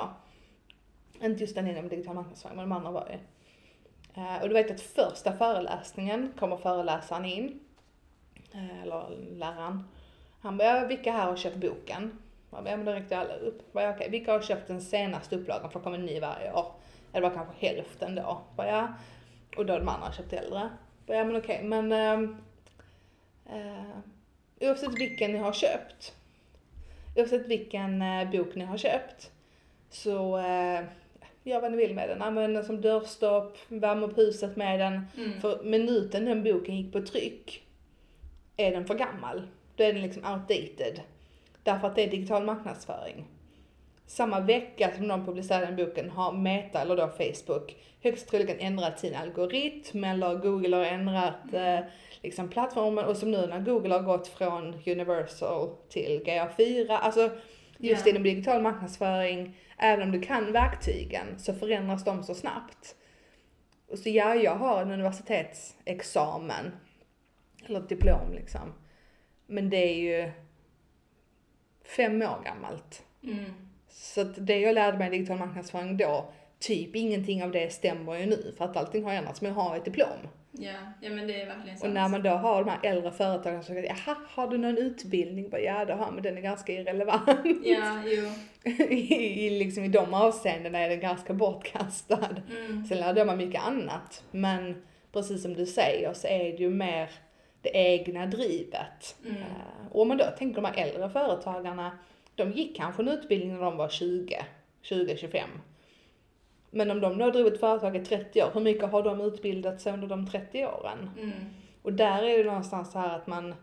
Inte 1.22 1.40
just 1.40 1.54
den 1.54 1.66
inom 1.68 1.88
digital 1.88 2.14
marknadsföring, 2.14 2.56
men 2.56 2.68
de 2.68 2.72
andra 2.76 2.90
var 2.90 3.08
ju. 3.10 3.18
Eh, 4.22 4.42
Och 4.42 4.48
du 4.48 4.54
vet 4.54 4.70
att 4.70 4.80
första 4.80 5.32
föreläsningen 5.32 6.32
kommer 6.38 6.56
föreläsaren 6.56 7.24
in, 7.24 7.60
eh, 8.54 8.82
eller 8.82 9.04
läraren. 9.38 9.84
Han 10.40 10.56
bara, 10.56 10.68
"Ja, 10.80 10.86
vilka 10.86 11.12
här 11.12 11.26
har 11.26 11.36
köpt 11.36 11.56
boken? 11.56 12.18
Jag 12.50 12.64
bara, 12.64 12.70
ja 12.70 12.76
men 12.76 12.86
då 12.86 12.92
räckte 12.92 13.18
alla 13.18 13.34
upp. 13.34 13.58
Jag 13.58 13.72
bara, 13.72 13.90
okej, 13.96 14.10
vilka 14.10 14.32
har 14.32 14.40
köpt 14.40 14.68
den 14.68 14.80
senaste 14.80 15.36
upplagan 15.36 15.70
för 15.70 15.78
det 15.78 15.84
kommer 15.84 15.98
en 15.98 16.06
ny 16.06 16.20
varje 16.20 16.52
år? 16.52 16.66
Eller 17.12 17.28
var 17.28 17.34
kanske 17.36 17.66
hälften 17.66 18.14
då. 18.14 18.22
Jag 18.22 18.38
bara, 18.56 18.68
ja. 18.68 18.88
Och 19.56 19.66
då 19.66 19.78
de 19.78 19.88
andra 19.88 20.12
köpt 20.12 20.32
äldre. 20.32 20.70
Bara, 21.06 21.16
ja 21.16 21.24
men 21.24 21.36
okej, 21.36 21.62
men 21.64 21.92
ehm, 21.92 22.36
eh, 23.46 23.98
oavsett 24.60 24.98
vilken 24.98 25.32
ni 25.32 25.38
har 25.38 25.52
köpt, 25.52 26.14
oavsett 27.16 27.46
vilken 27.46 28.02
eh, 28.02 28.30
bok 28.30 28.54
ni 28.54 28.64
har 28.64 28.76
köpt, 28.76 29.30
så 29.90 30.38
eh, 30.38 30.84
gör 31.42 31.60
vad 31.60 31.70
ni 31.70 31.76
vill 31.76 31.94
med 31.94 32.08
den. 32.08 32.22
Använd 32.22 32.54
den 32.54 32.64
som 32.64 32.80
dörrstopp, 32.80 33.58
värm 33.68 34.02
upp 34.02 34.18
huset 34.18 34.56
med 34.56 34.80
den. 34.80 35.06
Mm. 35.16 35.40
För 35.40 35.62
minuten 35.62 36.24
den 36.24 36.42
boken 36.42 36.76
gick 36.76 36.92
på 36.92 37.02
tryck 37.02 37.66
är 38.56 38.70
den 38.70 38.86
för 38.86 38.94
gammal. 38.94 39.42
Då 39.76 39.84
är 39.84 39.92
den 39.92 40.02
liksom 40.02 40.24
outdated. 40.24 41.00
Därför 41.62 41.86
att 41.86 41.96
det 41.96 42.02
är 42.02 42.10
digital 42.10 42.44
marknadsföring. 42.44 43.26
Samma 44.12 44.40
vecka 44.40 44.90
som 44.96 45.08
de 45.08 45.26
publicerar 45.26 45.66
den 45.66 45.76
boken 45.76 46.10
har 46.10 46.32
Meta, 46.32 46.80
eller 46.80 46.96
då 46.96 47.08
Facebook, 47.08 47.76
högst 48.02 48.28
troligen 48.28 48.58
ändrat 48.60 48.98
sin 48.98 49.14
algoritm 49.14 50.04
eller 50.04 50.34
Google 50.34 50.76
har 50.76 50.84
ändrat 50.84 51.54
eh, 51.54 51.78
liksom 52.22 52.48
plattformen 52.48 53.04
och 53.04 53.16
som 53.16 53.30
nu 53.30 53.46
när 53.46 53.60
Google 53.60 53.94
har 53.94 54.02
gått 54.02 54.28
från 54.28 54.74
Universal 54.86 55.76
till 55.88 56.22
GA4, 56.24 56.88
alltså 56.90 57.30
just 57.78 58.06
Ja. 58.06 58.10
inom 58.10 58.22
digital 58.22 58.62
marknadsföring, 58.62 59.56
även 59.78 60.02
om 60.02 60.12
du 60.12 60.20
kan 60.20 60.52
verktygen 60.52 61.38
så 61.38 61.54
förändras 61.54 62.04
de 62.04 62.22
så 62.22 62.34
snabbt. 62.34 62.96
Så 63.94 64.08
ja, 64.08 64.34
jag 64.34 64.54
har 64.54 64.82
en 64.82 64.90
universitetsexamen, 64.90 66.72
eller 67.66 67.80
ett 67.80 67.88
diplom 67.88 68.32
liksom. 68.32 68.72
Men 69.46 69.70
det 69.70 69.76
är 69.76 69.94
ju 69.94 70.32
fem 71.84 72.22
år 72.22 72.42
gammalt. 72.44 73.04
Mm. 73.22 73.71
Så 73.92 74.20
att 74.20 74.46
det 74.46 74.58
jag 74.60 74.74
lärde 74.74 74.98
mig 74.98 75.06
i 75.06 75.10
digital 75.10 75.38
marknadsföring 75.38 75.96
då, 75.96 76.32
typ 76.58 76.96
ingenting 76.96 77.42
av 77.44 77.50
det 77.50 77.72
stämmer 77.72 78.18
ju 78.18 78.26
nu 78.26 78.54
för 78.58 78.64
att 78.64 78.76
allting 78.76 79.04
har 79.04 79.12
ändrats. 79.12 79.40
Men 79.40 79.54
jag 79.54 79.62
har 79.62 79.76
ett 79.76 79.84
diplom. 79.84 80.08
Ja, 80.54 80.72
ja 81.00 81.10
men 81.10 81.26
det 81.26 81.42
är 81.42 81.46
verkligen 81.46 81.74
Och 81.74 81.80
sant. 81.80 81.94
när 81.94 82.08
man 82.08 82.22
då 82.22 82.30
har 82.30 82.64
de 82.64 82.70
här 82.70 82.78
äldre 82.82 83.10
företagen 83.12 83.62
som 83.62 83.74
säger, 83.74 83.96
jaha, 84.06 84.16
har 84.28 84.48
du 84.48 84.58
någon 84.58 84.78
utbildning? 84.78 85.50
Bara, 85.50 85.60
ja, 85.60 85.84
det 85.84 85.94
har 85.94 86.10
men 86.10 86.22
den 86.22 86.36
är 86.36 86.40
ganska 86.42 86.72
irrelevant. 86.72 87.28
Ja, 87.64 88.02
jo. 88.06 88.28
I, 88.90 89.46
i, 89.46 89.50
liksom, 89.58 89.84
I 89.84 89.88
de 89.88 90.14
avseendena 90.14 90.78
är 90.78 90.88
den 90.88 91.00
ganska 91.00 91.32
bortkastad. 91.34 92.36
Mm. 92.58 92.84
Sen 92.86 92.98
lärde 92.98 93.20
jag 93.20 93.26
mig 93.26 93.36
mycket 93.36 93.62
annat. 93.62 94.24
Men 94.30 94.82
precis 95.12 95.42
som 95.42 95.54
du 95.54 95.66
säger 95.66 96.12
så 96.12 96.26
är 96.26 96.38
det 96.38 96.56
ju 96.62 96.70
mer 96.70 97.10
det 97.62 97.70
egna 97.74 98.26
drivet. 98.26 99.16
Mm. 99.24 99.36
Eh, 99.42 99.46
Och 99.92 100.02
om 100.02 100.08
man 100.08 100.16
då 100.16 100.24
tänker 100.38 100.62
de 100.62 100.64
här 100.64 100.86
äldre 100.86 101.10
företagarna, 101.10 101.98
de 102.34 102.52
gick 102.52 102.76
kanske 102.76 103.02
en 103.02 103.08
utbildning 103.08 103.52
när 103.52 103.60
de 103.60 103.76
var 103.76 103.88
20, 103.88 104.44
20-25. 104.82 105.42
Men 106.70 106.90
om 106.90 107.00
de 107.00 107.18
då 107.18 107.30
drog 107.30 107.46
ett 107.46 107.60
företag 107.60 107.96
i 107.96 108.04
30 108.04 108.42
år, 108.42 108.50
hur 108.54 108.60
mycket 108.60 108.90
har 108.90 109.02
de 109.02 109.20
utbildat 109.20 109.80
sig 109.80 109.92
under 109.92 110.08
de 110.08 110.26
30 110.26 110.66
åren? 110.66 111.10
Mm. 111.18 111.32
Och 111.82 111.92
där 111.92 112.22
är 112.22 112.38
det 112.38 112.44
någonstans 112.44 112.92
så 112.92 112.98
här 112.98 113.16
att 113.16 113.26
man, 113.26 113.54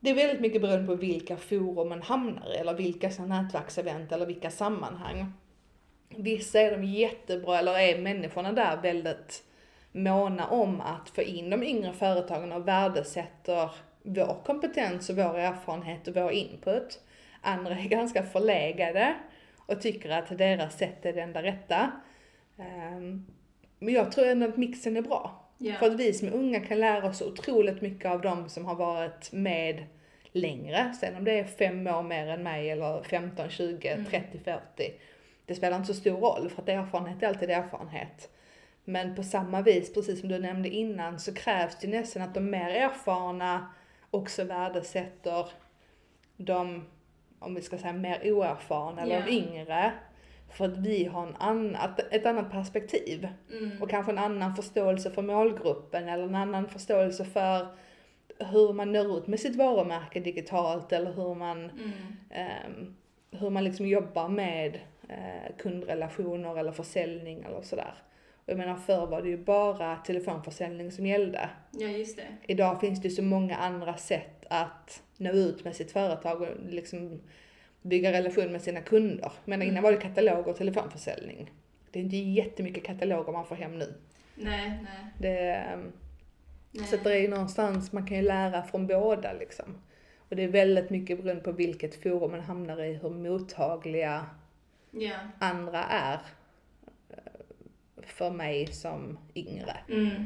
det 0.00 0.10
är 0.10 0.14
väldigt 0.14 0.40
mycket 0.40 0.62
beroende 0.62 0.86
på 0.86 0.94
vilka 0.94 1.36
forum 1.36 1.88
man 1.88 2.02
hamnar 2.02 2.54
i, 2.54 2.56
eller 2.56 2.74
vilka 2.74 3.08
nätverksevent 3.08 4.12
eller 4.12 4.26
vilka 4.26 4.50
sammanhang. 4.50 5.32
Vissa 6.08 6.60
är 6.60 6.70
de 6.70 6.84
jättebra, 6.84 7.58
eller 7.58 7.78
är 7.78 7.98
människorna 7.98 8.52
där 8.52 8.76
väldigt 8.82 9.42
måna 9.92 10.48
om 10.48 10.80
att 10.80 11.08
få 11.08 11.22
in 11.22 11.50
de 11.50 11.62
yngre 11.62 11.92
företagen 11.92 12.52
och 12.52 12.68
värdesätter 12.68 13.70
vår 14.02 14.44
kompetens 14.44 15.10
och 15.10 15.16
vår 15.16 15.38
erfarenhet 15.38 16.08
och 16.08 16.16
vår 16.16 16.30
input. 16.30 17.00
Andra 17.44 17.74
är 17.78 17.84
ganska 17.88 18.22
förlegade 18.22 19.14
och 19.66 19.80
tycker 19.80 20.10
att 20.10 20.38
deras 20.38 20.78
sätt 20.78 21.06
är 21.06 21.12
det 21.12 21.20
enda 21.20 21.42
rätta. 21.42 21.90
Ehm, 22.58 23.26
Men 23.78 23.94
jag 23.94 24.12
tror 24.12 24.26
ändå 24.26 24.48
att 24.48 24.56
mixen 24.56 24.96
är 24.96 25.02
bra. 25.02 25.40
Ja. 25.58 25.74
För 25.74 25.86
att 25.86 26.00
vi 26.00 26.12
som 26.12 26.28
är 26.28 26.32
unga 26.32 26.60
kan 26.60 26.80
lära 26.80 27.08
oss 27.08 27.22
otroligt 27.22 27.80
mycket 27.82 28.10
av 28.10 28.20
de 28.20 28.48
som 28.48 28.64
har 28.64 28.74
varit 28.74 29.32
med 29.32 29.84
längre. 30.32 30.92
Sen 31.00 31.16
om 31.16 31.24
det 31.24 31.38
är 31.38 31.44
fem 31.44 31.86
år 31.86 32.02
mer 32.02 32.26
än 32.26 32.42
mig 32.42 32.70
eller 32.70 33.02
15, 33.02 33.50
20, 33.50 33.88
Mm. 33.88 34.04
30, 34.04 34.38
40. 34.38 34.60
Det 35.46 35.54
spelar 35.54 35.76
inte 35.76 35.94
så 35.94 36.00
stor 36.00 36.16
roll 36.20 36.50
för 36.50 36.62
att 36.62 36.68
erfarenhet 36.68 37.22
är 37.22 37.26
alltid 37.28 37.50
erfarenhet. 37.50 38.30
Men 38.84 39.14
på 39.16 39.22
samma 39.22 39.62
vis, 39.62 39.94
precis 39.94 40.20
som 40.20 40.28
du 40.28 40.38
nämnde 40.38 40.68
innan, 40.68 41.20
så 41.20 41.34
krävs 41.34 41.78
det 41.80 41.88
nästan 41.88 42.22
att 42.22 42.34
de 42.34 42.50
mer 42.50 42.70
erfarna 42.70 43.68
också 44.10 44.44
värdesätter 44.44 45.48
de, 46.36 46.84
om 47.44 47.54
vi 47.54 47.62
ska 47.62 47.78
säga 47.78 47.92
mer 47.92 48.32
oerfarna 48.32 49.02
eller 49.02 49.18
Ja. 49.20 49.28
yngre. 49.28 49.92
För 50.52 50.64
att 50.64 50.76
vi 50.76 51.04
har 51.04 51.26
en 51.26 51.36
annat, 51.38 52.00
ett 52.12 52.26
annat 52.26 52.50
perspektiv. 52.50 53.28
Mm. 53.52 53.82
Och 53.82 53.90
kanske 53.90 54.12
en 54.12 54.18
annan 54.18 54.54
förståelse 54.56 55.10
för 55.10 55.22
målgruppen 55.22 56.08
eller 56.08 56.24
en 56.24 56.34
annan 56.34 56.68
förståelse 56.68 57.24
för 57.24 57.66
hur 58.38 58.72
man 58.72 58.92
når 58.92 59.18
ut 59.18 59.26
med 59.26 59.40
sitt 59.40 59.56
varumärke 59.56 60.20
digitalt 60.20 60.92
eller 60.92 61.12
hur 61.12 61.34
man, 61.34 61.58
Mm. 61.70 61.92
ehm, 62.30 62.94
hur 63.30 63.50
man 63.50 63.64
liksom 63.64 63.86
jobbar 63.86 64.28
med 64.28 64.78
eh, 65.08 65.56
kundrelationer 65.58 66.58
eller 66.58 66.72
försäljning 66.72 67.42
eller 67.42 67.62
sådär. 67.62 67.94
Och 68.34 68.50
jag 68.50 68.58
menar 68.58 68.76
förr 68.76 69.06
var 69.06 69.22
det 69.22 69.28
ju 69.28 69.36
bara 69.44 69.96
telefonförsäljning 69.96 70.92
som 70.92 71.06
gällde. 71.06 71.48
Ja, 71.70 71.88
just 71.88 72.16
det. 72.16 72.26
Idag 72.52 72.80
finns 72.80 73.02
det 73.02 73.10
så 73.10 73.22
många 73.22 73.56
andra 73.56 73.96
sätt 73.96 74.33
att 74.50 75.02
nå 75.16 75.30
ut 75.30 75.64
med 75.64 75.76
sitt 75.76 75.92
företag 75.92 76.42
och 76.42 76.48
liksom 76.68 77.20
bygga 77.82 78.12
relation 78.12 78.52
med 78.52 78.62
sina 78.62 78.80
kunder. 78.80 79.32
Men 79.44 79.62
innan 79.62 79.70
Mm. 79.72 79.82
var 79.82 79.92
det 79.92 79.98
katalog 79.98 80.46
och 80.48 80.56
telefonförsäljning. 80.56 81.50
Det 81.90 81.98
är 81.98 82.02
inte 82.02 82.16
jättemycket 82.16 82.84
kataloger 82.84 83.32
man 83.32 83.46
får 83.46 83.56
hem 83.56 83.78
nu. 83.78 83.94
Nej, 84.34 84.68
nej. 84.82 85.06
Det, 85.18 85.66
nej. 86.70 86.86
så 86.86 86.96
det 86.96 87.14
är 87.14 87.20
ju 87.20 87.28
någonstans, 87.28 87.92
man 87.92 88.06
kan 88.06 88.16
ju 88.16 88.22
lära 88.22 88.62
från 88.62 88.86
båda 88.86 89.32
liksom. 89.32 89.64
Och 90.28 90.36
det 90.36 90.42
är 90.42 90.48
väldigt 90.48 90.90
mycket 90.90 91.22
beroende 91.22 91.42
på 91.42 91.52
vilket 91.52 92.02
forum 92.02 92.30
man 92.30 92.40
hamnar 92.40 92.82
i, 92.82 92.92
hur 92.94 93.10
mottagliga 93.10 94.26
Ja. 94.90 95.16
andra 95.38 95.84
är 95.84 96.18
eh, 97.10 97.16
för 98.02 98.30
mig 98.30 98.66
som 98.66 99.18
yngre. 99.34 99.76
Mm. 99.90 100.24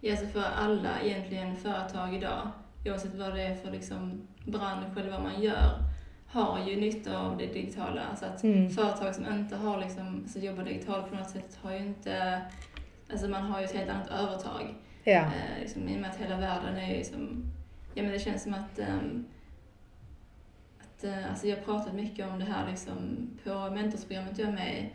Ja, 0.00 0.10
alltså 0.10 0.26
för 0.26 0.42
alla 0.42 1.00
egentligen 1.02 1.56
företag 1.56 2.14
idag, 2.14 2.50
oavsett 2.86 3.14
vad 3.14 3.34
det 3.34 3.42
är 3.42 3.54
för 3.54 3.70
liksom 3.70 4.28
bransch 4.46 4.98
eller 4.98 5.10
vad 5.10 5.22
man 5.22 5.42
gör, 5.42 5.78
har 6.26 6.64
ju 6.68 6.76
nytta 6.80 7.18
av 7.18 7.36
det 7.38 7.46
digitala. 7.46 8.16
Så 8.16 8.24
att 8.24 8.42
Mm. 8.44 8.70
företag 8.70 9.14
som 9.14 9.26
inte 9.32 9.56
har 9.56 9.80
liksom, 9.80 10.24
så 10.28 10.38
jobbar 10.38 10.64
digitalt 10.64 11.08
på 11.10 11.14
något 11.16 11.30
sätt 11.30 11.58
har 11.62 11.72
ju 11.72 11.78
inte, 11.78 12.42
alltså 13.12 13.28
man 13.28 13.42
har 13.42 13.58
ju 13.60 13.64
ett 13.64 13.74
helt 13.74 13.90
annat 13.90 14.10
övertag. 14.10 14.74
Ja. 15.04 15.12
Eh, 15.20 15.60
liksom, 15.60 15.88
I 15.88 15.96
och 15.96 16.00
med 16.00 16.10
att 16.10 16.16
hela 16.16 16.36
världen 16.36 16.76
är 16.76 16.98
ju 16.98 17.04
som, 17.04 17.44
ja 17.94 18.02
men 18.02 18.12
det 18.12 18.18
känns 18.18 18.42
som 18.42 18.54
att, 18.54 18.78
ehm, 18.78 19.24
att 20.80 21.04
eh, 21.04 21.30
alltså 21.30 21.46
jag 21.46 21.56
har 21.56 21.62
pratat 21.64 21.94
mycket 21.94 22.26
om 22.28 22.38
det 22.38 22.44
här 22.44 22.70
liksom 22.70 23.28
på 23.44 23.70
mentorsprogrammet 23.70 24.38
jag 24.38 24.48
är 24.48 24.52
med 24.52 24.90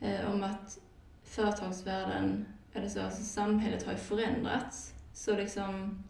eh, 0.00 0.30
om 0.34 0.42
att 0.42 0.78
företagsvärlden, 1.24 2.46
eller 2.72 2.88
så, 2.88 3.02
alltså 3.02 3.22
samhället 3.22 3.84
har 3.84 3.92
ju 3.92 3.98
förändrats. 3.98 4.94
Så 5.12 5.36
liksom, 5.36 6.04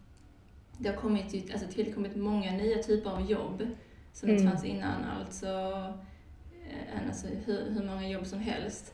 det 0.79 0.89
har 0.89 0.95
kommit, 0.95 1.51
alltså 1.53 1.67
tillkommit 1.67 2.15
många 2.15 2.51
nya 2.51 2.77
typer 2.83 3.09
av 3.09 3.31
jobb 3.31 3.67
som 4.13 4.29
inte 4.29 4.41
Mm. 4.41 4.51
fanns 4.53 4.65
innan, 4.65 5.03
alltså, 5.19 5.47
eh, 6.69 7.07
alltså 7.07 7.27
hur, 7.45 7.69
hur 7.71 7.83
många 7.83 8.07
jobb 8.09 8.25
som 8.25 8.39
helst. 8.39 8.93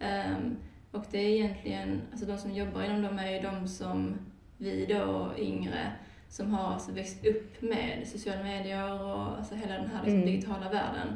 Ehm, 0.00 0.56
och 0.92 1.04
det 1.10 1.18
är 1.18 1.28
egentligen, 1.28 2.02
alltså 2.10 2.26
de 2.26 2.38
som 2.38 2.52
jobbar 2.54 2.82
inom 2.82 3.02
dem 3.02 3.18
är 3.18 3.30
ju 3.32 3.40
de 3.40 3.68
som 3.68 4.14
vi 4.58 4.86
då 4.86 5.32
yngre 5.38 5.92
som 6.28 6.54
har 6.54 6.72
alltså 6.72 6.92
växt 6.92 7.26
upp 7.26 7.62
med 7.62 8.02
sociala 8.06 8.42
medier 8.42 9.02
och 9.02 9.38
alltså 9.38 9.54
hela 9.54 9.72
den 9.74 9.86
här 9.90 10.02
liksom 10.04 10.14
Mm. 10.20 10.26
digitala 10.26 10.64
världen. 10.70 11.08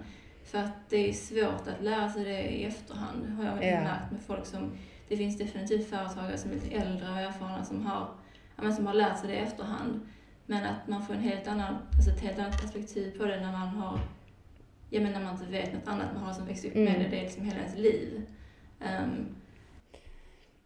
För 0.45 0.59
att 0.59 0.89
det 0.91 1.09
är 1.09 1.13
svårt 1.13 1.69
att 1.69 1.83
lära 1.85 2.09
sig 2.09 2.25
det 2.25 2.41
i 2.43 2.65
efterhand, 2.65 3.29
har 3.37 3.45
jag 3.45 3.55
Ja. 3.65 3.81
märkt 3.81 4.13
med 4.13 4.21
folk 4.27 4.47
som... 4.47 4.73
Det 5.09 5.17
finns 5.17 5.39
definitivt 5.39 5.89
företagare 5.91 6.39
som 6.39 6.51
är 6.51 6.55
lite 6.55 6.75
äldre 6.77 7.11
och 7.11 7.17
erfarna 7.19 7.65
som 7.65 7.87
har, 7.87 8.09
men 8.63 8.75
som 8.75 8.87
har 8.87 8.95
lärt 8.95 9.19
sig 9.19 9.29
det 9.29 9.35
i 9.35 9.39
efterhand. 9.39 10.01
Men 10.47 10.65
att 10.65 10.89
man 10.89 11.03
får 11.07 11.15
en 11.15 11.21
helt 11.21 11.47
annan, 11.49 11.75
alltså 11.97 12.11
ett 12.11 12.21
helt 12.21 12.39
annat 12.39 12.61
perspektiv 12.61 13.19
på 13.19 13.25
det 13.25 13.41
när 13.41 13.53
man 13.53 13.69
har... 13.69 13.99
Ja, 14.91 15.01
men 15.01 15.13
när 15.13 15.21
man 15.21 15.35
inte 15.35 15.47
vet 15.47 15.73
något 15.73 15.89
annat, 15.89 16.07
man 16.15 16.23
har 16.23 16.33
som 16.33 16.47
växt 16.47 16.65
upp 16.65 16.75
Mm. 16.75 16.93
med 16.93 17.01
det, 17.01 17.09
det 17.09 17.17
är 17.19 17.23
liksom 17.23 17.45
hela 17.45 17.59
ens 17.59 17.77
liv. 17.79 18.27
Ehm, 18.81 19.27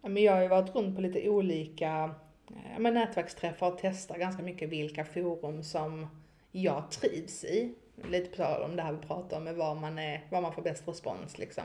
Ja, 0.01 0.09
men 0.09 0.23
jag 0.23 0.33
har 0.33 0.41
ju 0.41 0.47
varit 0.47 0.75
runt 0.75 0.95
på 0.95 1.01
lite 1.01 1.29
olika 1.29 2.15
ja, 2.47 2.79
men 2.79 2.93
nätverksträffar 2.93 3.67
och 3.71 3.77
testar 3.81 4.17
ganska 4.17 4.43
mycket 4.43 4.69
vilka 4.69 5.05
forum 5.05 5.63
som 5.63 6.07
jag 6.51 6.91
trivs 6.91 7.43
i. 7.43 7.75
Lite 8.09 8.29
på 8.29 8.35
tal 8.35 8.63
om 8.63 8.75
det 8.75 8.81
här 8.81 8.91
vi 8.91 9.07
pratar 9.07 9.37
om 9.37 9.43
med 9.43 9.55
var 9.55 9.75
man, 9.75 9.99
är, 9.99 10.25
var 10.29 10.41
man 10.41 10.53
får 10.53 10.61
bäst 10.61 10.87
respons 10.87 11.37
liksom. 11.37 11.63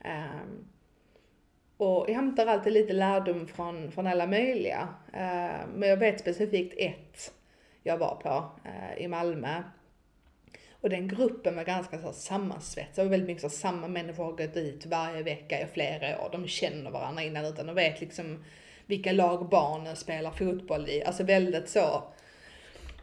Ehm, 0.00 0.64
och 1.82 2.10
jag 2.10 2.14
hämtar 2.14 2.46
alltid 2.46 2.72
lite 2.72 2.92
lärdom 2.92 3.46
från, 3.46 3.92
från 3.92 4.06
alla 4.06 4.26
möjliga. 4.26 4.88
Eh, 5.12 5.66
men 5.74 5.88
jag 5.88 5.96
vet 5.96 6.20
specifikt 6.20 6.74
ett 6.78 7.32
jag 7.82 7.98
var 7.98 8.14
på 8.14 8.50
eh, 8.64 9.04
i 9.04 9.08
Malmö. 9.08 9.62
Och 10.80 10.90
den 10.90 11.08
gruppen 11.08 11.56
var 11.56 11.64
ganska 11.64 11.98
så 11.98 12.12
sammansvetsad. 12.12 13.04
Det 13.04 13.08
var 13.08 13.10
väldigt 13.10 13.26
mycket 13.26 13.42
så 13.42 13.48
samma 13.48 13.88
människor 13.88 14.24
har 14.24 14.32
gått 14.32 14.54
dit 14.54 14.86
varje 14.86 15.22
vecka 15.22 15.60
i 15.60 15.66
flera 15.66 16.24
år. 16.24 16.28
De 16.32 16.46
känner 16.46 16.90
varandra 16.90 17.22
innan 17.22 17.44
utan 17.44 17.66
de 17.66 17.74
vet 17.74 18.00
liksom 18.00 18.44
vilka 18.86 19.12
lag 19.12 19.48
barnen 19.48 19.96
spelar 19.96 20.30
fotboll 20.30 20.88
i. 20.88 21.04
Alltså 21.04 21.24
väldigt 21.24 21.68
så, 21.68 22.02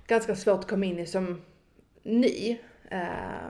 ganska 0.07 0.35
svårt 0.35 0.59
att 0.59 0.67
komma 0.67 0.85
in 0.85 0.99
i 0.99 1.05
som 1.05 1.41
ny. 2.03 2.57
Eh, 2.91 3.49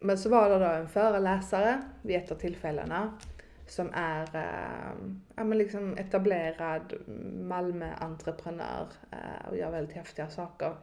Men 0.00 0.18
så 0.18 0.28
var 0.28 0.50
det 0.50 0.58
då 0.58 0.64
en 0.64 0.88
föreläsare 0.88 1.82
vid 2.02 2.16
ett 2.16 2.30
av 2.30 2.36
tillfällena 2.36 3.18
som 3.70 3.90
är 3.94 4.36
ehm, 4.36 5.20
ja, 5.36 5.44
men 5.44 5.58
liksom 5.58 5.96
etablerad 5.98 6.94
Malmö-entreprenör 7.40 8.86
eh, 9.12 9.48
och 9.50 9.56
gör 9.56 9.70
väldigt 9.70 9.96
häftiga 9.96 10.28
saker. 10.30 10.74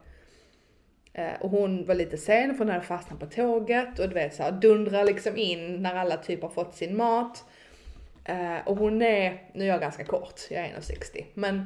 Eh, 1.12 1.40
Och 1.40 1.50
hon 1.50 1.86
var 1.86 1.94
lite 1.94 2.16
sen 2.16 2.50
för 2.54 2.58
hon 2.58 2.68
hade 2.72 2.84
fastnat 2.84 3.20
på 3.20 3.26
tåget 3.26 3.98
och 3.98 4.08
du 4.08 4.14
vet 4.14 4.34
såhär 4.34 4.52
dundrar 4.52 5.04
liksom 5.04 5.36
in 5.36 5.82
när 5.82 5.94
alla 5.94 6.16
typ 6.16 6.42
har 6.42 6.48
fått 6.48 6.74
sin 6.74 6.96
mat. 6.96 7.44
Eh, 8.24 8.56
Och 8.66 8.76
hon 8.76 9.02
är, 9.02 9.50
nu 9.54 9.64
är 9.64 9.68
jag 9.68 9.80
ganska 9.80 10.04
kort, 10.04 10.40
jag 10.50 10.64
är 10.66 10.68
1,60 10.80 11.24
men 11.34 11.64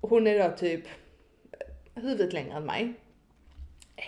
hon 0.00 0.26
är 0.26 0.48
då 0.50 0.56
typ 0.56 0.84
eh, 1.52 2.02
huvudet 2.02 2.32
längre 2.32 2.56
än 2.56 2.64
mig. 2.64 2.92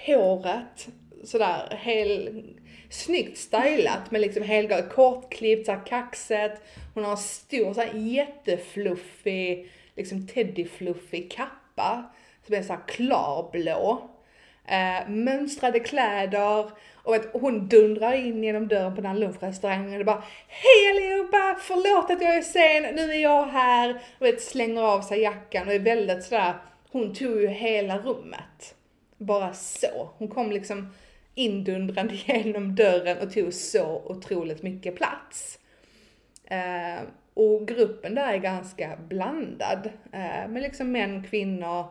Håret 0.07 0.89
sådär 1.25 1.77
hel, 1.81 2.45
snyggt 2.91 3.39
stylat 3.39 4.11
med 4.11 4.21
liksom 4.21 4.43
helgalet, 4.43 4.93
kortklippt, 4.93 5.67
såhär 5.67 5.87
kaxet. 5.87 6.63
Hon 6.95 7.05
har 7.05 7.11
en 7.11 7.19
stor 7.19 7.75
såhär 7.75 7.95
jättefluffig, 7.95 9.71
liksom 9.97 10.27
teddyfluffig 10.27 11.33
kappa 11.33 12.11
som 12.47 12.55
är 12.55 12.63
såhär 12.63 12.81
klarblå. 12.87 14.09
Eh, 14.67 15.09
mönstrade 15.09 15.81
kläder 15.81 16.71
och 17.03 17.15
vet, 17.15 17.33
hon 17.33 17.69
dundrar 17.69 18.13
in 18.13 18.45
genom 18.45 18.69
dörren 18.69 18.95
på 18.95 19.01
den 19.01 19.11
här 19.11 19.19
lunchrestaurangen 19.19 19.93
och 19.93 19.99
det 19.99 20.05
bara 20.05 20.25
Hej 20.49 20.91
allihopa! 20.91 21.57
Förlåt 21.61 22.11
att 22.11 22.23
jag 22.23 22.37
är 22.37 22.43
sen, 22.43 22.95
nu 22.95 23.13
är 23.13 23.23
jag 23.23 23.47
här! 23.47 24.01
Och 24.19 24.27
vet, 24.27 24.43
slänger 24.43 24.83
av 24.83 25.01
sig 25.01 25.21
jackan 25.21 25.69
och 25.69 25.75
är 25.75 25.79
väldigt 25.79 26.25
sådär, 26.25 26.55
hon 26.91 27.15
tog 27.15 27.41
ju 27.41 27.49
hela 27.49 27.99
rummet. 27.99 28.75
Bara 29.19 29.53
så. 29.53 30.11
Hon 30.19 30.29
kom 30.29 30.53
liksom 30.53 30.93
indundrande 31.41 32.15
genom 32.27 32.75
dörren 32.75 33.19
och 33.19 33.33
tog 33.33 33.53
så 33.53 34.03
otroligt 34.07 34.63
mycket 34.63 34.97
plats. 34.97 35.59
Eh, 36.45 37.03
och 37.35 37.69
gruppen 37.69 38.15
där 38.15 38.33
är 38.33 38.39
ganska 38.39 38.99
blandad. 39.09 39.91
Eh, 40.13 40.49
med 40.49 40.63
liksom 40.63 40.93
män, 40.93 41.25
kvinnor, 41.25 41.87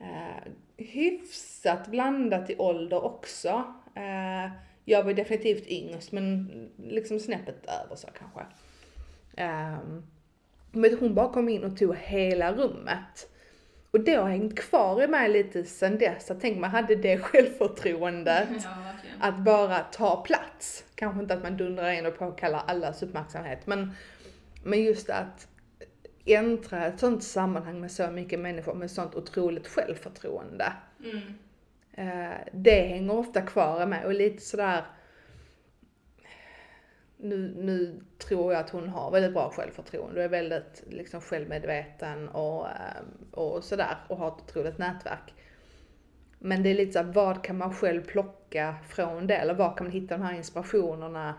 eh, 0.00 0.52
hyfsat 0.76 1.88
blandat 1.88 2.50
i 2.50 2.56
ålder 2.58 3.04
också. 3.04 3.64
Eh, 3.94 4.52
jag 4.84 5.04
var 5.04 5.12
definitivt 5.12 5.66
yngst 5.66 6.12
men 6.12 6.48
liksom 6.78 7.20
snäppet 7.20 7.66
över 7.66 7.96
så 7.96 8.08
kanske. 8.18 8.40
Eh, 9.36 9.78
men 10.72 10.96
hon 11.00 11.14
bara 11.14 11.32
kom 11.32 11.48
in 11.48 11.64
och 11.64 11.78
tog 11.78 11.96
hela 11.96 12.52
rummet. 12.52 13.31
Och 13.92 14.00
det 14.00 14.14
har 14.14 14.28
hängt 14.28 14.58
kvar 14.58 15.02
i 15.02 15.06
mig 15.06 15.28
lite 15.28 15.64
sen 15.64 15.98
dess. 15.98 16.28
Jag 16.28 16.40
tänker 16.40 16.60
man 16.60 16.70
hade 16.70 16.96
det 16.96 17.18
självförtroendet 17.18 18.48
ja, 18.64 18.70
att 19.20 19.38
bara 19.38 19.78
ta 19.78 20.22
plats. 20.22 20.84
Kanske 20.94 21.22
inte 21.22 21.34
att 21.34 21.42
man 21.42 21.56
dundrar 21.56 21.90
in 21.90 22.06
och 22.06 22.18
påkallar 22.18 22.62
allas 22.66 23.02
uppmärksamhet 23.02 23.66
men, 23.66 23.92
men 24.64 24.82
just 24.82 25.10
att 25.10 25.48
äntra 26.24 26.86
ett 26.86 27.00
sånt 27.00 27.24
sammanhang 27.24 27.80
med 27.80 27.90
så 27.90 28.10
mycket 28.10 28.40
människor 28.40 28.74
med 28.74 28.90
sånt 28.90 29.14
otroligt 29.14 29.68
självförtroende. 29.68 30.72
Mm. 31.04 31.20
Eh, 31.92 32.36
det 32.52 32.80
hänger 32.80 33.14
ofta 33.14 33.42
kvar 33.42 33.82
i 33.82 33.86
mig 33.86 34.04
och 34.04 34.14
lite 34.14 34.42
sådär 34.42 34.84
nu, 37.22 37.54
nu 37.56 38.00
tror 38.18 38.52
jag 38.52 38.60
att 38.60 38.70
hon 38.70 38.88
har 38.88 39.10
väldigt 39.10 39.32
bra 39.32 39.50
självförtroende 39.50 40.18
och 40.18 40.24
är 40.24 40.28
väldigt 40.28 40.82
liksom 40.90 41.20
självmedveten 41.20 42.28
och, 42.28 42.66
eh, 42.66 43.02
och 43.30 43.64
sådär 43.64 43.96
och 44.08 44.16
har 44.16 44.28
ett 44.28 44.42
otroligt 44.48 44.78
nätverk. 44.78 45.34
Men 46.38 46.62
det 46.62 46.70
är 46.70 46.74
lite 46.74 46.92
såhär, 46.92 47.12
vad 47.12 47.44
kan 47.44 47.58
man 47.58 47.74
själv 47.74 48.02
plocka 48.06 48.74
från 48.88 49.26
det? 49.26 49.36
Eller 49.36 49.54
var 49.54 49.76
kan 49.76 49.86
man 49.86 49.92
hitta 49.92 50.16
de 50.16 50.24
här 50.24 50.34
inspirationerna 50.34 51.34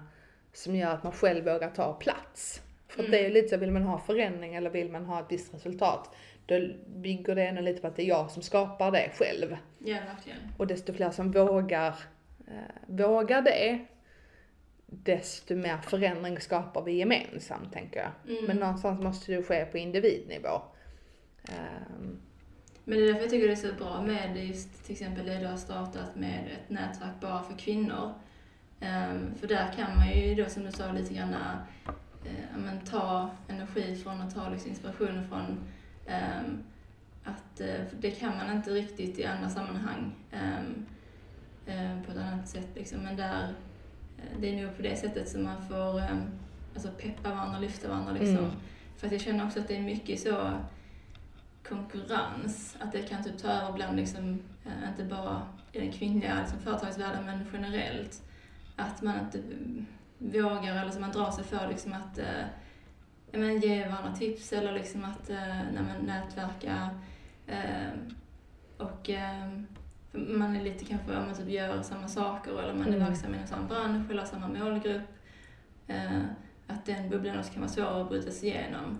som 0.53 0.75
gör 0.75 0.89
att 0.89 1.03
man 1.03 1.11
själv 1.11 1.45
vågar 1.45 1.69
ta 1.69 1.93
plats? 1.93 2.61
För 2.87 2.99
Mm. 2.99 3.11
det 3.11 3.19
är 3.19 3.23
ju 3.23 3.29
lite 3.33 3.47
så, 3.47 3.57
vill 3.57 3.71
man 3.71 3.83
ha 3.83 3.99
förändring 3.99 4.55
eller 4.55 4.69
vill 4.69 4.91
man 4.91 5.05
ha 5.05 5.19
ett 5.19 5.25
visst 5.29 5.53
resultat? 5.53 6.09
Då 6.45 6.59
bygger 6.87 7.35
det 7.35 7.47
ändå 7.47 7.61
lite 7.61 7.81
på 7.81 7.87
att 7.87 7.95
det 7.95 8.03
är 8.03 8.07
jag 8.07 8.31
som 8.31 8.41
skapar 8.41 8.91
det 8.91 9.09
själv. 9.19 9.57
Ja, 9.79 9.97
verkligen. 10.07 10.37
Och 10.57 10.67
desto 10.67 10.93
fler 10.93 11.09
som 11.11 11.31
vågar, 11.31 11.95
eh, 12.47 12.53
vågar 12.87 13.41
det, 13.41 13.79
desto 15.03 15.55
mer 15.55 15.77
förändring 15.77 16.39
skapar 16.39 16.81
vi 16.81 16.91
gemensamt, 16.91 17.73
tänker 17.73 17.99
jag. 17.99 18.33
Mm. 18.33 18.45
Men 18.45 18.57
någonstans 18.57 19.01
måste 19.01 19.31
det 19.31 19.43
ske 19.43 19.65
på 19.65 19.77
individnivå. 19.77 20.61
Ehm, 21.43 22.19
Men 22.83 22.97
det 22.97 23.03
är 23.03 23.07
därför 23.07 23.21
jag 23.21 23.29
tycker 23.29 23.47
det 23.47 23.53
är 23.53 23.55
så 23.55 23.73
bra 23.73 24.01
med 24.01 24.47
just 24.47 24.83
till 24.85 24.91
exempel 24.91 25.25
det 25.25 25.39
du 25.39 25.47
har 25.47 25.57
startat 25.57 26.15
med 26.15 26.47
ett 26.51 26.69
nätverk 26.69 27.19
bara 27.21 27.43
för 27.43 27.57
kvinnor. 27.57 28.13
Ehm, 28.79 29.35
för 29.35 29.47
där 29.47 29.73
kan 29.75 29.95
man 29.95 30.11
ju 30.11 30.35
då 30.35 30.49
som 30.49 30.63
du 30.63 30.71
sa 30.71 30.91
lite 30.91 31.13
grann 31.13 31.35
ja, 31.85 31.91
men, 32.57 32.79
ta 32.79 33.29
energi 33.47 33.95
från 33.95 34.21
och 34.21 34.33
ta 34.33 34.49
liksom, 34.49 34.69
inspiration 34.69 35.27
från 35.29 35.59
ehm, 36.07 36.63
att 37.23 37.57
för 37.89 37.97
det 37.99 38.11
kan 38.11 38.37
man 38.37 38.55
inte 38.57 38.69
riktigt 38.71 39.19
i 39.19 39.25
andra 39.25 39.49
sammanhang 39.49 40.15
ehm, 40.31 40.85
eh, 41.65 42.03
på 42.05 42.11
ett 42.11 42.17
annat 42.17 42.49
sätt 42.49 42.67
liksom. 42.75 42.99
Men 42.99 43.15
där, 43.15 43.53
det 44.39 44.59
är 44.59 44.65
nog 44.65 44.75
på 44.75 44.81
det 44.81 44.95
sättet 44.95 45.29
som 45.29 45.43
man 45.43 45.67
får 45.67 45.99
ehm, 45.99 46.21
alltså 46.73 46.89
peppa 46.89 47.29
varandra, 47.29 47.59
lyfta 47.59 47.87
varandra 47.87 48.11
liksom. 48.11 48.37
Mm. 48.37 48.51
För 48.97 49.07
att 49.07 49.13
jag 49.13 49.21
känner 49.21 49.45
också 49.45 49.59
att 49.59 49.67
det 49.67 49.75
är 49.75 49.81
mycket 49.81 50.19
så 50.19 50.51
konkurrens, 51.67 52.77
att 52.79 52.91
det 52.91 53.01
kan 53.01 53.23
typ 53.23 53.37
ta 53.37 53.47
över 53.47 53.73
bland 53.73 53.97
liksom, 53.97 54.39
eh, 54.65 54.89
inte 54.89 55.03
bara 55.03 55.41
i 55.71 55.79
den 55.79 55.91
kvinnliga 55.91 56.39
liksom, 56.41 56.59
företagsvärlden 56.59 57.25
men 57.25 57.45
generellt. 57.53 58.21
Att 58.75 59.01
man 59.01 59.19
inte 59.19 59.41
vågar 60.17 60.81
eller 60.81 60.91
så 60.91 60.99
man 60.99 61.11
drar 61.11 61.31
sig 61.31 61.43
för 61.43 61.67
liksom 61.69 61.93
att 61.93 62.17
eh, 62.17 62.45
men, 63.31 63.59
ge 63.59 63.87
varandra 63.87 64.15
tips 64.15 64.53
eller 64.53 64.73
liksom 64.73 65.05
att 65.05 65.29
eh, 65.29 65.61
nätverka 66.01 66.89
eh, 67.47 67.93
och 68.77 69.09
eh, 69.09 69.49
man 70.13 70.55
är 70.55 70.63
lite 70.63 70.85
kanske 70.85 71.17
om 71.17 71.25
man 71.25 71.35
typ 71.35 71.49
gör 71.49 71.81
samma 71.81 72.07
saker 72.07 72.51
eller 72.63 72.73
man 72.73 72.87
är 72.87 72.95
Mm. 72.95 72.99
verksam 72.99 73.33
inom 73.33 73.47
samma 73.47 73.67
bransch 73.67 74.11
eller 74.11 74.25
samma 74.25 74.47
målgrupp. 74.47 75.01
Eh, 75.87 76.21
att 76.67 76.85
den 76.85 77.09
bubblan 77.09 77.39
också 77.39 77.53
kan 77.53 77.61
vara 77.61 77.71
svår 77.71 78.01
att 78.01 78.09
bryta 78.09 78.31
sig 78.31 78.49
igenom. 78.49 78.99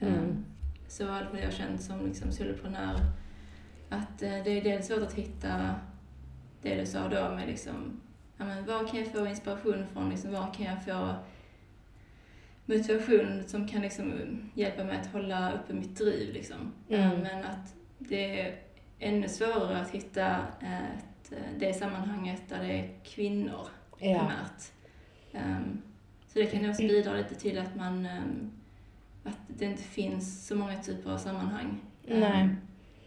Eh, 0.00 0.08
Mm. 0.14 0.44
så 0.88 1.06
har 1.06 1.26
jag 1.42 1.52
känt 1.52 1.82
som 1.82 2.06
liksom 2.06 2.32
soloprenör 2.32 2.94
att 3.90 4.22
eh, 4.22 4.30
det 4.44 4.50
är 4.50 4.62
dels 4.64 4.86
svårt 4.86 5.02
att 5.02 5.12
hitta 5.14 5.74
det 6.62 6.74
du 6.74 6.86
sa 6.86 7.08
då 7.08 7.34
med 7.34 7.46
liksom, 7.48 8.00
ja 8.36 8.44
men 8.44 8.64
var 8.66 8.88
kan 8.88 8.98
jag 9.00 9.08
få 9.12 9.26
inspiration 9.26 9.86
från, 9.92 10.10
liksom, 10.10 10.32
var 10.32 10.54
kan 10.54 10.66
jag 10.66 10.84
få 10.84 11.14
motivation 12.66 13.42
som 13.46 13.68
kan 13.68 13.80
liksom 13.80 14.12
hjälpa 14.54 14.84
mig 14.84 15.00
att 15.00 15.12
hålla 15.12 15.52
uppe 15.52 15.72
mitt 15.74 15.96
driv 15.98 16.32
liksom. 16.34 16.72
Mm. 16.88 17.10
Eh, 17.12 17.18
Men 17.22 17.44
att 17.44 17.74
det 17.98 18.54
ännu 18.98 19.28
svårare 19.28 19.80
att 19.80 19.90
hitta 19.90 20.36
ett, 20.60 21.32
eh, 21.32 21.58
det 21.58 21.74
sammanhanget 21.74 22.42
där 22.48 22.58
det 22.62 22.72
är 22.72 22.90
kvinnor 23.04 23.68
ja. 23.98 24.18
primärt. 24.18 24.72
Ehm, 25.32 25.82
så 26.26 26.38
det 26.38 26.46
kan 26.46 26.70
också 26.70 26.82
bidra 26.82 27.12
lite 27.12 27.34
till 27.34 27.58
att 27.58 27.76
man 27.76 28.06
ehm, 28.06 28.50
att 29.26 29.38
det 29.48 29.64
inte 29.64 29.82
finns 29.82 30.46
så 30.46 30.56
många 30.56 30.82
typer 30.82 31.10
av 31.10 31.18
sammanhang. 31.18 31.80
Nej. 32.06 32.42
Um, 32.42 32.56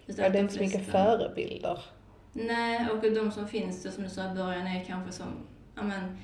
utan 0.08 0.26
Ja, 0.26 0.32
det 0.32 0.38
är 0.38 0.42
inte 0.42 0.54
så 0.54 0.60
mycket 0.60 0.86
förebilder. 0.92 1.80
Nej, 2.34 2.90
och 2.90 3.02
de 3.02 3.32
som 3.32 3.48
finns 3.48 3.84
då, 3.84 3.92
som 3.92 4.04
du 4.04 4.10
sa 4.10 4.32
i 4.32 4.36
början 4.36 4.68
är 4.68 4.84
kanske 4.86 5.12
som, 5.12 5.28
ja 5.76 5.84
men, 5.84 6.18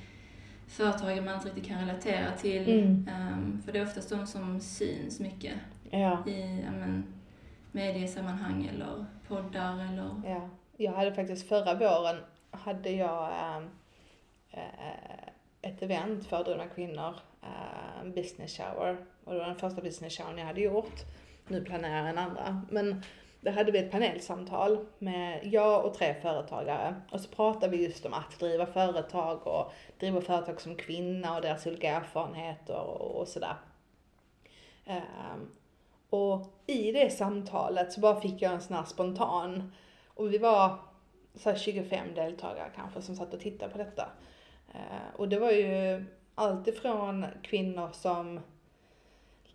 företag 0.68 1.24
man 1.24 1.34
inte 1.34 1.48
riktigt 1.48 1.66
kan 1.66 1.80
relatera 1.80 2.32
till. 2.32 2.68
Mm. 2.68 3.08
Ehm, 3.08 3.62
för 3.64 3.72
det 3.72 3.78
är 3.78 3.82
oftast 3.82 4.10
de 4.10 4.26
som 4.26 4.60
syns 4.60 5.20
mycket 5.20 5.54
Ja. 5.90 6.24
i, 6.26 6.62
ja 6.64 6.70
men, 6.70 7.04
mediesammanhang 7.76 8.66
eller 8.66 9.06
poddar 9.28 9.92
eller... 9.92 10.22
Ja, 10.24 10.48
jag 10.76 10.92
hade 10.92 11.14
faktiskt 11.14 11.48
förra 11.48 11.74
våren 11.74 12.16
hade 12.50 12.90
jag 12.90 13.30
äh, 14.50 15.28
ett 15.62 15.82
event 15.82 16.26
för 16.26 16.44
drivna 16.44 16.66
kvinnor, 16.66 17.14
eh, 17.42 18.00
en 18.00 18.12
business 18.12 18.56
shower. 18.56 18.96
Och 19.24 19.32
det 19.32 19.38
var 19.38 19.46
den 19.46 19.58
första 19.58 19.82
business 19.82 20.18
showern 20.18 20.38
jag 20.38 20.46
hade 20.46 20.60
gjort. 20.60 21.00
Nu 21.48 21.64
planerar 21.64 21.96
jag 21.96 22.08
en 22.08 22.18
andra. 22.18 22.62
Men 22.70 23.02
där 23.40 23.52
hade 23.52 23.72
vi 23.72 23.78
ett 23.78 23.90
panelsamtal 23.90 24.86
med 24.98 25.40
jag 25.46 25.84
och 25.84 25.94
tre 25.94 26.14
företagare. 26.22 26.94
Och 27.12 27.20
så 27.20 27.28
pratade 27.28 27.76
vi 27.76 27.84
just 27.84 28.06
om 28.06 28.14
att 28.14 28.38
driva 28.38 28.66
företag 28.66 29.46
och 29.46 29.72
driva 29.98 30.20
företag 30.20 30.60
som 30.60 30.76
kvinna 30.76 31.36
och 31.36 31.42
deras 31.42 31.66
olika 31.66 31.90
erfarenheter 31.90 32.80
och, 32.80 33.20
och 33.20 33.28
sådär. 33.28 33.56
Um, 34.86 35.50
och 36.10 36.46
i 36.66 36.92
det 36.92 37.10
samtalet 37.10 37.92
så 37.92 38.00
bara 38.00 38.20
fick 38.20 38.42
jag 38.42 38.52
en 38.52 38.60
sån 38.60 38.76
här 38.76 38.84
spontan, 38.84 39.72
och 40.06 40.32
vi 40.32 40.38
var 40.38 40.78
så 41.34 41.50
här 41.50 41.56
25 41.56 42.14
deltagare 42.14 42.70
kanske 42.76 43.02
som 43.02 43.16
satt 43.16 43.34
och 43.34 43.40
tittade 43.40 43.72
på 43.72 43.78
detta. 43.78 44.08
Eh, 44.74 45.16
och 45.16 45.28
det 45.28 45.38
var 45.38 45.50
ju 45.50 46.04
allt 46.34 46.68
ifrån 46.68 47.26
kvinnor 47.42 47.88
som 47.92 48.40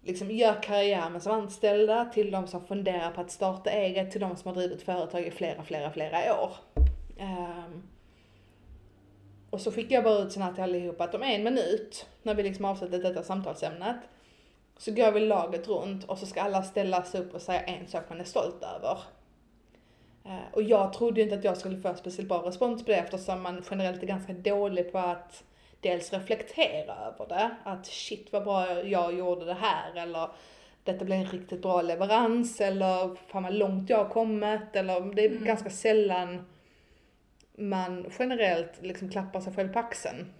liksom 0.01 0.31
gör 0.31 0.63
karriär 0.63 1.09
men 1.09 1.21
som 1.21 1.31
anställda 1.31 2.05
till 2.05 2.31
de 2.31 2.47
som 2.47 2.65
funderar 2.67 3.11
på 3.11 3.21
att 3.21 3.31
starta 3.31 3.69
eget 3.69 4.11
till 4.11 4.21
de 4.21 4.35
som 4.35 4.47
har 4.47 4.55
drivit 4.55 4.81
företag 4.81 5.27
i 5.27 5.31
flera, 5.31 5.63
flera, 5.63 5.91
flera 5.91 6.43
år. 6.43 6.51
Ehm, 7.17 7.83
och 9.49 9.61
så 9.61 9.71
skickade 9.71 9.93
jag 9.93 10.03
bara 10.03 10.19
ut 10.19 10.31
sån 10.31 10.43
här 10.43 10.53
till 10.53 10.63
allihopa 10.63 11.03
att 11.03 11.15
om 11.15 11.23
en 11.23 11.43
minut, 11.43 12.07
när 12.23 12.35
vi 12.35 12.43
liksom 12.43 12.65
avslutat 12.65 13.01
detta 13.01 13.23
samtalsämnet, 13.23 13.97
så 14.81 14.91
går 14.91 15.11
vi 15.11 15.19
laget 15.19 15.67
runt 15.67 16.03
och 16.03 16.17
så 16.17 16.25
ska 16.25 16.41
alla 16.41 16.63
ställa 16.63 17.03
sig 17.03 17.21
upp 17.21 17.33
och 17.35 17.41
säga 17.41 17.61
en 17.61 17.87
sak 17.87 18.03
man 18.09 18.19
är 18.19 18.23
stolt 18.23 18.63
över. 18.77 18.97
Eh, 20.25 20.53
Och 20.53 20.61
jag 20.63 20.93
trodde 20.93 21.21
inte 21.21 21.35
att 21.35 21.43
jag 21.43 21.57
skulle 21.57 21.77
få 21.77 21.95
speciellt 21.95 22.29
bra 22.29 22.37
respons 22.37 22.85
på 22.85 22.91
det 22.91 22.97
eftersom 22.97 23.41
man 23.41 23.63
generellt 23.71 24.03
är 24.03 24.07
ganska 24.07 24.33
dålig 24.33 24.91
på 24.91 24.97
att 24.97 25.43
dels 25.79 26.13
reflektera 26.13 26.95
över 26.95 27.25
det. 27.29 27.49
Att 27.63 27.85
shit 27.85 28.27
vad 28.33 28.43
bra 28.43 28.83
jag 28.83 29.13
gjorde 29.13 29.45
det 29.45 29.53
här 29.53 29.95
eller 29.95 30.29
detta 30.83 31.05
blev 31.05 31.19
en 31.19 31.25
riktigt 31.25 31.61
bra 31.61 31.81
leverans 31.81 32.61
eller 32.61 33.15
fan 33.27 33.43
vad 33.43 33.53
långt 33.53 33.89
jag 33.89 33.97
har 33.97 34.09
kommit 34.09 34.75
eller 34.75 35.13
det 35.15 35.25
är 35.25 35.29
Mm. 35.31 35.43
ganska 35.45 35.69
sällan 35.69 36.45
man 37.57 38.05
generellt 38.19 38.81
liksom 38.81 39.09
klappar 39.09 39.41
sig 39.41 39.53
själv 39.53 39.73
på 39.73 39.79
axeln. 39.79 40.33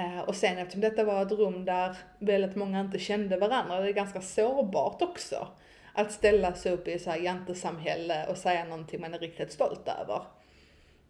Eh, 0.00 0.20
och 0.20 0.36
sen 0.36 0.58
eftersom 0.58 0.80
detta 0.80 1.04
var 1.04 1.22
ett 1.22 1.32
rum 1.32 1.64
där 1.64 1.96
väldigt 2.18 2.56
många 2.56 2.80
inte 2.80 2.98
kände 2.98 3.36
varandra, 3.36 3.80
det 3.80 3.88
är 3.88 3.92
ganska 3.92 4.20
sårbart 4.20 5.02
också. 5.02 5.48
Att 5.94 6.12
ställa 6.12 6.54
sig 6.54 6.72
upp 6.72 6.88
i 6.88 6.98
så 6.98 7.10
här 7.10 7.18
jantesamhälle 7.18 8.26
och 8.26 8.36
säga 8.36 8.64
någonting 8.64 9.00
man 9.00 9.14
är 9.14 9.18
riktigt 9.18 9.52
stolt 9.52 9.88
över. 10.02 10.22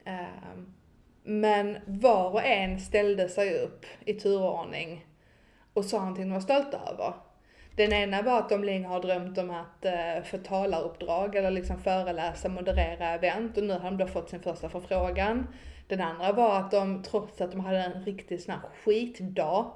Eh, 0.05 0.59
men 1.23 1.79
var 1.87 2.31
och 2.31 2.45
en 2.45 2.81
ställde 2.81 3.29
sig 3.29 3.59
upp 3.59 3.87
i 4.05 4.15
turordning 4.15 5.07
och 5.75 5.85
sa 5.85 5.99
någonting 5.99 6.25
de 6.25 6.33
var 6.33 6.41
stolta 6.41 6.81
över. 6.93 7.15
Den 7.77 7.93
ena 7.93 8.23
var 8.23 8.39
att 8.39 8.49
de 8.49 8.65
länge 8.65 8.89
har 8.89 9.03
drömt 9.03 9.39
om 9.39 9.51
att 9.51 9.85
eh, 9.85 10.23
få 10.25 10.39
talaruppdrag 10.39 11.37
eller 11.37 11.51
liksom 11.51 11.79
föreläsa, 11.79 12.49
moderera 12.49 13.09
event 13.09 13.57
och 13.57 13.65
nu 13.65 13.73
har 13.73 13.91
de 13.91 13.97
då 13.97 14.07
fått 14.07 14.31
sin 14.31 14.43
första 14.43 14.69
förfrågan. 14.69 15.47
Den 15.91 16.01
andra 16.01 16.33
var 16.33 16.59
att 16.59 16.71
de, 16.71 17.03
trots 17.03 17.41
att 17.41 17.51
de 17.51 17.61
hade 17.61 17.79
en 17.79 18.05
riktig 18.05 18.41
sån 18.41 18.55
här 18.55 18.61
skitdag, 18.85 19.73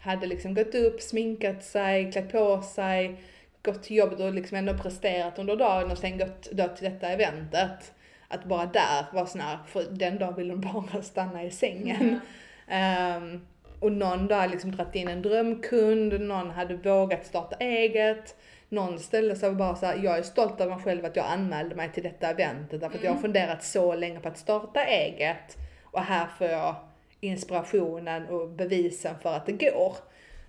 hade 0.00 0.26
liksom 0.26 0.54
gått 0.54 0.74
upp, 0.74 1.00
sminkat 1.00 1.64
sig, 1.64 2.12
klätt 2.12 2.32
på 2.32 2.62
sig, 2.62 3.20
gått 3.62 3.82
till 3.82 3.96
jobbet 3.96 4.20
och 4.20 4.34
liksom 4.34 4.58
ändå 4.58 4.74
presterat 4.74 5.38
under 5.38 5.56
dagen 5.56 5.90
och 5.90 5.98
sen 5.98 6.18
gått 6.18 6.50
då 6.52 6.68
till 6.68 6.84
detta 6.84 7.08
eventet. 7.08 7.92
Att 8.28 8.44
bara 8.44 8.66
där 8.66 9.06
var 9.12 9.26
sån 9.26 9.40
här, 9.40 9.58
för 9.66 9.84
den 9.90 10.18
dagen 10.18 10.34
ville 10.34 10.54
de 10.54 10.60
bara 10.72 11.02
stanna 11.02 11.44
i 11.44 11.50
sängen. 11.50 12.20
Ehm, 12.68 13.46
och 13.80 13.92
någon 13.92 14.26
där 14.26 14.48
liksom 14.48 14.70
dragit 14.70 14.94
in 14.94 15.08
en 15.08 15.22
drömkund, 15.22 16.20
någon 16.20 16.50
hade 16.50 16.76
vågat 16.76 17.26
starta 17.26 17.56
eget. 17.56 18.36
Någon 18.68 18.98
ställde 18.98 19.36
sig 19.36 19.48
och 19.48 19.56
bara 19.56 19.76
så 19.76 19.86
här, 19.86 20.00
jag 20.04 20.18
är 20.18 20.22
stolt 20.22 20.60
över 20.60 20.74
mig 20.74 20.84
själv 20.84 21.04
att 21.04 21.16
jag 21.16 21.26
anmälde 21.26 21.74
mig 21.74 21.92
till 21.92 22.02
detta 22.02 22.30
eventet 22.30 22.80
därför 22.80 22.98
att 22.98 23.04
jag 23.04 23.12
har 23.12 23.20
funderat 23.20 23.64
så 23.64 23.94
länge 23.94 24.20
på 24.20 24.28
att 24.28 24.38
starta 24.38 24.84
eget. 24.84 25.56
Och 25.84 26.00
här 26.02 26.26
får 26.38 26.46
jag 26.46 26.76
inspirationen 27.20 28.26
och 28.26 28.48
bevisen 28.48 29.14
för 29.22 29.32
att 29.32 29.46
det 29.46 29.52
går. 29.52 29.96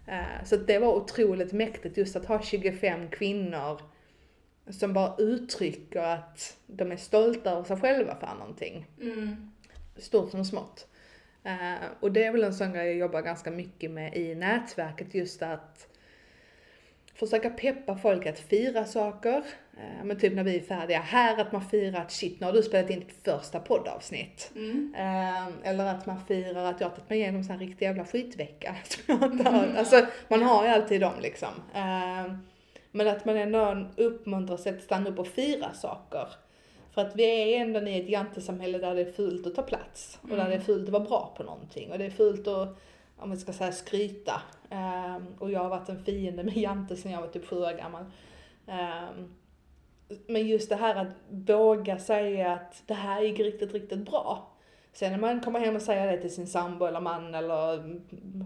Eh, 0.08 0.44
Så 0.46 0.58
det 0.58 0.80
var 0.80 0.94
otroligt 0.96 1.54
mäktigt 1.54 1.98
just 1.98 2.16
att 2.16 2.26
ha 2.26 2.42
25 2.42 3.10
kvinnor 3.10 3.82
som 4.70 4.94
bara 4.94 5.16
uttrycker 5.18 6.00
att 6.04 6.58
de 6.68 6.92
är 6.92 6.98
stolta 6.98 7.52
över 7.52 7.64
sig 7.64 7.78
själva 7.78 8.16
för 8.16 8.36
någonting 8.40 8.86
Mm. 9.02 9.52
stort 9.98 10.32
som 10.32 10.46
smått. 10.46 10.88
Eh, 11.44 11.76
och 12.00 12.12
det 12.12 12.24
är 12.24 12.32
väl 12.32 12.44
en 12.44 12.54
sån 12.54 12.74
grej 12.74 12.86
jag 12.88 12.96
jobbar 12.96 13.22
ganska 13.22 13.52
mycket 13.52 13.92
med 13.92 14.16
i 14.18 14.36
nätverket, 14.36 15.16
just 15.16 15.42
att 15.42 15.88
försöka 17.20 17.50
peppa 17.50 17.96
folk 17.98 18.26
att 18.26 18.40
fira 18.40 18.86
saker. 18.86 19.44
Eh, 19.78 20.04
men 20.06 20.20
typ 20.20 20.34
när 20.34 20.44
vi 20.44 20.56
är 20.58 20.62
färdiga 20.62 21.00
här, 21.00 21.42
att 21.42 21.52
man 21.52 21.62
firar 21.70 22.02
att 22.02 22.12
shit, 22.12 22.40
nu 22.40 22.46
har 22.46 22.54
du 22.54 22.64
spelat 22.64 22.90
in 22.90 23.00
ditt 23.00 23.16
första 23.24 23.60
poddavsnitt. 23.60 24.52
Mm. 24.56 24.94
Eh, 24.98 25.70
eller 25.70 25.86
att 25.86 26.06
man 26.06 26.26
firar 26.28 26.66
att 26.66 26.82
jag 26.82 26.88
har 26.90 26.96
tagit 26.96 27.10
mig 27.10 27.20
igenom 27.20 27.44
en 27.50 27.60
riktig 27.60 27.86
jävla 27.86 28.06
skitvecka. 28.06 28.76
har- 29.08 29.76
alltså, 29.78 30.06
man 30.28 30.44
har 30.44 30.64
ju 30.64 30.70
alltid 30.70 31.02
dem 31.02 31.14
liksom. 31.22 31.50
Eh, 31.74 32.34
men 32.92 33.08
att 33.08 33.26
man 33.26 33.38
ändå 33.38 33.88
uppmuntrar 33.98 34.58
sig 34.58 34.76
att 34.76 34.84
stanna 34.84 35.10
upp 35.10 35.20
och 35.20 35.28
fira 35.28 35.74
saker. 35.74 36.28
För 36.94 37.02
att 37.02 37.16
vi 37.16 37.54
är 37.54 37.62
ändå 37.62 37.80
i 37.80 38.00
ett 38.02 38.10
jantesamhälle 38.10 38.78
där 38.78 38.96
det 38.96 39.02
är 39.02 39.12
fult 39.12 39.48
att 39.48 39.56
ta 39.56 39.62
plats. 39.62 40.20
Och 40.22 40.30
där 40.38 40.50
det 40.50 40.56
är 40.56 40.60
fult 40.60 40.84
att 40.86 40.94
vara 40.94 41.04
bra 41.04 41.34
på 41.38 41.44
någonting. 41.44 41.92
Och 41.92 41.98
det 41.98 42.06
är 42.06 42.10
fult 42.10 42.48
att, 42.48 42.78
om 43.18 43.32
vi 43.32 43.38
ska 43.38 43.54
säga 43.54 43.72
skryta. 43.72 44.42
Ehm, 44.70 45.28
och 45.40 45.52
jag 45.52 45.60
har 45.60 45.70
varit 45.70 45.90
en 45.90 46.04
fiende 46.04 46.44
med 46.44 46.58
jante 46.58 46.96
sedan 46.96 47.12
jag 47.12 47.22
var 47.22 47.28
typ 47.28 47.46
sju 47.46 47.56
år 47.56 47.78
gammal. 47.78 48.06
Ehm, 48.68 49.36
men 50.28 50.48
just 50.48 50.70
det 50.70 50.76
här 50.76 50.96
att 50.96 51.14
våga 51.30 52.00
säga 52.00 52.54
att 52.54 52.84
det 52.86 52.94
här 52.94 53.22
gick 53.22 53.40
riktigt, 53.40 53.74
riktigt 53.74 54.06
bra. 54.06 54.54
Sen 54.94 55.12
när 55.12 55.20
man 55.20 55.42
kommer 55.42 55.60
hem 55.60 55.76
och 55.76 55.82
säger 55.82 56.12
det 56.12 56.22
till 56.22 56.36
sin 56.36 56.48
sambo 56.48 56.86
eller 56.86 57.00
man 57.00 57.36
eller 57.36 57.84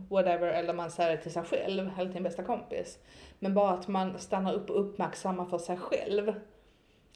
whatever, 0.10 0.48
eller 0.48 0.74
man 0.74 0.92
säger 0.92 1.12
det 1.12 1.18
till 1.18 1.34
sig 1.34 1.44
själv 1.44 1.92
eller 1.98 2.06
till 2.06 2.14
sin 2.14 2.24
bästa 2.24 2.44
kompis. 2.44 3.00
Men 3.40 3.54
bara 3.54 3.72
att 3.72 3.88
man 3.88 4.20
stannar 4.20 4.54
upp 4.54 4.70
och 4.70 4.82
uppmärksammar 4.82 5.46
för 5.46 5.58
sig 5.58 5.78
själv 5.78 6.34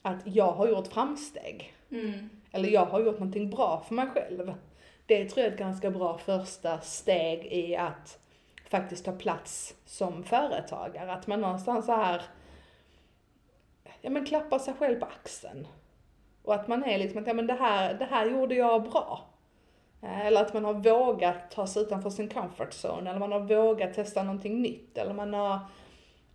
att 0.02 0.22
jag 0.24 0.52
har 0.52 0.68
gjort 0.68 0.88
framsteg. 0.88 1.74
Mm. 1.92 2.30
Eller 2.52 2.70
jag 2.70 2.86
har 2.86 3.00
gjort 3.00 3.20
någonting 3.20 3.50
bra 3.50 3.84
för 3.88 3.96
mig 3.96 4.08
själv. 4.08 4.54
Det 5.06 5.30
tror 5.30 5.44
jag 5.44 5.48
är 5.48 5.54
ett 5.54 5.60
ganska 5.60 5.92
bra 5.92 6.18
första 6.18 6.80
steg 6.80 7.46
i 7.46 7.76
att 7.76 8.20
faktiskt 8.70 9.06
ta 9.06 9.12
plats 9.12 9.76
som 9.86 10.24
företagare. 10.24 11.12
Att 11.12 11.28
man 11.28 11.42
någonstans 11.42 11.86
så 11.86 11.92
här, 11.96 12.22
ja 14.02 14.10
men 14.10 14.26
klappar 14.26 14.60
sig 14.60 14.74
själv 14.74 15.00
på 15.00 15.06
axeln. 15.06 15.68
Och 16.44 16.56
att 16.56 16.68
man 16.68 16.84
är 16.84 16.98
liksom 16.98 17.22
att, 17.22 17.28
ja 17.28 17.34
men 17.34 17.48
det 17.48 17.54
här, 17.54 17.94
det 17.94 18.06
här 18.06 18.26
gjorde 18.26 18.56
jag 18.56 18.84
bra. 18.84 19.26
Eh, 20.02 20.26
Eller 20.26 20.42
att 20.42 20.54
man 20.54 20.66
har 20.66 20.74
vågat 20.74 21.52
ta 21.52 21.68
sig 21.68 21.82
utanför 21.82 22.10
sin 22.10 22.30
comfort 22.30 22.74
zone, 22.86 23.10
eller 23.10 23.20
man 23.20 23.32
har 23.32 23.40
vågat 23.40 23.94
testa 23.94 24.24
någonting 24.24 24.62
nytt, 24.62 24.98
eller 24.98 25.14
man 25.14 25.34
har, 25.34 25.60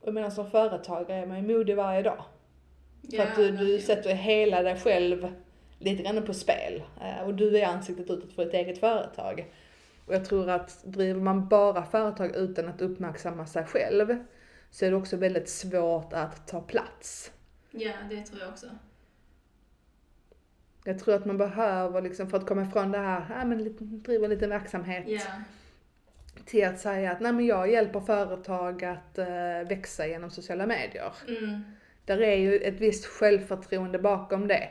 jag 0.04 0.14
menar 0.14 0.30
som 0.30 0.50
företagare 0.50 1.18
är 1.18 1.26
man 1.26 1.36
ju 1.46 1.56
modig 1.56 1.76
varje 1.76 2.02
dag. 2.02 2.24
För 3.10 3.16
Ja, 3.16 3.22
att 3.22 3.36
du, 3.36 3.50
du 3.56 3.78
sätter 3.80 4.14
hela 4.14 4.62
dig 4.62 4.76
själv 4.80 5.34
lite 5.78 6.02
grann 6.02 6.22
på 6.26 6.34
spel. 6.34 6.82
Eh, 7.00 7.26
Och 7.26 7.34
du 7.34 7.58
är 7.58 7.66
ansiktet 7.66 8.10
utåt 8.10 8.32
för 8.32 8.42
ett 8.46 8.54
eget 8.54 8.78
företag. 8.80 9.46
Och 10.10 10.16
jag 10.16 10.24
tror 10.24 10.50
att 10.50 10.82
driver 10.84 11.20
man 11.20 11.48
bara 11.48 11.84
företag 11.84 12.36
utan 12.36 12.68
att 12.68 12.80
uppmärksamma 12.82 13.46
sig 13.46 13.64
själv 13.64 14.16
så 14.70 14.84
är 14.84 14.90
det 14.90 14.96
också 14.96 15.16
väldigt 15.16 15.48
svårt 15.48 16.12
att 16.12 16.46
ta 16.46 16.60
plats. 16.60 17.32
Ja, 17.70 17.92
det 18.10 18.22
tror 18.26 18.40
jag 18.40 18.48
också. 18.48 18.66
Jag 20.84 20.98
tror 20.98 21.14
att 21.14 21.24
man 21.24 21.38
behöver, 21.38 22.02
liksom, 22.02 22.30
för 22.30 22.38
att 22.38 22.46
komma 22.46 22.62
ifrån 22.62 22.92
det 22.92 22.98
här, 22.98 23.26
ja, 23.38 23.44
men 23.44 23.64
lite- 23.64 23.84
driva 23.84 24.24
en 24.24 24.30
liten 24.30 24.50
verksamhet, 24.50 25.04
Ja. 25.06 25.20
till 26.44 26.66
att 26.66 26.78
säga 26.80 27.12
att 27.12 27.20
nej 27.20 27.32
men 27.32 27.46
jag 27.46 27.70
hjälper 27.70 28.00
företag 28.00 28.84
att 28.84 29.18
eh, 29.18 29.26
växa 29.68 30.06
genom 30.06 30.30
sociala 30.30 30.66
medier. 30.66 31.12
Mm. 31.28 31.60
Där 32.04 32.20
är 32.20 32.36
ju 32.36 32.56
ett 32.58 32.80
visst 32.80 33.06
självförtroende 33.06 33.98
bakom 33.98 34.48
det. 34.48 34.68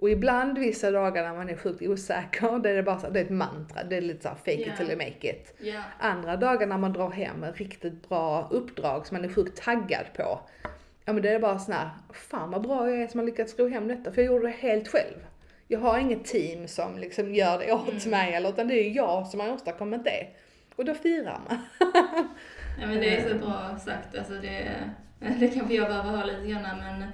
Och 0.00 0.10
ibland 0.10 0.58
vissa 0.58 0.90
dagar 0.90 1.22
när 1.22 1.34
man 1.34 1.48
är 1.48 1.56
sjukt 1.56 1.82
osäker, 1.82 2.58
det 2.62 2.70
är 2.70 2.74
det 2.74 2.82
bara 2.82 2.98
så, 2.98 3.10
det 3.10 3.20
är 3.20 3.24
ett 3.24 3.30
mantra, 3.30 3.84
det 3.84 3.96
är 3.96 4.00
lite 4.00 4.22
såhär 4.22 4.36
fake 4.36 4.52
Ja. 4.60 4.66
it 4.72 4.76
till 4.76 4.86
you 4.86 4.96
make 4.96 5.30
it. 5.30 5.54
Ja. 5.58 5.82
Andra 5.98 6.36
dagar 6.36 6.66
när 6.66 6.78
man 6.78 6.92
drar 6.92 7.10
hem 7.10 7.44
ett 7.44 7.56
riktigt 7.58 8.08
bra 8.08 8.48
uppdrag 8.50 9.06
som 9.06 9.16
man 9.16 9.24
är 9.24 9.34
sjukt 9.34 9.62
taggad 9.62 10.04
på. 10.16 10.40
ja 11.04 11.12
men 11.12 11.22
det 11.22 11.28
är 11.30 11.38
bara 11.38 11.58
sån 11.58 11.74
här, 11.74 11.90
fan 12.12 12.50
vad 12.50 12.62
bra 12.62 12.90
jag 12.90 13.02
är 13.02 13.06
som 13.06 13.20
har 13.20 13.26
lyckats 13.26 13.58
ro 13.58 13.68
hem 13.68 13.88
detta, 13.88 14.12
för 14.12 14.22
jag 14.22 14.32
gjorde 14.32 14.46
det 14.46 14.54
helt 14.58 14.88
själv. 14.88 15.16
Jag 15.68 15.80
har 15.80 15.98
inget 15.98 16.24
team 16.24 16.68
som 16.68 16.98
liksom 16.98 17.34
gör 17.34 17.58
det 17.58 17.72
åt 17.72 17.88
Mm. 18.06 18.10
mig, 18.10 18.48
utan 18.48 18.68
det 18.68 18.74
är 18.74 18.90
jag 18.90 19.26
som 19.26 19.40
har 19.40 19.52
åstadkommit 19.52 20.04
det. 20.04 20.26
Och 20.76 20.84
då 20.84 20.94
firar 20.94 21.40
man. 21.48 21.58
Ja 22.80 22.86
men 22.86 23.00
det 23.00 23.16
är 23.16 23.28
så 23.28 23.34
bra 23.34 23.78
sagt. 23.84 24.18
Alltså 24.18 24.32
det, 24.32 24.70
det 25.40 25.48
kanske 25.48 25.74
jag 25.74 25.88
behöver 25.88 26.10
ha 26.16 26.24
lite 26.24 26.46
grann 26.46 26.62
men 26.78 27.04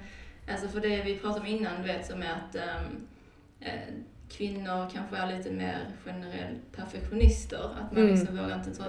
alltså 0.49 0.67
för 0.67 0.79
det 0.81 1.03
vi 1.03 1.17
pratade 1.17 1.39
om 1.39 1.45
innan 1.47 1.81
du 1.81 1.87
vet 1.87 2.05
som 2.05 2.21
är 2.21 2.31
att 2.31 2.55
eh, 3.59 3.93
kvinnor 4.29 4.89
kanske 4.93 5.17
är 5.17 5.37
lite 5.37 5.51
mer 5.51 5.91
generellt 6.05 6.71
perfektionister. 6.75 7.63
Att 7.81 7.91
man 7.91 8.01
Mm. 8.03 8.15
liksom 8.15 8.37
vågar 8.37 8.55
inte 8.55 8.75
ta, 8.75 8.83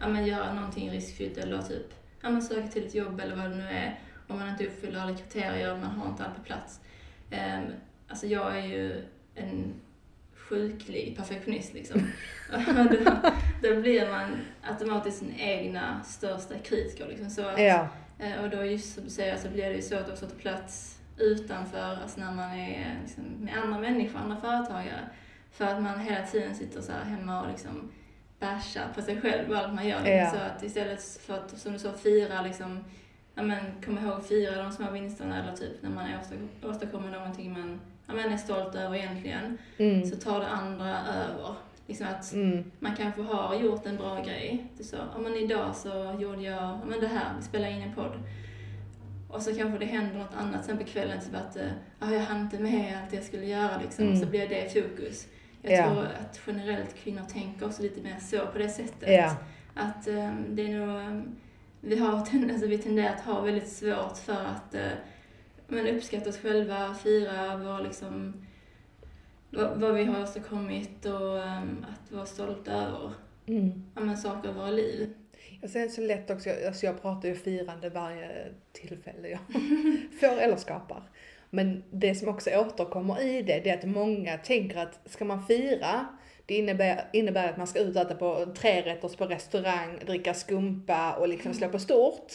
ja, 0.00 0.08
men 0.08 0.26
göra 0.26 0.52
någonting 0.54 0.90
riskfyllt 0.90 1.38
eller 1.38 1.62
typ 1.62 1.94
ja, 2.22 2.30
men 2.30 2.42
söka 2.42 2.68
till 2.68 2.86
ett 2.86 2.94
jobb 2.94 3.20
eller 3.20 3.36
vad 3.36 3.50
det 3.50 3.56
nu 3.56 3.68
är. 3.68 4.00
Om 4.28 4.38
man 4.38 4.48
inte 4.48 4.66
uppfyller 4.66 5.00
alla 5.00 5.16
kriterier, 5.16 5.74
man 5.76 5.90
har 5.90 6.08
inte 6.08 6.24
allt 6.24 6.36
på 6.36 6.42
plats. 6.42 6.80
Um, 7.32 7.72
alltså 8.08 8.26
jag 8.26 8.58
är 8.58 8.62
ju 8.66 9.04
en 9.34 9.74
sjuklig 10.34 11.14
perfektionist 11.16 11.74
liksom. 11.74 12.00
då, 12.50 12.58
då 13.68 13.80
blir 13.80 14.10
man 14.10 14.36
automatiskt 14.62 15.18
sin 15.18 15.34
egna 15.38 16.02
största 16.02 16.54
kritiker 16.58 17.08
liksom. 17.08 17.30
Så 17.30 17.48
att, 17.48 17.60
Ja. 17.60 17.88
Eh, 18.18 18.44
Och 18.44 18.50
då 18.50 18.64
just 18.64 18.94
som 18.94 19.04
du 19.04 19.10
säger 19.10 19.36
så 19.36 19.48
blir 19.48 19.64
det 19.70 19.74
ju 19.76 19.82
svårt 19.82 20.08
att 20.08 20.20
få 20.20 20.26
till 20.26 20.38
plats 20.38 20.98
utanför, 21.18 21.98
alltså 22.02 22.20
när 22.20 22.32
man 22.32 22.50
är 22.52 22.98
liksom, 23.02 23.24
med 23.24 23.54
andra 23.62 23.78
människor, 23.78 24.18
andra 24.18 24.36
företagare. 24.36 25.08
För 25.52 25.64
att 25.64 25.82
man 25.82 26.00
hela 26.00 26.26
tiden 26.26 26.54
sitter 26.54 26.80
så 26.80 26.92
här 26.92 27.04
hemma 27.04 27.42
och 27.42 27.48
liksom 27.48 27.90
bashar 28.40 28.86
på 28.94 29.02
sig 29.02 29.20
själv 29.20 29.50
och 29.50 29.56
allt 29.56 29.74
man 29.74 29.88
gör. 29.88 30.06
Ja. 30.06 30.30
Så 30.30 30.36
att 30.36 30.62
istället 30.62 31.02
för 31.20 31.34
att, 31.34 31.58
som 31.58 31.72
du 31.72 31.78
sa, 31.78 31.92
fira 31.92 32.42
liksom, 32.42 32.84
ja 33.34 33.42
men 33.42 33.82
kom 33.84 33.98
ihåg 33.98 34.12
att 34.12 34.28
fira 34.28 34.62
de 34.62 34.72
små 34.72 34.90
vinsterna 34.90 35.42
eller 35.42 35.56
typ 35.56 35.82
när 35.82 35.90
man 35.90 36.06
åstadkom- 36.08 36.70
åstadkommer 36.70 37.10
någonting 37.10 37.52
man 37.52 37.80
ja, 38.06 38.14
men 38.14 38.32
är 38.32 38.36
stolt 38.36 38.74
över 38.74 38.96
egentligen, 38.96 39.58
Mm. 39.78 40.06
så 40.06 40.16
tar 40.16 40.40
det 40.40 40.48
andra 40.48 40.96
över. 40.98 41.54
Liksom 41.88 42.06
att 42.06 42.32
Mm. 42.32 42.64
man 42.80 42.96
kanske 42.96 43.22
har 43.22 43.54
gjort 43.54 43.86
en 43.86 43.96
bra 43.96 44.22
grej. 44.22 44.64
Du 44.78 44.84
sa, 44.84 44.96
ja 45.14 45.18
men 45.20 45.34
idag 45.34 45.76
så 45.76 46.16
gjorde 46.20 46.42
jag, 46.42 46.54
ja 46.62 46.80
men 46.88 47.00
det 47.00 47.06
här, 47.08 47.34
vi 47.38 47.44
spelar 47.44 47.68
in 47.68 47.82
en 47.82 47.94
podd. 47.94 48.12
Och 49.30 49.42
så 49.42 49.54
kanske 49.54 49.78
det 49.78 49.84
händer 49.86 50.18
något 50.18 50.34
annat 50.36 50.64
sen 50.64 50.78
på 50.78 50.84
kvällen, 50.84 51.20
typ 51.20 51.34
att, 51.34 51.56
eh, 51.56 51.62
ja 52.00 52.12
jag 52.12 52.20
hann 52.20 52.40
inte 52.40 52.58
med 52.58 52.98
allt 53.02 53.12
jag 53.14 53.24
skulle 53.24 53.44
göra 53.46 53.80
liksom, 53.82 54.04
Mm. 54.04 54.20
så 54.20 54.26
blir 54.26 54.48
det 54.48 54.72
fokus. 54.72 55.26
Jag 55.62 55.72
Ja. 55.72 55.84
tror 55.90 56.04
att 56.04 56.40
generellt 56.46 56.94
kvinnor 56.96 57.22
tänker 57.32 57.66
också 57.66 57.82
lite 57.82 58.00
mer 58.02 58.16
så 58.20 58.46
på 58.46 58.58
det 58.58 58.68
sättet. 58.68 59.08
Ja. 59.10 59.36
Att 59.74 60.08
eh, 60.08 60.30
det 60.48 60.72
är 60.72 60.78
nog, 60.78 61.00
eh, 61.00 61.22
vi 61.80 61.98
har 61.98 62.20
ten, 62.26 62.50
alltså, 62.50 62.66
vi 62.66 62.78
tenderar 62.78 63.14
att 63.14 63.20
ha 63.24 63.40
väldigt 63.40 63.68
svårt 63.68 64.18
för 64.18 64.44
att 64.44 64.74
eh, 64.74 64.82
men 65.68 65.86
uppskatta 65.86 66.28
oss 66.30 66.38
själva, 66.38 66.94
fira 66.94 67.56
vår 67.56 67.80
liksom, 67.84 68.34
vad, 69.50 69.80
vad 69.80 69.94
vi 69.94 70.04
har 70.04 70.22
åstadkommit 70.22 71.06
och 71.06 71.36
um, 71.36 71.86
att 71.88 72.12
vara 72.12 72.26
stolta 72.26 72.72
över 72.72 73.12
Mm. 73.48 73.84
ja, 73.94 74.00
men, 74.00 74.16
saker 74.16 74.48
i 74.48 74.52
våra 74.52 74.70
liv. 74.70 75.14
Och 75.62 75.70
sen 75.70 75.90
så 75.90 76.00
lätt 76.00 76.30
också, 76.30 76.50
alltså 76.66 76.86
jag 76.86 77.02
pratar 77.02 77.28
ju 77.28 77.34
firande 77.34 77.90
varje 77.90 78.46
tillfälle 78.72 79.28
jag 79.28 79.40
får 80.20 80.40
eller 80.40 80.56
skapar. 80.56 81.02
Men 81.50 81.84
det 81.90 82.14
som 82.14 82.28
också 82.28 82.50
återkommer 82.50 83.22
i 83.22 83.42
det, 83.42 83.60
det 83.64 83.70
är 83.70 83.78
att 83.78 83.84
många 83.84 84.38
tänker 84.38 84.78
att 84.78 85.00
ska 85.04 85.24
man 85.24 85.46
fira, 85.46 86.06
det 86.46 86.54
innebär, 86.54 87.08
innebär 87.12 87.48
att 87.48 87.56
man 87.56 87.66
ska 87.66 87.80
ut 87.80 87.96
och 87.96 88.02
äta 88.02 88.14
på 88.14 88.46
trerätters 88.54 89.16
på 89.16 89.24
restaurang, 89.24 89.98
dricka 90.06 90.34
skumpa 90.34 91.12
och 91.12 91.28
liksom 91.28 91.54
slå 91.54 91.68
på 91.68 91.78
stort. 91.78 92.32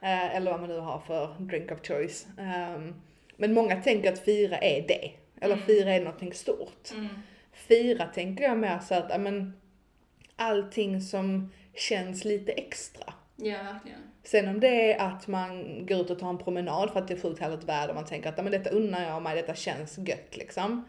Eh, 0.00 0.36
eller 0.36 0.50
vad 0.50 0.60
man 0.60 0.68
nu 0.68 0.78
har 0.78 0.98
för 0.98 1.36
drink 1.38 1.72
of 1.72 1.86
choice. 1.86 2.26
Ehm, 2.38 2.94
men 3.36 3.54
många 3.54 3.76
tänker 3.76 4.12
att 4.12 4.18
fira 4.18 4.58
är 4.58 4.88
det. 4.88 5.10
Eller 5.40 5.54
Mm. 5.54 5.66
fira 5.66 5.92
är 5.92 6.00
någonting 6.04 6.32
stort. 6.34 6.90
Mm. 6.94 7.08
Fira 7.52 8.06
tänker 8.06 8.44
jag 8.44 8.58
mer 8.58 8.78
så 8.78 8.94
att, 8.94 9.20
men 9.20 9.52
allting 10.36 11.00
som 11.00 11.52
känns 11.74 12.24
lite 12.24 12.52
extra. 12.52 13.14
ja, 13.36 13.62
verkligen. 13.62 14.00
Sen 14.22 14.48
om 14.48 14.60
det 14.60 14.92
är 14.92 15.06
att 15.08 15.26
man 15.28 15.86
går 15.86 16.00
ut 16.00 16.10
och 16.10 16.18
tar 16.18 16.28
en 16.30 16.38
promenad 16.38 16.90
för 16.92 17.00
att 17.00 17.08
det 17.08 17.14
är 17.14 17.20
sjukt 17.20 17.40
härligt 17.40 17.64
väder 17.64 17.88
och 17.88 17.94
man 17.94 18.04
tänker 18.04 18.28
att 18.28 18.36
men 18.36 18.52
detta 18.52 18.70
unnar 18.70 19.02
jag 19.08 19.22
mig, 19.22 19.36
detta 19.36 19.54
känns 19.54 19.98
gött 19.98 20.36
liksom. 20.36 20.84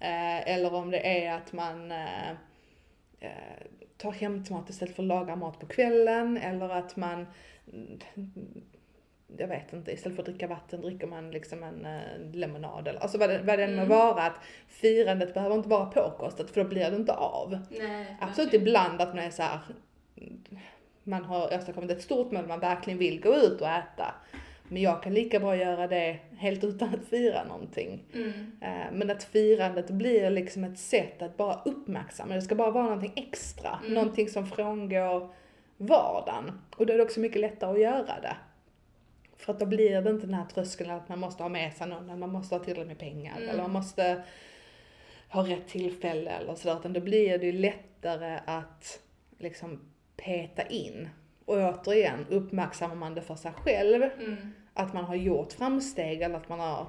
Eh, 0.00 0.48
eller 0.48 0.74
om 0.74 0.90
det 0.90 1.24
är 1.24 1.32
att 1.36 1.52
man 1.52 1.92
eh, 1.92 2.30
eh, 3.20 3.28
tar 3.96 4.12
hämtmat 4.12 4.70
istället 4.70 4.96
för 4.96 5.02
att 5.02 5.06
laga 5.08 5.36
mat 5.36 5.60
på 5.60 5.66
kvällen. 5.66 6.36
Eller 6.36 6.68
att 6.68 6.96
man, 6.96 7.26
jag 9.36 9.48
vet 9.48 9.72
inte, 9.72 9.92
istället 9.92 10.16
för 10.16 10.22
att 10.22 10.26
dricka 10.28 10.46
vatten 10.46 10.80
dricker 10.80 11.06
man 11.06 11.30
liksom 11.30 11.62
en 11.62 11.84
eh, 11.84 12.32
lemonad. 12.32 12.88
Eller, 12.88 13.00
alltså 13.00 13.18
vad 13.18 13.30
det, 13.30 13.38
vad 13.42 13.58
det 13.58 13.64
än 13.64 13.76
må 13.76 13.82
Mm. 13.82 13.88
vara. 13.98 14.22
Att 14.22 14.36
firandet 14.68 15.34
behöver 15.34 15.56
inte 15.56 15.68
vara 15.68 15.86
påkostat 15.86 16.50
för 16.50 16.62
då 16.64 16.68
blir 16.68 16.90
det 16.90 16.96
inte 16.96 17.12
av. 17.12 17.58
Nej, 17.70 18.16
Absolut 18.20 18.46
verkligen. 18.46 18.66
ibland 18.66 19.00
att 19.00 19.14
man 19.14 19.24
är 19.24 19.30
så 19.30 19.42
här, 19.42 19.58
man 21.04 21.24
har 21.24 21.46
åstadkommit 21.58 21.90
ett 21.90 22.02
stort 22.02 22.30
mål, 22.32 22.46
man 22.46 22.60
verkligen 22.60 22.98
vill 22.98 23.20
gå 23.20 23.34
ut 23.34 23.60
och 23.60 23.68
äta. 23.68 24.14
Men 24.70 24.82
jag 24.82 25.02
kan 25.02 25.14
lika 25.14 25.40
bra 25.40 25.56
göra 25.56 25.86
det 25.86 26.18
helt 26.36 26.64
utan 26.64 26.88
att 26.88 27.08
fira 27.10 27.44
någonting. 27.44 28.04
Mm. 28.14 28.32
Eh, 28.60 28.92
Men 28.92 29.10
att 29.10 29.24
firandet 29.24 29.90
blir 29.90 30.30
liksom 30.30 30.64
ett 30.64 30.78
sätt 30.78 31.22
att 31.22 31.36
bara 31.36 31.60
uppmärksamma, 31.64 32.34
det 32.34 32.42
ska 32.42 32.54
bara 32.54 32.70
vara 32.70 32.84
någonting 32.84 33.12
extra, 33.16 33.78
Mm. 33.82 33.94
någonting 33.94 34.28
som 34.28 34.46
frångår 34.46 35.28
vardagen. 35.76 36.60
Och 36.76 36.86
då 36.86 36.92
är 36.92 36.96
det 36.96 37.02
också 37.04 37.20
mycket 37.20 37.40
lättare 37.40 37.70
att 37.70 37.80
göra 37.80 38.20
det. 38.22 38.36
För 39.38 39.52
att 39.52 39.60
då 39.60 39.66
blir 39.66 40.00
det 40.02 40.10
inte 40.10 40.26
den 40.26 40.34
här 40.34 40.44
tröskeln 40.44 40.90
att 40.90 41.08
man 41.08 41.18
måste 41.18 41.42
ha 41.42 41.48
med 41.48 41.72
sig 41.72 41.86
någon, 41.88 42.10
att 42.10 42.18
man 42.18 42.32
måste 42.32 42.54
ha 42.54 42.64
tillräckligt 42.64 42.86
med 42.88 42.98
pengar, 42.98 43.36
Mm. 43.36 43.48
eller 43.48 43.62
man 43.62 43.72
måste 43.72 44.22
ha 45.28 45.46
rätt 45.48 45.68
tillfälle 45.68 46.30
eller 46.30 46.54
sådär, 46.54 46.78
utan 46.80 46.92
då 46.92 47.00
blir 47.00 47.38
det 47.38 47.46
ju 47.46 47.52
lättare 47.52 48.38
att 48.46 49.00
liksom 49.38 49.80
peta 50.16 50.62
in. 50.62 51.08
Och 51.44 51.56
återigen, 51.56 52.26
uppmärksammar 52.30 52.94
man 52.94 53.14
det 53.14 53.22
för 53.22 53.34
sig 53.34 53.52
själv, 53.52 54.02
Mm. 54.02 54.36
att 54.74 54.94
man 54.94 55.04
har 55.04 55.14
gjort 55.14 55.52
framsteg 55.52 56.22
eller 56.22 56.36
att 56.36 56.48
man 56.48 56.60
har 56.60 56.86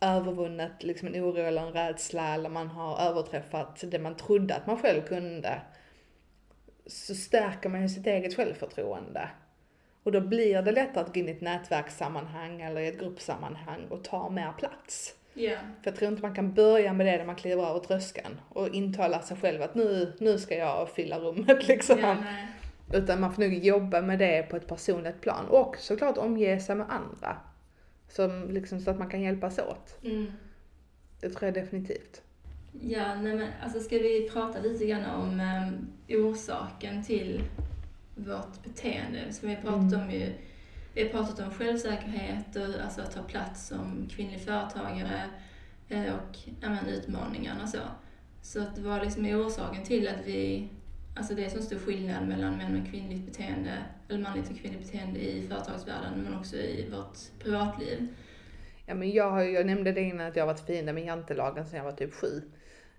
övervunnit 0.00 0.82
liksom 0.82 1.08
en 1.08 1.14
oro 1.24 1.36
eller 1.40 1.62
en 1.66 1.72
rädsla 1.72 2.34
eller 2.34 2.48
man 2.48 2.68
har 2.68 3.00
överträffat 3.00 3.84
det 3.86 3.98
man 3.98 4.16
trodde 4.16 4.54
att 4.54 4.66
man 4.66 4.78
själv 4.78 5.02
kunde. 5.02 5.60
Så 6.86 7.14
stärker 7.14 7.68
man 7.68 7.82
ju 7.82 7.88
sitt 7.88 8.06
eget 8.06 8.36
självförtroende. 8.36 9.28
Och 10.02 10.12
då 10.12 10.20
blir 10.20 10.62
det 10.62 10.72
lättare 10.72 11.04
att 11.04 11.14
gå 11.14 11.20
in 11.20 11.28
i 11.28 11.32
ett 11.32 11.40
nätverkssammanhang 11.40 12.60
eller 12.60 12.80
i 12.80 12.88
ett 12.88 13.00
gruppsammanhang 13.00 13.86
och 13.90 14.04
ta 14.04 14.30
mer 14.30 14.52
plats. 14.58 15.14
Ja. 15.34 15.56
För 15.82 15.90
jag 15.90 15.96
tror 15.96 16.10
inte 16.10 16.22
man 16.22 16.34
kan 16.34 16.54
börja 16.54 16.92
med 16.92 17.06
det 17.06 17.16
när 17.16 17.24
man 17.24 17.36
kliver 17.36 17.70
över 17.70 17.80
tröskeln 17.80 18.40
och 18.48 18.68
intala 18.68 19.22
sig 19.22 19.36
själv 19.36 19.62
att 19.62 19.74
nu, 19.74 20.12
nu 20.18 20.38
ska 20.38 20.56
jag 20.56 20.90
fylla 20.90 21.18
rummet 21.18 21.68
liksom. 21.68 22.00
Nej. 22.00 22.46
Utan 22.92 23.20
man 23.20 23.34
får 23.34 23.42
nog 23.42 23.54
jobba 23.54 24.02
med 24.02 24.18
det 24.18 24.42
på 24.42 24.56
ett 24.56 24.66
personligt 24.66 25.20
plan. 25.20 25.46
Och 25.48 25.76
såklart 25.78 26.18
omge 26.18 26.60
sig 26.60 26.76
med 26.76 26.86
andra. 26.90 27.36
Som 28.08 28.50
liksom, 28.50 28.80
så 28.80 28.90
att 28.90 28.98
man 28.98 29.10
kan 29.10 29.20
hjälpas 29.20 29.58
åt. 29.58 30.04
Mm. 30.04 30.32
Det 31.20 31.30
tror 31.30 31.44
jag 31.44 31.54
definitivt. 31.54 32.22
Ja, 32.80 33.14
nej 33.14 33.34
men 33.34 33.48
alltså 33.62 33.80
ska 33.80 33.98
vi 33.98 34.30
prata 34.32 34.60
lite 34.60 34.86
grann 34.86 35.04
om 35.04 35.40
um, 35.40 35.92
orsaken 36.24 37.04
till 37.04 37.42
vårt 38.14 38.62
beteende 38.62 39.32
som 39.32 39.48
vi 39.48 39.54
har 39.54 39.62
pratat 39.62 39.92
Mm. 39.92 40.02
om 40.02 40.10
ju. 40.10 40.32
Vi 40.94 41.02
har 41.02 41.08
pratat 41.08 41.40
om 41.40 41.50
självsäkerhet 41.50 42.56
och 42.56 42.84
alltså 42.84 43.00
att 43.00 43.14
ta 43.14 43.22
plats 43.22 43.66
som 43.68 44.08
kvinnlig 44.10 44.40
företagare 44.40 45.22
eh, 45.88 46.14
och 46.14 46.38
men, 46.60 46.86
utmaningarna 46.88 47.66
så. 47.66 47.78
Så 48.42 48.62
att 48.62 48.76
det 48.76 48.82
var 48.82 49.00
liksom 49.00 49.24
orsaken 49.26 49.84
till 49.84 50.08
att 50.08 50.26
vi, 50.26 50.68
alltså 51.16 51.34
det 51.34 51.44
är 51.44 51.48
så 51.48 51.62
stor 51.62 51.78
skillnad 51.78 52.28
mellan 52.28 52.56
män 52.56 52.72
med 52.72 52.90
kvinnligt 52.90 53.26
beteende, 53.26 53.78
eller 54.08 54.20
manligt 54.20 54.50
och 54.50 54.56
kvinnligt 54.56 54.82
beteende 54.92 55.20
i 55.20 55.48
företagsvärlden 55.48 56.22
men 56.22 56.34
också 56.38 56.56
i 56.56 56.88
vårt 56.90 57.18
privatliv. 57.38 58.08
Ja, 58.86 58.94
men 58.94 59.10
jag, 59.10 59.30
har, 59.30 59.42
jag 59.42 59.66
nämnde 59.66 59.92
det 59.92 60.00
innan 60.00 60.26
att 60.26 60.36
jag 60.36 60.42
har 60.46 60.52
varit 60.52 60.66
fiende 60.66 60.92
med 60.92 61.04
jantelagen 61.04 61.66
sedan 61.66 61.76
jag 61.76 61.84
var 61.84 61.92
typ 61.92 62.14
sju. 62.14 62.42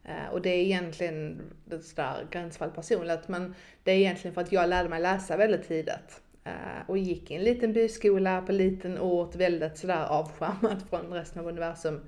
Eh, 0.05 0.27
och 0.31 0.41
det 0.41 0.49
är 0.49 0.63
egentligen 0.63 1.41
sådär 1.81 2.27
gränsfall 2.31 2.71
personligt, 2.71 3.27
men 3.27 3.55
det 3.83 3.91
är 3.91 3.95
egentligen 3.95 4.33
för 4.33 4.41
att 4.41 4.51
jag 4.51 4.69
lärde 4.69 4.89
mig 4.89 5.01
läsa 5.01 5.37
väldigt 5.37 5.67
tidigt. 5.67 6.21
Eh, 6.43 6.87
och 6.87 6.97
gick 6.97 7.31
i 7.31 7.35
en 7.35 7.43
liten 7.43 7.73
byskola 7.73 8.41
på 8.41 8.51
en 8.51 8.57
liten 8.57 8.99
ort, 8.99 9.35
väldigt 9.35 9.77
sådär 9.77 10.05
avskärmat 10.05 10.89
från 10.89 11.13
resten 11.13 11.41
av 11.41 11.47
universum. 11.47 12.01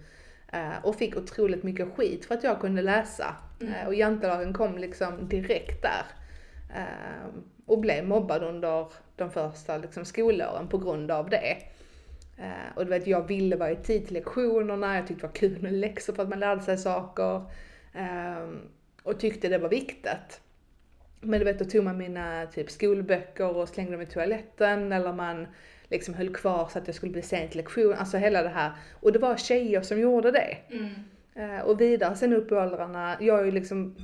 Eh, 0.53 0.85
och 0.85 0.95
fick 0.95 1.17
otroligt 1.17 1.63
mycket 1.63 1.95
skit 1.95 2.25
för 2.25 2.35
att 2.35 2.43
jag 2.43 2.61
kunde 2.61 2.81
läsa. 2.81 3.35
Mm. 3.61 3.87
Och 3.87 3.95
jantelagen 3.95 4.53
kom 4.53 4.77
liksom 4.77 5.27
direkt 5.29 5.81
där. 5.81 6.05
Och 7.65 7.79
blev 7.79 8.07
mobbad 8.07 8.43
under 8.43 8.87
de 9.15 9.31
första 9.31 9.77
liksom, 9.77 10.05
skolåren 10.05 10.67
på 10.67 10.77
grund 10.77 11.11
av 11.11 11.29
det. 11.29 11.57
Och 12.75 12.85
du 12.85 12.89
vet, 12.89 13.07
jag 13.07 13.27
ville 13.27 13.55
vara 13.55 13.71
i 13.71 13.75
tid 13.75 14.05
till 14.05 14.13
lektionerna, 14.13 14.95
jag 14.95 15.07
tyckte 15.07 15.21
det 15.21 15.27
var 15.27 15.35
kul 15.35 15.61
med 15.61 15.73
läxor 15.73 16.13
för 16.13 16.23
att 16.23 16.29
man 16.29 16.39
lärde 16.39 16.61
sig 16.61 16.77
saker. 16.77 17.41
Ehm, 17.95 18.61
och 19.03 19.19
tyckte 19.19 19.49
det 19.49 19.57
var 19.57 19.69
viktigt. 19.69 20.41
Men 21.21 21.39
du 21.39 21.45
vet, 21.45 21.59
då 21.59 21.65
tog 21.65 21.83
man 21.83 21.97
mina 21.97 22.45
typ 22.45 22.71
skolböcker 22.71 23.55
och 23.55 23.69
slängde 23.69 23.91
dem 23.91 24.01
i 24.01 24.05
toaletten 24.05 24.91
eller 24.91 25.13
man 25.13 25.47
liksom 25.89 26.13
höll 26.13 26.33
kvar 26.35 26.67
så 26.71 26.79
att 26.79 26.87
jag 26.87 26.95
skulle 26.95 27.11
bli 27.11 27.21
sen 27.21 27.47
till 27.47 27.57
lektion, 27.57 27.93
alltså 27.93 28.17
hela 28.17 28.43
det 28.43 28.49
här. 28.49 28.71
Och 28.93 29.11
det 29.11 29.19
var 29.19 29.37
tjejer 29.37 29.81
som 29.81 29.99
gjorde 29.99 30.31
det. 30.31 30.57
Mm. 30.69 30.89
Eh, 31.35 31.65
och 31.65 31.81
vidare 31.81 32.15
sen 32.15 32.33
upp 32.33 32.51
i 32.51 32.55
åldrarna, 32.55 33.17
jag 33.19 33.39
är 33.39 33.45
ju 33.45 33.51
liksom, 33.51 33.95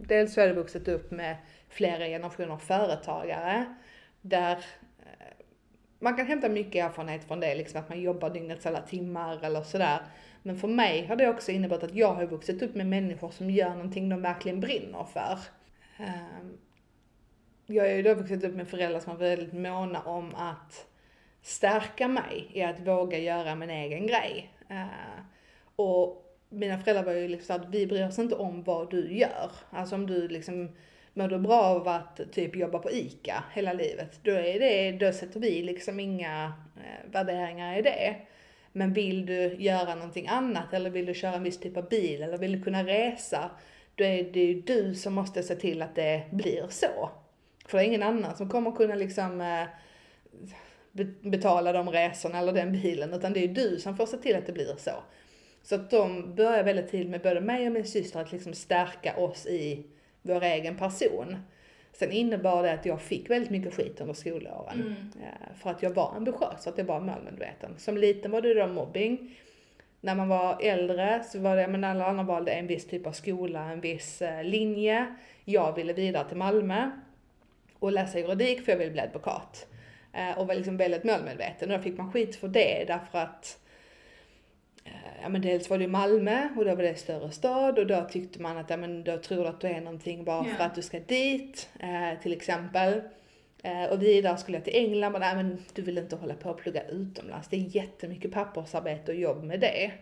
dels 0.00 0.34
så 0.34 0.40
har 0.40 0.48
jag 0.48 0.54
vuxit 0.54 0.88
upp 0.88 1.10
med 1.10 1.36
flera 1.68 2.06
generationer 2.06 2.56
företagare, 2.56 3.64
där 4.20 4.52
eh, 5.02 5.44
man 5.98 6.16
kan 6.16 6.26
hämta 6.26 6.48
mycket 6.48 6.84
erfarenhet 6.84 7.24
från 7.24 7.40
det, 7.40 7.54
liksom 7.54 7.80
att 7.80 7.88
man 7.88 8.00
jobbar 8.00 8.30
dygnets 8.30 8.66
alla 8.66 8.80
timmar 8.80 9.44
eller 9.44 9.62
sådär. 9.62 10.00
Men 10.46 10.56
för 10.56 10.68
mig 10.68 11.06
har 11.06 11.16
det 11.16 11.28
också 11.28 11.52
inneburit 11.52 11.82
att 11.82 11.94
jag 11.94 12.14
har 12.14 12.26
vuxit 12.26 12.62
upp 12.62 12.74
med 12.74 12.86
människor 12.86 13.30
som 13.30 13.50
gör 13.50 13.70
någonting 13.70 14.08
de 14.08 14.22
verkligen 14.22 14.60
brinner 14.60 15.04
för. 15.04 15.38
Ehm, 15.98 16.58
jag 17.66 17.84
har 17.84 17.90
ju 17.90 18.02
då 18.02 18.14
vuxit 18.14 18.44
upp 18.44 18.54
med 18.54 18.68
föräldrar 18.68 19.00
som 19.00 19.12
var 19.12 19.20
väldigt 19.20 19.52
måna 19.52 20.02
om 20.02 20.34
att 20.34 20.86
stärka 21.42 22.08
mig 22.08 22.50
i 22.52 22.62
att 22.62 22.80
våga 22.80 23.18
göra 23.18 23.54
min 23.54 23.70
egen 23.70 24.06
grej. 24.06 24.50
Ehm, 24.68 24.88
och 25.76 26.36
mina 26.48 26.78
föräldrar 26.78 27.04
var 27.04 27.12
ju 27.12 27.28
liksom 27.28 27.56
att 27.56 27.68
vi 27.68 27.86
bryr 27.86 28.06
oss 28.06 28.18
inte 28.18 28.34
om 28.34 28.62
vad 28.62 28.90
du 28.90 29.12
gör. 29.12 29.50
Alltså 29.70 29.94
om 29.94 30.06
du 30.06 30.28
liksom 30.28 30.68
mår 31.14 31.28
du 31.28 31.38
bra 31.38 31.62
av 31.62 31.88
att 31.88 32.20
typ 32.32 32.56
jobba 32.56 32.78
på 32.78 32.90
ICA 32.90 33.44
hela 33.52 33.72
livet, 33.72 34.20
då 34.22 34.30
är 34.30 34.60
det, 34.60 34.92
då 34.92 35.12
sätter 35.12 35.40
vi 35.40 35.62
liksom 35.62 36.00
inga 36.00 36.52
eh, 36.76 37.10
värderingar 37.12 37.78
i 37.78 37.82
det. 37.82 38.16
Men 38.76 38.92
vill 38.92 39.26
du 39.26 39.56
göra 39.58 39.94
någonting 39.94 40.26
annat 40.28 40.72
eller 40.72 40.90
vill 40.90 41.06
du 41.06 41.14
köra 41.14 41.34
en 41.34 41.42
viss 41.42 41.60
typ 41.60 41.76
av 41.76 41.88
bil 41.88 42.22
eller 42.22 42.38
vill 42.38 42.52
du 42.52 42.62
kunna 42.62 42.84
resa, 42.84 43.50
då 43.94 44.04
är 44.04 44.24
det 44.32 44.44
ju 44.44 44.60
du 44.60 44.94
som 44.94 45.14
måste 45.14 45.42
se 45.42 45.54
till 45.54 45.82
att 45.82 45.94
det 45.94 46.22
blir 46.30 46.66
så. 46.70 47.10
För 47.66 47.78
det 47.78 47.84
är 47.84 47.88
ingen 47.88 48.02
annan 48.02 48.36
som 48.36 48.50
kommer 48.50 48.72
kunna 48.72 48.94
liksom 48.94 49.40
eh, 49.40 49.66
betala 51.20 51.72
de 51.72 51.90
resorna 51.90 52.38
eller 52.38 52.52
den 52.52 52.72
bilen, 52.72 53.14
utan 53.14 53.32
det 53.32 53.44
är 53.44 53.48
du 53.48 53.78
som 53.78 53.96
får 53.96 54.06
se 54.06 54.16
till 54.16 54.36
att 54.36 54.46
det 54.46 54.52
blir 54.52 54.76
så. 54.78 54.92
Så 55.62 55.74
att 55.74 55.90
de 55.90 56.34
börjar 56.34 56.64
väldigt 56.64 56.90
tidigt 56.90 57.10
med 57.10 57.22
både 57.22 57.40
mig 57.40 57.66
och 57.66 57.72
min 57.72 57.84
syster 57.84 58.20
att 58.20 58.32
liksom 58.32 58.52
stärka 58.52 59.16
oss 59.16 59.46
i 59.46 59.86
vår 60.22 60.42
egen 60.42 60.76
person. 60.76 61.36
Sen 61.98 62.12
innebar 62.12 62.62
det 62.62 62.72
att 62.72 62.86
jag 62.86 63.02
fick 63.02 63.30
väldigt 63.30 63.50
mycket 63.50 63.74
skit 63.74 64.00
under 64.00 64.14
skolåren. 64.14 64.80
Mm. 64.80 64.92
Eh, 65.22 65.56
för 65.56 65.70
att 65.70 65.82
jag 65.82 65.90
var 65.90 66.14
ambitiös, 66.16 66.66
att 66.66 66.78
jag 66.78 66.84
var 66.84 67.00
målmedveten. 67.00 67.74
Som 67.78 67.96
liten 67.96 68.30
var 68.30 68.40
det 68.40 68.54
då 68.54 68.66
mobbing. 68.66 69.36
När 70.00 70.14
man 70.14 70.28
var 70.28 70.58
äldre 70.62 71.22
så 71.24 71.38
var 71.38 71.56
det, 71.56 71.68
men 71.68 71.84
alla 71.84 72.06
andra 72.06 72.24
valde 72.24 72.52
en 72.52 72.66
viss 72.66 72.86
typ 72.86 73.06
av 73.06 73.12
skola, 73.12 73.60
en 73.60 73.80
viss 73.80 74.22
eh, 74.22 74.44
linje. 74.44 75.14
Jag 75.44 75.74
ville 75.74 75.92
vidare 75.92 76.28
till 76.28 76.36
Malmö 76.36 76.90
och 77.78 77.92
läsa 77.92 78.18
juridik 78.18 78.64
för 78.64 78.72
jag 78.72 78.78
ville 78.78 78.90
bli 78.90 79.00
advokat. 79.00 79.66
Eh, 80.12 80.38
och 80.38 80.46
var 80.46 80.54
liksom 80.54 80.76
väldigt 80.76 81.04
målmedveten 81.04 81.70
och 81.70 81.78
då 81.78 81.82
fick 81.82 81.98
man 81.98 82.12
skit 82.12 82.36
för 82.36 82.48
det 82.48 82.84
därför 82.86 83.18
att 83.18 83.63
ja 85.22 85.28
men 85.28 85.42
dels 85.42 85.70
var 85.70 85.78
det 85.78 85.88
Malmö 85.88 86.48
och 86.56 86.64
då 86.64 86.74
var 86.74 86.82
det 86.82 86.94
större 86.94 87.30
stad 87.30 87.78
och 87.78 87.86
då 87.86 88.06
tyckte 88.10 88.42
man 88.42 88.56
att 88.56 88.70
ja 88.70 88.76
men 88.76 89.04
då 89.04 89.18
tror 89.18 89.42
du 89.42 89.48
att 89.48 89.60
du 89.60 89.66
är 89.66 89.80
någonting 89.80 90.24
bara 90.24 90.44
yeah. 90.44 90.56
för 90.56 90.64
att 90.64 90.74
du 90.74 90.82
ska 90.82 91.00
dit, 91.00 91.68
eh, 91.80 92.22
till 92.22 92.32
exempel. 92.32 93.02
Eh, 93.62 93.84
och 93.84 94.02
vidare 94.02 94.36
skulle 94.36 94.56
jag 94.56 94.64
till 94.64 94.76
England, 94.76 95.12
men 95.12 95.20
nej 95.20 95.36
men 95.36 95.58
du 95.74 95.82
vill 95.82 95.98
inte 95.98 96.16
hålla 96.16 96.34
på 96.34 96.50
och 96.50 96.58
plugga 96.58 96.82
utomlands. 96.88 97.48
Det 97.48 97.56
är 97.56 97.76
jättemycket 97.76 98.32
pappersarbete 98.32 99.12
och 99.12 99.18
jobb 99.18 99.44
med 99.44 99.60
det. 99.60 99.92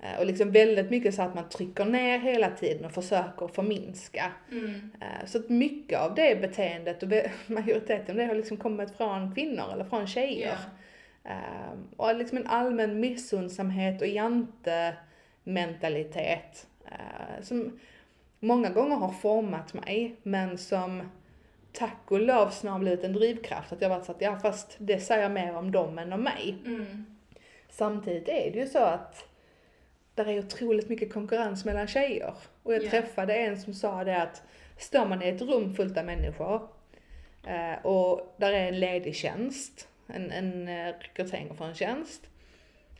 Eh, 0.00 0.18
och 0.18 0.26
liksom 0.26 0.52
väldigt 0.52 0.90
mycket 0.90 1.14
så 1.14 1.22
att 1.22 1.34
man 1.34 1.48
trycker 1.48 1.84
ner 1.84 2.18
hela 2.18 2.50
tiden 2.50 2.84
och 2.84 2.92
försöker 2.92 3.48
förminska. 3.48 4.32
Mm. 4.50 4.90
Eh, 5.00 5.26
så 5.26 5.38
att 5.38 5.48
mycket 5.48 5.98
av 5.98 6.14
det 6.14 6.40
beteendet 6.40 7.02
och 7.02 7.08
majoriteten 7.46 8.10
av 8.10 8.16
det 8.16 8.24
har 8.24 8.34
liksom 8.34 8.56
kommit 8.56 8.96
från 8.96 9.34
kvinnor 9.34 9.72
eller 9.72 9.84
från 9.84 10.06
tjejer. 10.06 10.46
Yeah. 10.46 10.58
Um, 11.24 11.88
och 11.96 12.14
liksom 12.14 12.38
en 12.38 12.46
allmän 12.46 13.00
missundsamhet 13.00 14.00
och 14.00 14.06
jante-mentalitet 14.06 16.66
uh, 16.84 17.42
som 17.42 17.80
många 18.40 18.70
gånger 18.70 18.96
har 18.96 19.12
format 19.12 19.74
mig, 19.74 20.16
men 20.22 20.58
som 20.58 21.10
tack 21.72 22.10
och 22.10 22.20
lov 22.20 22.50
snarare 22.50 22.80
blivit 22.80 23.04
en 23.04 23.12
drivkraft. 23.12 23.72
Att 23.72 23.80
jag 23.80 23.88
varit 23.88 24.04
så 24.04 24.12
att, 24.12 24.20
ja 24.20 24.38
fast 24.38 24.76
det 24.78 25.00
säger 25.00 25.28
mer 25.28 25.56
om 25.56 25.72
dem 25.72 25.98
än 25.98 26.12
om 26.12 26.20
mig. 26.20 26.56
Mm. 26.66 27.06
Samtidigt 27.68 28.28
är 28.28 28.50
det 28.52 28.58
ju 28.58 28.66
så 28.66 28.78
att 28.78 29.28
där 30.14 30.28
är 30.28 30.38
otroligt 30.38 30.88
mycket 30.88 31.12
konkurrens 31.12 31.64
mellan 31.64 31.86
tjejer. 31.86 32.34
Och 32.62 32.74
jag 32.74 32.82
yeah. 32.82 32.90
träffade 32.90 33.34
en 33.34 33.60
som 33.60 33.74
sa 33.74 34.04
det 34.04 34.22
att 34.22 34.42
står 34.78 35.06
man 35.06 35.22
i 35.22 35.28
ett 35.28 35.42
rum 35.42 35.74
fullt 35.74 35.98
av 35.98 36.04
människor 36.04 36.68
uh, 37.46 37.86
och 37.86 38.34
där 38.36 38.52
är 38.52 38.68
en 38.68 38.80
ledig 38.80 39.14
tjänst 39.14 39.88
en, 40.06 40.30
en 40.30 40.68
eh, 40.68 40.94
rekrytering 41.00 41.56
för 41.56 41.64
en 41.64 41.74
tjänst. 41.74 42.26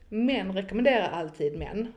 Män 0.09 0.53
rekommenderar 0.53 1.09
alltid 1.09 1.57
män. 1.57 1.93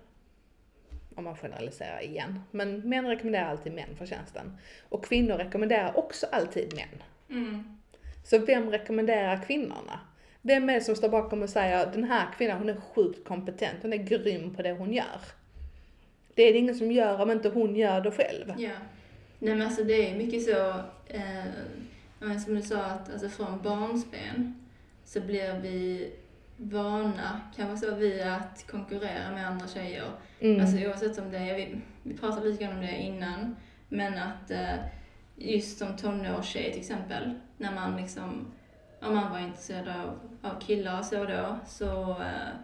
Om 1.14 1.24
man 1.24 1.36
generaliserar 1.36 2.02
igen. 2.02 2.40
Men 2.50 2.88
män 2.88 3.06
rekommenderar 3.06 3.50
alltid 3.50 3.72
män 3.72 3.96
för 3.98 4.06
tjänsten. 4.06 4.58
Och 4.88 5.04
kvinnor 5.04 5.34
rekommenderar 5.34 5.98
också 5.98 6.26
alltid 6.32 6.74
män. 6.74 7.02
Mm. 7.30 7.78
Så 8.24 8.38
vem 8.38 8.70
rekommenderar 8.70 9.42
kvinnorna? 9.46 10.00
Vem 10.42 10.70
är 10.70 10.74
det 10.74 10.80
som 10.80 10.96
står 10.96 11.08
bakom 11.08 11.42
och 11.42 11.50
säger 11.50 11.92
den 11.92 12.04
här 12.04 12.26
kvinnan 12.38 12.58
hon 12.58 12.68
är 12.68 12.80
sjukt 12.94 13.28
kompetent, 13.28 13.78
hon 13.82 13.92
är 13.92 13.96
grym 13.96 14.54
på 14.54 14.62
det 14.62 14.72
hon 14.72 14.92
gör. 14.92 15.20
Det 16.34 16.42
är 16.42 16.52
det 16.52 16.58
ingen 16.58 16.74
som 16.74 16.92
gör 16.92 17.22
om 17.22 17.30
inte 17.30 17.48
hon 17.48 17.76
gör 17.76 18.00
det 18.00 18.10
själv. 18.10 18.54
Ja. 18.58 18.70
Nej 19.38 19.54
men 19.54 19.66
alltså 19.66 19.84
det 19.84 20.10
är 20.10 20.16
mycket 20.16 20.44
så, 20.44 20.72
eh, 21.06 22.38
som 22.44 22.54
du 22.54 22.62
sa, 22.62 22.84
att 22.84 23.12
alltså 23.12 23.28
från 23.28 23.62
barnsben 23.62 24.67
så 25.08 25.20
blir 25.20 25.60
vi 25.60 26.10
vana, 26.56 27.40
kanske 27.56 27.86
så 27.86 27.94
vi, 27.94 28.22
att 28.22 28.66
konkurrera 28.70 29.30
med 29.30 29.46
andra 29.46 29.68
tjejer. 29.68 30.10
Mm. 30.40 30.60
Alltså 30.60 30.76
oavsett 30.78 31.18
om 31.18 31.30
det 31.30 31.38
är, 31.38 31.56
vi, 31.56 31.80
vi 32.02 32.14
pratade 32.14 32.48
lite 32.48 32.64
grann 32.64 32.74
om 32.74 32.80
det 32.80 32.96
innan, 32.96 33.56
men 33.88 34.18
att 34.18 34.50
eh, 34.50 34.74
just 35.36 35.78
som 35.78 35.96
tonårstjej 35.96 36.72
till 36.72 36.80
exempel, 36.80 37.34
när 37.56 37.74
man 37.74 37.96
liksom, 37.96 38.46
om 39.00 39.14
man 39.14 39.30
var 39.30 39.38
intresserad 39.38 39.88
av, 39.88 40.18
av 40.42 40.60
killar 40.60 40.98
och 40.98 41.04
så 41.04 41.24
då, 41.24 41.58
så 41.66 42.10
eh, 42.10 42.54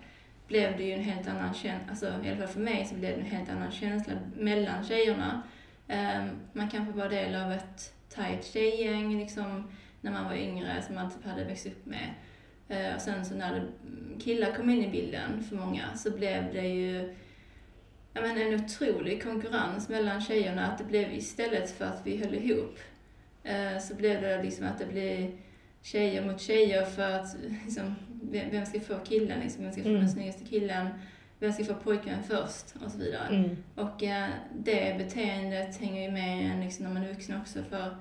blev 0.49 0.77
det 0.77 0.85
ju 0.85 0.93
en 0.93 1.05
helt 1.05 1.29
annan 1.29 1.55
känsla, 1.55 1.91
alltså 1.91 2.07
i 2.07 2.29
alla 2.29 2.37
fall 2.37 2.47
för 2.47 2.61
mig 2.61 2.87
så 2.87 2.95
blev 2.95 3.11
det 3.11 3.21
en 3.21 3.31
helt 3.31 3.51
annan 3.51 3.71
känsla 3.71 4.13
mellan 4.37 4.85
tjejerna. 4.85 5.43
Um, 5.89 6.31
man 6.53 6.71
kanske 6.71 6.93
var 6.99 7.09
del 7.09 7.35
av 7.35 7.53
ett 7.53 7.95
tight 8.09 8.45
tjejgäng 8.45 9.19
liksom, 9.19 9.69
när 10.01 10.13
man 10.13 10.25
var 10.25 10.35
yngre 10.35 10.83
som 10.83 10.95
man 10.95 11.11
typ 11.11 11.25
hade 11.25 11.45
växt 11.45 11.67
upp 11.67 11.87
med. 11.87 12.15
Eh, 12.69 12.95
och 12.95 13.01
sen 13.01 13.25
så 13.25 13.35
när 13.35 13.67
killar 14.21 14.55
kom 14.55 14.71
in 14.71 14.85
i 14.85 14.91
bilden 14.91 15.45
för 15.45 15.57
många 15.57 15.97
så 15.97 16.11
blev 16.11 16.53
det 16.53 16.69
ju 16.69 17.15
jag 18.15 18.23
menar, 18.23 18.41
en 18.41 18.65
otrolig 18.65 19.23
konkurrens 19.23 19.89
mellan 19.89 20.21
tjejerna. 20.21 20.67
Att 20.67 20.79
det 20.79 20.85
blev 20.85 21.15
istället 21.15 21.71
för 21.71 21.85
att 21.85 22.01
vi 22.05 22.17
höll 22.17 22.35
ihop 22.35 22.79
eh, 23.43 23.79
så 23.81 23.95
blev 23.95 24.23
det 24.23 24.43
liksom 24.43 24.67
att 24.67 24.79
det 24.79 24.87
blev 24.87 25.31
tjejer 25.83 26.27
mot 26.27 26.41
tjejer 26.41 26.85
för 26.85 27.11
att 27.11 27.37
liksom, 27.65 27.95
vem 28.23 28.67
ska 28.67 28.81
få 28.81 28.99
killen, 29.05 29.41
liksom, 29.41 29.65
vem 29.65 29.73
ska 29.73 29.83
få 29.83 29.89
mm. 29.89 30.01
den 30.01 30.11
snyggaste 30.11 30.45
killen, 30.45 30.89
vem 31.39 31.53
ska 31.53 31.65
få 31.65 31.75
pojken 31.75 32.23
först 32.23 32.75
och 32.85 32.91
så 32.91 32.99
vidare. 32.99 33.37
Mm. 33.37 33.57
Och 33.75 34.03
äh, 34.03 34.29
det 34.55 34.99
beteendet 34.99 35.77
hänger 35.77 36.03
ju 36.03 36.11
med 36.11 36.51
en 36.51 36.61
liksom, 36.61 36.85
när 36.85 36.95
man 36.95 37.03
är 37.03 37.09
vuxen 37.09 37.41
också 37.41 37.63
för 37.63 37.97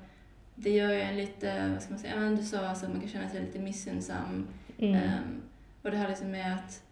det 0.55 0.69
gör 0.69 0.89
ju 0.89 1.01
en 1.01 1.17
lite, 1.17 1.69
vad 1.73 1.81
ska 1.81 1.91
man 1.91 1.99
säga, 1.99 2.15
men 2.15 2.35
du 2.35 2.43
sa 2.43 2.59
alltså 2.59 2.85
att 2.85 2.91
man 2.91 3.01
kan 3.01 3.09
känna 3.09 3.29
sig 3.29 3.41
lite 3.41 3.59
missunnsam. 3.59 4.47
Mm. 4.77 4.95
Um, 4.95 5.41
och 5.81 5.91
det 5.91 5.97
här 5.97 6.09
liksom 6.09 6.31
med 6.31 6.55
att, 6.55 6.83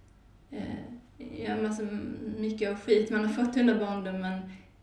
uh, 0.54 1.44
ja, 1.46 1.56
massa, 1.56 1.84
mycket 2.38 2.70
av 2.70 2.76
skit 2.76 3.10
man 3.10 3.26
har 3.26 3.46
fått 3.46 3.58
under 3.58 3.80
barndomen 3.80 4.34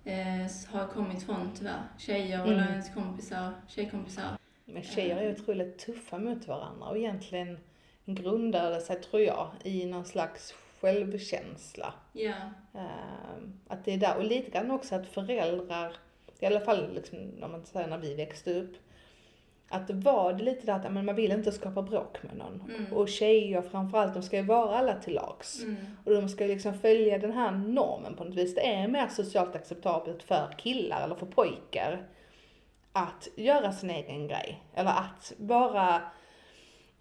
uh, 0.07 0.73
har 0.73 0.87
kommit 0.87 1.23
från 1.23 1.51
tyvärr 1.55 1.83
tjejer 1.99 2.45
mm. 2.45 2.53
eller 2.53 2.71
ens 2.71 2.95
kompisar, 2.95 3.53
tjejkompisar. 3.69 4.39
Men 4.65 4.83
tjejer 4.83 5.17
är 5.17 5.33
otroligt 5.33 5.79
tuffa 5.79 6.19
mot 6.19 6.49
varandra 6.49 6.87
och 6.87 6.99
egentligen 6.99 7.59
grundar 8.05 8.71
det 8.71 8.81
sig, 8.81 8.97
tror 8.97 9.23
jag, 9.23 9.51
i 9.65 9.87
någon 9.87 10.05
slags 10.05 10.55
självkänsla. 10.81 11.95
Ja. 12.13 12.35
Uh, 12.75 13.49
att 13.69 13.85
det 13.85 13.95
är 13.95 13.99
där, 13.99 14.17
och 14.17 14.25
lite 14.25 14.51
grann 14.51 14.71
också 14.71 14.95
att 14.95 15.07
föräldrar 15.07 15.93
i 16.39 16.47
alla 16.47 16.61
fall 16.61 16.95
liksom, 16.95 17.19
om 17.43 17.53
man 17.53 17.67
säger 17.67 17.89
när 17.89 17.99
vi 17.99 18.15
växte 18.15 18.55
upp, 18.55 18.77
att 19.69 19.89
det 19.89 19.95
var 19.95 20.33
det 20.33 20.45
lite 20.45 20.67
där 20.67 20.73
att 20.73 20.93
men 20.93 21.05
man 21.05 21.15
vill 21.15 21.33
inte 21.33 21.53
skapa 21.53 21.83
bråk 21.83 22.23
med 22.23 22.37
någon. 22.37 22.63
Mm. 22.69 22.93
Och 22.93 23.09
tjejer 23.09 23.63
framförallt, 23.63 24.15
de 24.15 24.23
ska 24.23 24.37
ju 24.37 24.43
vara 24.43 24.79
alla 24.79 24.95
till 24.95 25.15
lags. 25.15 25.63
Mm. 25.63 25.77
Och 26.05 26.13
de 26.13 26.29
ska 26.29 26.45
liksom 26.45 26.75
följa 26.75 27.19
den 27.19 27.33
här 27.33 27.51
normen 27.51 28.17
på 28.17 28.25
något 28.25 28.35
vis. 28.35 28.55
Det 28.55 28.75
är 28.75 28.89
mer 28.89 29.09
socialt 29.09 29.57
acceptabelt 29.57 30.23
för 30.23 30.55
killar 30.59 31.05
eller 31.05 31.15
för 31.15 31.27
pojkar 31.27 32.09
att 32.93 33.29
göra 33.37 33.73
sin 33.73 33.91
egen 33.91 34.29
grej. 34.29 34.63
Eller 34.75 34.91
att 34.91 35.33
vara 35.37 36.03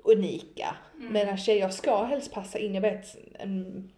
unika. 0.03 0.75
Mm. 0.95 1.13
Medan 1.13 1.37
tjejer 1.37 1.69
ska 1.69 2.03
helst 2.03 2.33
passa 2.33 2.59
in, 2.59 2.75
jag 2.75 2.81
vet 2.81 3.17
en, 3.33 3.91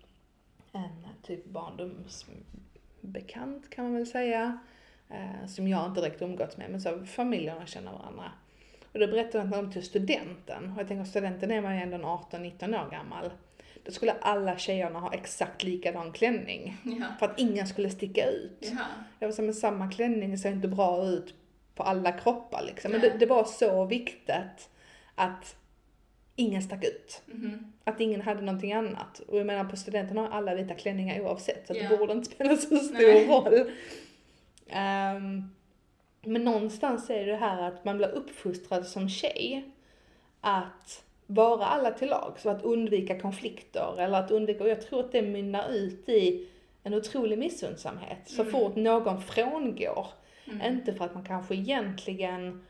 en 0.72 1.06
typ 1.24 1.46
barndomsbekant 1.46 3.70
kan 3.70 3.86
man 3.86 3.94
väl 3.94 4.08
säga 4.08 4.60
eh, 5.10 5.48
som 5.48 5.68
jag 5.68 5.86
inte 5.86 6.02
direkt 6.02 6.22
umgåtts 6.22 6.58
med, 6.58 6.70
men 6.72 6.82
så 6.82 7.06
familjerna 7.06 7.66
känner 7.66 7.92
varandra. 7.92 8.32
Och 8.94 9.00
då 9.00 9.08
berättade 9.08 9.38
hon 9.38 9.48
att 9.54 9.56
när 9.58 9.64
de 9.64 9.74
tog 9.74 9.84
studenten, 9.84 10.72
och 10.74 10.80
jag 10.80 10.88
tänker 10.88 11.04
studenten 11.06 11.52
är 11.52 11.62
man 11.62 11.76
ju 11.76 11.82
ändå 11.82 11.98
18-19 12.32 12.86
år 12.86 12.92
gammal. 12.92 13.30
Då 13.86 13.92
skulle 13.92 14.12
alla 14.12 14.58
tjejerna 14.58 15.00
ha 15.00 15.14
exakt 15.14 15.64
likadan 15.64 16.12
klänning. 16.12 16.78
Ja. 16.84 17.06
För 17.20 17.26
att 17.26 17.40
ingen 17.40 17.68
skulle 17.68 17.90
sticka 17.90 18.26
ut. 18.30 18.58
Jaha. 18.60 18.86
Jag 19.20 19.28
var 19.28 19.34
så, 19.34 19.42
men 19.42 19.54
samma 19.54 19.92
klänning 19.92 20.38
ser 20.38 20.52
inte 20.52 20.68
bra 20.68 21.06
ut 21.06 21.34
på 21.76 21.84
alla 21.84 22.12
kroppar 22.12 22.64
liksom. 22.68 22.92
Men 22.92 23.02
det, 23.02 23.14
det 23.20 23.26
var 23.26 23.44
så 23.44 23.86
viktigt 23.86 24.70
att 25.16 25.56
ingen 26.36 26.62
stack 26.62 26.84
ut. 26.86 27.22
Mhm. 27.26 27.74
Att 27.84 28.00
ingen 28.00 28.22
hade 28.22 28.42
någonting 28.42 28.74
annat. 28.74 29.20
Och 29.20 29.40
jag 29.40 29.46
menar 29.46 29.64
på 29.64 29.78
studenten 29.78 30.18
har 30.18 30.28
alla 30.28 30.56
vita 30.56 30.74
klänningar 30.74 31.22
oavsett. 31.22 31.68
Så 31.68 31.74
Ja. 31.76 31.90
det 31.90 31.98
borde 31.98 32.14
inte 32.14 32.32
spela 32.32 32.56
så 32.58 32.78
stor 32.78 32.94
Nej. 32.94 33.28
roll. 33.28 33.72
Ehm, 34.70 35.44
men 36.22 36.44
någonstans 36.44 37.10
är 37.10 37.26
det 37.26 37.36
här 37.36 37.62
att 37.62 37.86
man 37.86 37.98
blir 37.98 38.08
uppfostrad 38.12 38.88
som 38.88 39.10
tjej 39.10 39.70
att 40.42 41.04
vara 41.28 41.66
alla 41.66 41.92
till 41.92 42.10
lag, 42.10 42.34
så 42.38 42.50
att 42.50 42.64
undvika 42.64 43.20
konflikter 43.20 43.96
eller 44.00 44.20
att 44.20 44.32
undvika, 44.32 44.64
och 44.64 44.70
jag 44.70 44.82
tror 44.82 45.00
att 45.00 45.12
det 45.12 45.22
mynnar 45.22 45.70
ut 45.72 46.10
i 46.10 46.48
en 46.84 46.94
otrolig 46.94 47.38
missundsamhet 47.40 48.20
så 48.26 48.42
Mm. 48.42 48.52
fort 48.54 48.76
någon 48.76 49.22
frångår. 49.22 50.08
Mm. 50.46 50.74
Inte 50.76 50.94
för 50.94 51.06
att 51.06 51.14
man 51.14 51.24
kanske 51.26 51.56
egentligen 51.56 52.66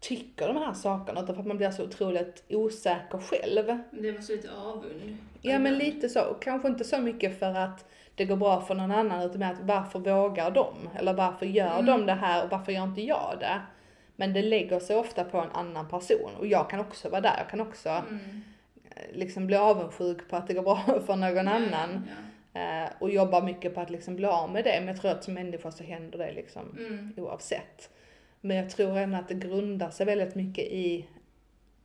tycker 0.00 0.48
de 0.48 0.56
här 0.56 0.72
sakerna 0.72 1.20
utan 1.22 1.34
för 1.34 1.42
att 1.42 1.46
man 1.48 1.56
blir 1.56 1.70
så 1.70 1.84
otroligt 1.84 2.44
osäker 2.48 3.18
själv. 3.18 3.78
Det 3.90 4.12
var 4.12 4.20
så 4.20 4.32
lite 4.32 4.52
avund. 4.54 5.16
Ja 5.42 5.58
men 5.58 5.74
lite 5.78 6.08
så, 6.08 6.24
och 6.24 6.42
kanske 6.42 6.68
inte 6.68 6.84
så 6.84 6.98
mycket 6.98 7.38
för 7.38 7.54
att 7.54 7.88
det 8.18 8.24
går 8.24 8.36
bra 8.36 8.60
för 8.60 8.74
någon 8.74 8.90
annan 8.92 9.22
utan 9.22 9.38
med 9.38 9.50
att 9.50 9.60
varför 9.60 9.98
vågar 9.98 10.50
de? 10.50 10.74
Eller 10.98 11.12
varför 11.12 11.46
gör 11.46 11.72
Mm. 11.78 11.86
de 11.86 12.06
det 12.06 12.12
här 12.14 12.44
och 12.44 12.50
varför 12.50 12.72
gör 12.72 12.82
inte 12.84 13.00
jag 13.02 13.36
det? 13.40 13.60
Men 14.16 14.32
det 14.32 14.42
lägger 14.42 14.80
sig 14.80 14.96
ofta 14.96 15.24
på 15.24 15.38
en 15.38 15.50
annan 15.50 15.88
person 15.88 16.30
och 16.38 16.46
jag 16.46 16.70
kan 16.70 16.80
också 16.80 17.08
vara 17.08 17.20
där, 17.20 17.34
jag 17.38 17.48
kan 17.50 17.60
också 17.60 17.88
Mm. 17.88 18.18
eh, 18.90 19.02
liksom 19.16 19.46
bli 19.46 19.56
avundsjuk 19.56 20.28
på 20.30 20.36
att 20.36 20.46
det 20.48 20.54
går 20.54 20.62
bra 20.62 20.76
för 21.06 21.16
någon 21.16 21.48
annan. 21.48 22.08
Ja. 22.52 22.60
Eh, 22.60 22.88
och 22.98 23.10
jobba 23.10 23.40
mycket 23.42 23.74
på 23.74 23.80
att 23.80 23.90
liksom 23.90 24.16
bli 24.16 24.26
av 24.26 24.50
med 24.52 24.64
det. 24.64 24.76
Men 24.78 24.88
jag 24.88 25.00
tror 25.00 25.10
att 25.10 25.24
som 25.24 25.34
människa 25.34 25.70
så 25.72 25.84
händer 25.84 26.18
det 26.18 26.32
liksom 26.32 26.76
Mm. 26.78 27.14
oavsett. 27.16 27.90
Men 28.40 28.56
jag 28.56 28.70
tror 28.70 28.98
ändå 28.98 29.18
att 29.18 29.28
det 29.28 29.34
grundar 29.34 29.90
sig 29.90 30.06
väldigt 30.06 30.34
mycket 30.34 30.64
i 30.64 31.08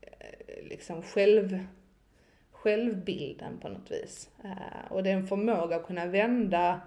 eh, 0.02 0.64
liksom 0.70 1.02
själv, 1.04 1.60
självbilden 2.64 3.58
på 3.58 3.70
något 3.70 3.92
vis. 3.92 4.30
Eh, 4.44 4.92
och 4.92 5.04
det 5.04 5.10
är 5.10 5.14
en 5.14 5.28
förmåga 5.28 5.76
att 5.76 5.88
kunna 5.88 6.06
vända 6.06 6.82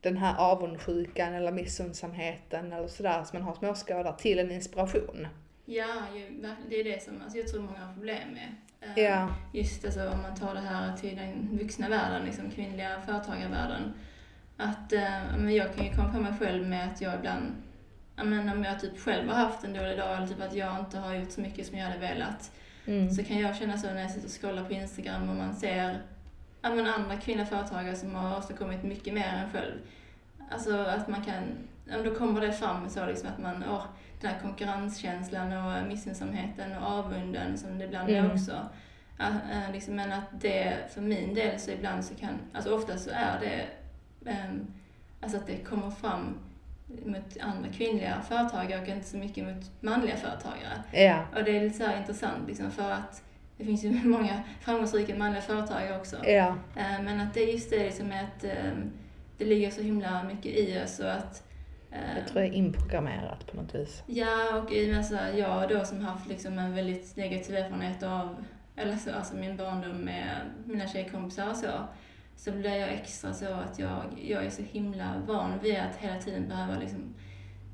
den 0.00 0.16
här 0.16 0.38
avundsjukan 0.38 1.34
eller 1.34 1.52
missundsamheten 1.52 2.72
eller 2.72 2.88
sådär 2.88 3.24
som 3.24 3.38
man 3.38 3.48
har 3.48 3.54
småskadar 3.54 4.12
till 4.12 4.38
en 4.38 4.50
inspiration. 4.50 5.28
Ja, 5.64 6.02
det 6.68 6.80
är 6.80 6.84
det 6.84 7.02
som 7.02 7.22
alltså, 7.22 7.38
jag 7.38 7.48
tror 7.48 7.62
många 7.62 7.78
har 7.78 7.94
problem 7.94 8.28
med. 8.28 8.54
Eh, 8.80 9.04
Ja. 9.04 9.34
Just 9.52 9.84
alltså, 9.84 10.08
om 10.08 10.22
man 10.22 10.34
tar 10.34 10.54
det 10.54 10.60
här 10.60 10.96
till 10.96 11.16
den 11.16 11.58
vuxna 11.58 11.88
världen, 11.88 12.24
liksom 12.26 12.50
kvinnliga 12.50 13.00
företagarvärlden. 13.06 13.92
Att 14.56 14.92
eh, 14.92 15.36
men 15.38 15.54
jag 15.54 15.74
kan 15.74 15.84
ju 15.84 15.92
komma 15.92 16.12
på 16.12 16.20
mig 16.20 16.32
själv 16.38 16.68
med 16.68 16.88
att 16.88 17.00
jag 17.00 17.14
ibland, 17.14 17.54
men 18.16 18.48
om 18.48 18.64
jag 18.64 18.80
typ 18.80 18.98
själv 18.98 19.28
har 19.28 19.34
haft 19.34 19.64
en 19.64 19.72
dålig 19.72 19.98
dag 19.98 20.16
eller 20.16 20.26
typ 20.26 20.42
att 20.42 20.54
jag 20.54 20.80
inte 20.80 20.98
har 20.98 21.14
gjort 21.14 21.30
så 21.30 21.40
mycket 21.40 21.66
som 21.66 21.78
jag 21.78 21.86
hade 21.86 21.98
velat. 21.98 22.52
Mm. 22.86 23.10
Så 23.10 23.24
kan 23.24 23.38
jag 23.38 23.56
känna 23.56 23.78
så 23.78 23.86
när 23.86 24.00
jag 24.00 24.10
sitter 24.10 24.26
och 24.26 24.40
scrollar 24.40 24.64
på 24.64 24.72
Instagram 24.72 25.28
och 25.30 25.36
man 25.36 25.54
ser 25.54 26.02
ja, 26.62 26.74
men 26.74 26.86
andra 26.86 27.16
kvinnliga 27.16 27.46
företagare 27.46 27.96
som 27.96 28.14
har 28.14 28.38
åstadkommit 28.38 28.82
mycket 28.82 29.14
mer 29.14 29.26
än 29.28 29.50
själv. 29.52 29.72
Alltså 30.50 30.76
att 30.78 31.08
man 31.08 31.24
kan, 31.24 31.42
ja, 31.84 32.02
då 32.02 32.14
kommer 32.14 32.40
det 32.40 32.52
fram 32.52 32.88
så 32.90 33.06
liksom 33.06 33.28
att 33.28 33.38
man, 33.42 33.64
åh, 33.70 33.84
den 34.20 34.30
här 34.30 34.40
konkurrenskänslan 34.40 35.52
och 35.52 35.88
missunnsamheten 35.88 36.76
och 36.76 36.90
avunden 36.90 37.58
som 37.58 37.78
det 37.78 37.84
ibland 37.84 38.10
är 38.10 38.18
Mm. 38.18 38.30
också. 38.30 38.68
Ja, 39.18 39.26
eh, 39.26 39.72
liksom, 39.72 39.96
men 39.96 40.12
att 40.12 40.40
det, 40.40 40.74
för 40.94 41.00
min 41.00 41.34
del 41.34 41.60
så 41.60 41.70
ibland 41.70 42.04
så 42.04 42.14
kan, 42.14 42.38
alltså 42.52 42.74
ofta 42.74 42.98
så 42.98 43.10
är 43.10 43.40
det, 43.40 43.66
ehm, 44.30 44.66
alltså 45.20 45.38
att 45.38 45.46
det 45.46 45.56
kommer 45.56 45.90
fram 45.90 46.38
mot 46.86 47.36
andra 47.40 47.68
kvinnliga 47.72 48.20
företagare 48.28 48.82
och 48.82 48.88
inte 48.88 49.06
så 49.06 49.16
mycket 49.16 49.44
mot 49.44 49.70
manliga 49.80 50.16
företagare. 50.16 50.82
Ja. 50.92 51.24
Och 51.38 51.44
det 51.44 51.56
är 51.56 51.60
lite 51.62 51.76
så 51.76 51.96
intressant 51.98 52.48
liksom 52.48 52.70
för 52.70 52.90
att 52.90 53.22
det 53.56 53.64
finns 53.64 53.84
ju 53.84 53.92
många 54.04 54.42
framgångsrika 54.60 55.16
manliga 55.16 55.42
företagare 55.42 55.98
också. 55.98 56.16
Ja. 56.24 56.56
Eh, 56.76 57.02
Men 57.02 57.20
att 57.20 57.34
det 57.34 57.40
är 57.42 57.52
just 57.52 57.70
det 57.70 57.84
liksom 57.84 58.06
med 58.06 58.24
att 58.24 58.44
eh, 58.44 58.72
det 59.38 59.44
ligger 59.44 59.70
så 59.70 59.82
himla 59.82 60.22
mycket 60.22 60.46
i 60.56 60.80
oss 60.84 60.98
och 60.98 61.12
att 61.12 61.42
eh, 61.90 62.18
Jag 62.18 62.26
tror 62.28 62.40
det 62.40 62.48
är 62.48 62.52
inprogrammerat 62.52 63.46
på 63.46 63.56
något 63.56 63.74
vis. 63.74 64.02
Ja, 64.06 64.56
och 64.58 64.72
i 64.72 64.90
och 64.90 64.94
med 64.94 65.04
här, 65.04 65.32
jag 65.32 65.68
då 65.68 65.84
som 65.84 66.00
haft 66.00 66.28
liksom 66.28 66.58
en 66.58 66.74
väldigt 66.74 67.16
negativ 67.16 67.56
erfarenhet 67.56 68.02
av 68.02 68.44
eller 68.76 68.96
så, 68.96 69.12
alltså 69.12 69.36
min 69.36 69.56
barndom 69.56 69.96
med 69.96 70.40
mina 70.64 70.86
tjejkompisar 70.88 71.50
och 71.50 71.56
så, 71.56 71.70
så 72.36 72.52
blir 72.52 72.74
jag 72.76 72.92
extra 72.92 73.32
så 73.34 73.52
att 73.52 73.78
jag, 73.78 74.02
jag 74.22 74.44
är 74.44 74.50
så 74.50 74.62
himla 74.62 75.22
van 75.26 75.58
vid 75.62 75.76
att 75.76 75.96
hela 75.96 76.18
tiden 76.20 76.48
behöva 76.48 76.78
liksom 76.78 77.14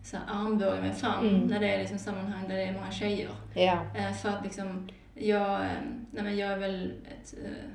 så 0.05 0.17
här 0.17 0.25
armbåga 0.29 0.81
mig 0.81 0.93
fram 0.93 1.29
Mm. 1.29 1.41
när 1.41 1.61
det 1.61 1.75
är 1.75 1.79
liksom 1.79 1.99
sammanhang 1.99 2.49
där 2.49 2.57
det 2.57 2.63
är 2.65 2.73
många 2.73 2.91
tjejer. 2.93 3.29
Ja. 3.55 3.85
Eh, 3.97 4.13
för 4.13 4.29
att 4.29 4.45
liksom, 4.45 4.89
jag, 5.15 5.61
eh, 5.61 5.73
nej 6.11 6.25
men 6.25 6.37
jag 6.37 6.53
är 6.53 6.59
väl 6.59 6.93
ett, 7.05 7.35
eh, 7.45 7.75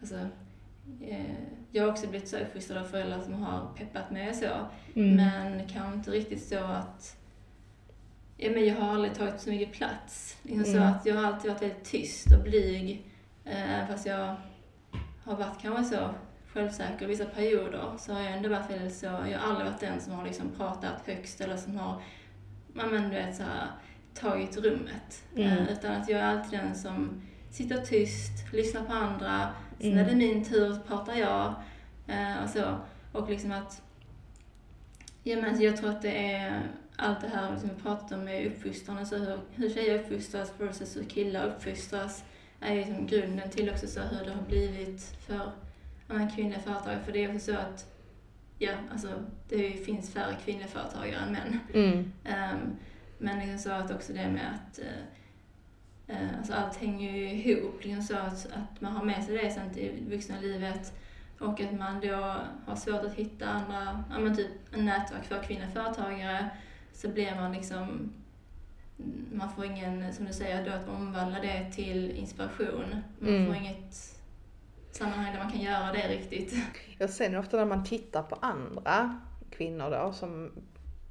alltså, 0.00 0.16
eh, 1.08 1.34
jag 1.70 1.82
har 1.82 1.90
också 1.90 2.06
blivit 2.06 2.28
så 2.28 2.36
uppfostrad 2.38 2.78
av 2.78 2.84
föräldrar 2.84 3.20
som 3.20 3.34
har 3.34 3.68
peppat 3.76 4.10
mig 4.10 4.28
och 4.28 4.34
så. 4.34 4.48
Mm. 4.94 5.16
Men 5.16 5.68
kanske 5.68 5.94
inte 5.94 6.10
riktigt 6.10 6.42
så 6.42 6.58
att, 6.64 7.16
ja 8.36 8.50
men 8.50 8.66
jag 8.66 8.74
har 8.76 8.92
aldrig 8.94 9.14
tagit 9.14 9.40
så 9.40 9.50
mycket 9.50 9.72
plats. 9.72 10.36
Liksom 10.42 10.64
så 10.64 10.76
Mm. 10.76 10.88
att 10.92 11.06
jag 11.06 11.14
har 11.16 11.24
alltid 11.24 11.50
varit 11.50 11.62
väldigt 11.62 11.84
tyst 11.84 12.32
och 12.32 12.42
blyg. 12.42 13.06
Eh, 13.44 13.86
fast 13.88 14.06
jag 14.06 14.36
har 15.26 15.36
varit 15.36 15.62
kanske 15.62 15.96
så 15.96 16.10
självsäker 16.52 17.06
vissa 17.06 17.24
perioder 17.24 17.92
så 17.98 18.12
har 18.12 18.20
jag 18.20 18.32
ändå 18.32 18.48
varit 18.48 18.70
väldigt 18.70 18.94
så, 18.94 19.06
jag 19.06 19.38
har 19.38 19.50
aldrig 19.50 19.66
varit 19.70 19.80
den 19.80 20.00
som 20.00 20.12
har 20.12 20.24
liksom 20.24 20.52
pratat 20.56 21.06
högst 21.06 21.40
eller 21.40 21.56
som 21.56 21.76
har, 21.76 22.02
men 22.72 23.02
du 23.02 23.08
vet 23.08 23.36
så 23.36 23.42
här, 23.42 23.66
tagit 24.14 24.56
rummet. 24.56 25.24
Mm. 25.36 25.48
Eh, 25.48 25.72
utan 25.72 25.92
att 25.92 26.08
jag 26.08 26.20
är 26.20 26.24
alltid 26.24 26.58
den 26.58 26.74
som 26.74 27.22
sitter 27.50 27.76
tyst, 27.76 28.52
lyssnar 28.52 28.84
på 28.84 28.92
andra, 28.92 29.48
sen 29.80 29.92
Mm. 29.92 30.04
är 30.04 30.10
det 30.10 30.16
min 30.16 30.44
tur 30.44 30.72
så 30.72 30.80
pratar 30.80 31.14
jag. 31.14 31.54
Eh, 32.06 32.42
och 32.44 32.50
så. 32.50 32.76
Och 33.12 33.30
liksom 33.30 33.52
att, 33.52 33.82
ja 35.22 35.36
men 35.40 35.60
jag 35.60 35.76
tror 35.76 35.90
att 35.90 36.02
det 36.02 36.32
är 36.32 36.62
allt 36.96 37.20
det 37.20 37.28
här 37.28 37.56
som 37.56 37.68
vi 37.68 37.82
pratat 37.82 38.12
om 38.12 38.24
med 38.24 38.46
uppfostran, 38.46 38.98
alltså 38.98 39.16
hur, 39.16 39.38
hur 39.54 39.70
tjejer 39.70 39.98
uppfostras 40.00 40.52
versus 40.58 40.96
hur 40.96 41.04
killar 41.04 41.46
uppfostras 41.46 42.24
är 42.60 42.74
ju 42.74 42.84
liksom 42.84 43.06
grunden 43.06 43.50
till 43.50 43.70
också 43.70 43.86
så 43.86 44.00
hur 44.00 44.24
det 44.24 44.32
har 44.32 44.42
blivit 44.42 45.16
för 45.26 45.52
kvinnliga 46.34 46.60
företagare. 46.60 47.00
För 47.04 47.12
det 47.12 47.24
är 47.24 47.34
också 47.34 47.52
så 47.52 47.58
att, 47.58 47.92
ja 48.58 48.72
alltså 48.92 49.08
det 49.48 49.72
finns 49.72 50.12
färre 50.12 50.36
kvinnliga 50.44 50.68
företagare 50.68 51.20
än 51.20 51.32
män. 51.32 51.60
Mm. 51.74 52.12
Ehm, 52.24 52.76
men 53.18 53.38
liksom 53.38 53.58
så 53.58 53.70
att 53.70 53.90
också 53.90 54.12
det 54.12 54.28
med 54.28 54.54
att 54.54 54.78
eh, 56.08 56.38
alltså 56.38 56.52
allt 56.52 56.76
hänger 56.76 57.12
ju 57.12 57.30
ihop. 57.30 57.84
Liksom 57.84 58.02
så 58.02 58.16
att, 58.16 58.46
att 58.46 58.80
man 58.80 58.92
har 58.92 59.04
med 59.04 59.24
sig 59.24 59.38
det 59.38 59.50
sen 59.50 59.74
till 59.74 60.04
vuxna 60.10 60.40
livet 60.40 60.92
och 61.38 61.60
att 61.60 61.72
man 61.72 62.00
då 62.00 62.36
har 62.66 62.76
svårt 62.76 63.04
att 63.04 63.14
hitta 63.14 63.46
andra, 63.46 64.04
ja 64.10 64.18
men 64.18 64.36
typ 64.36 64.50
en 64.72 64.84
nätverk 64.84 65.24
för 65.24 65.42
kvinnliga 65.42 65.70
företagare 65.70 66.50
så 66.92 67.08
blir 67.08 67.34
man 67.34 67.52
liksom 67.52 68.12
man 69.32 69.50
får 69.56 69.64
ingen, 69.64 70.14
som 70.14 70.24
du 70.26 70.32
säger, 70.32 70.64
då 70.64 70.70
att 70.70 70.86
man 70.86 70.96
omvandlar 70.96 71.40
det 71.40 71.72
till 71.72 72.10
inspiration. 72.10 72.96
Man 73.18 73.28
Mm. 73.28 73.46
får 73.46 73.56
inget 73.56 73.94
sammanhang 74.92 75.32
där 75.32 75.42
man 75.42 75.52
kan 75.52 75.60
göra 75.60 75.92
det 75.92 76.08
riktigt. 76.08 76.54
Jag 76.98 77.10
ser 77.10 77.30
nu 77.30 77.38
ofta 77.38 77.56
när 77.56 77.64
man 77.64 77.84
tittar 77.84 78.22
på 78.22 78.34
andra 78.42 79.20
kvinnor 79.50 79.90
då 79.90 80.12
som 80.12 80.52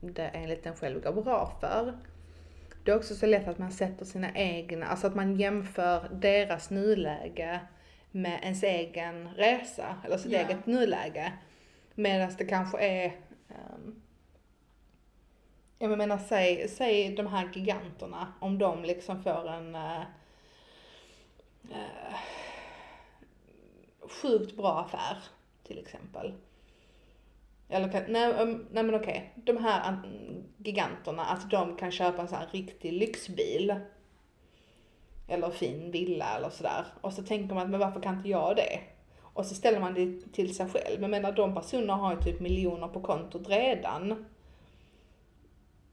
det 0.01 0.27
enligt 0.27 0.65
en 0.65 0.75
själv 0.75 1.01
går 1.01 1.23
bra 1.23 1.57
för. 1.61 1.93
Det 2.83 2.91
är 2.91 2.95
också 2.95 3.15
så 3.15 3.25
lätt 3.25 3.47
att 3.47 3.57
man 3.57 3.71
sätter 3.71 4.05
sina 4.05 4.31
egna, 4.35 4.85
alltså 4.85 5.07
att 5.07 5.15
man 5.15 5.35
jämför 5.35 6.09
deras 6.13 6.69
nuläge 6.69 7.59
med 8.11 8.39
ens 8.43 8.63
egen 8.63 9.29
resa, 9.29 9.95
eller 10.05 10.17
sitt 10.17 10.31
Ja. 10.31 10.39
eget 10.39 10.65
nuläge. 10.65 11.33
Medan 11.95 12.31
det 12.37 12.45
kanske 12.45 12.79
är, 12.79 13.05
um, 13.49 14.01
jag 15.79 15.97
menar 15.97 16.17
säg, 16.17 16.67
säg 16.69 17.15
de 17.15 17.27
här 17.27 17.49
giganterna, 17.53 18.33
om 18.39 18.57
de 18.57 18.83
liksom 18.83 19.23
får 19.23 19.49
en 19.49 19.75
eh, 19.75 20.01
eh, 21.71 22.15
sjukt 24.09 24.57
bra 24.57 24.79
affär 24.79 25.17
till 25.63 25.79
exempel. 25.79 26.33
Eller 27.69 27.91
kan, 27.91 28.03
nej, 28.07 28.33
um, 28.33 28.67
nej 28.71 28.83
men 28.83 28.95
okej, 28.95 29.33
de 29.35 29.57
här 29.57 30.01
giganterna, 30.57 31.25
att 31.25 31.51
de 31.51 31.77
kan 31.77 31.91
köpa 31.91 32.21
en 32.21 32.27
sån 32.27 32.37
här 32.37 32.49
riktig 32.51 32.93
lyxbil. 32.93 33.75
Eller 35.27 35.49
fin 35.49 35.91
villa 35.91 36.37
eller 36.37 36.49
sådär. 36.49 36.85
Och 37.01 37.13
så 37.13 37.23
tänker 37.23 37.55
man, 37.55 37.71
men 37.71 37.79
varför 37.79 38.01
kan 38.01 38.17
inte 38.17 38.29
jag 38.29 38.55
det? 38.55 38.79
Och 39.21 39.45
så 39.45 39.55
ställer 39.55 39.79
man 39.79 39.93
det 39.93 40.33
till 40.33 40.55
sig 40.55 40.69
själv. 40.69 41.01
Men 41.01 41.13
jag 41.13 41.21
menar 41.21 41.31
de 41.31 41.53
personerna 41.53 41.95
har 41.95 42.15
ju 42.15 42.21
typ 42.21 42.39
miljoner 42.39 42.87
på 42.87 43.01
kontot 43.01 43.49
redan. 43.49 44.25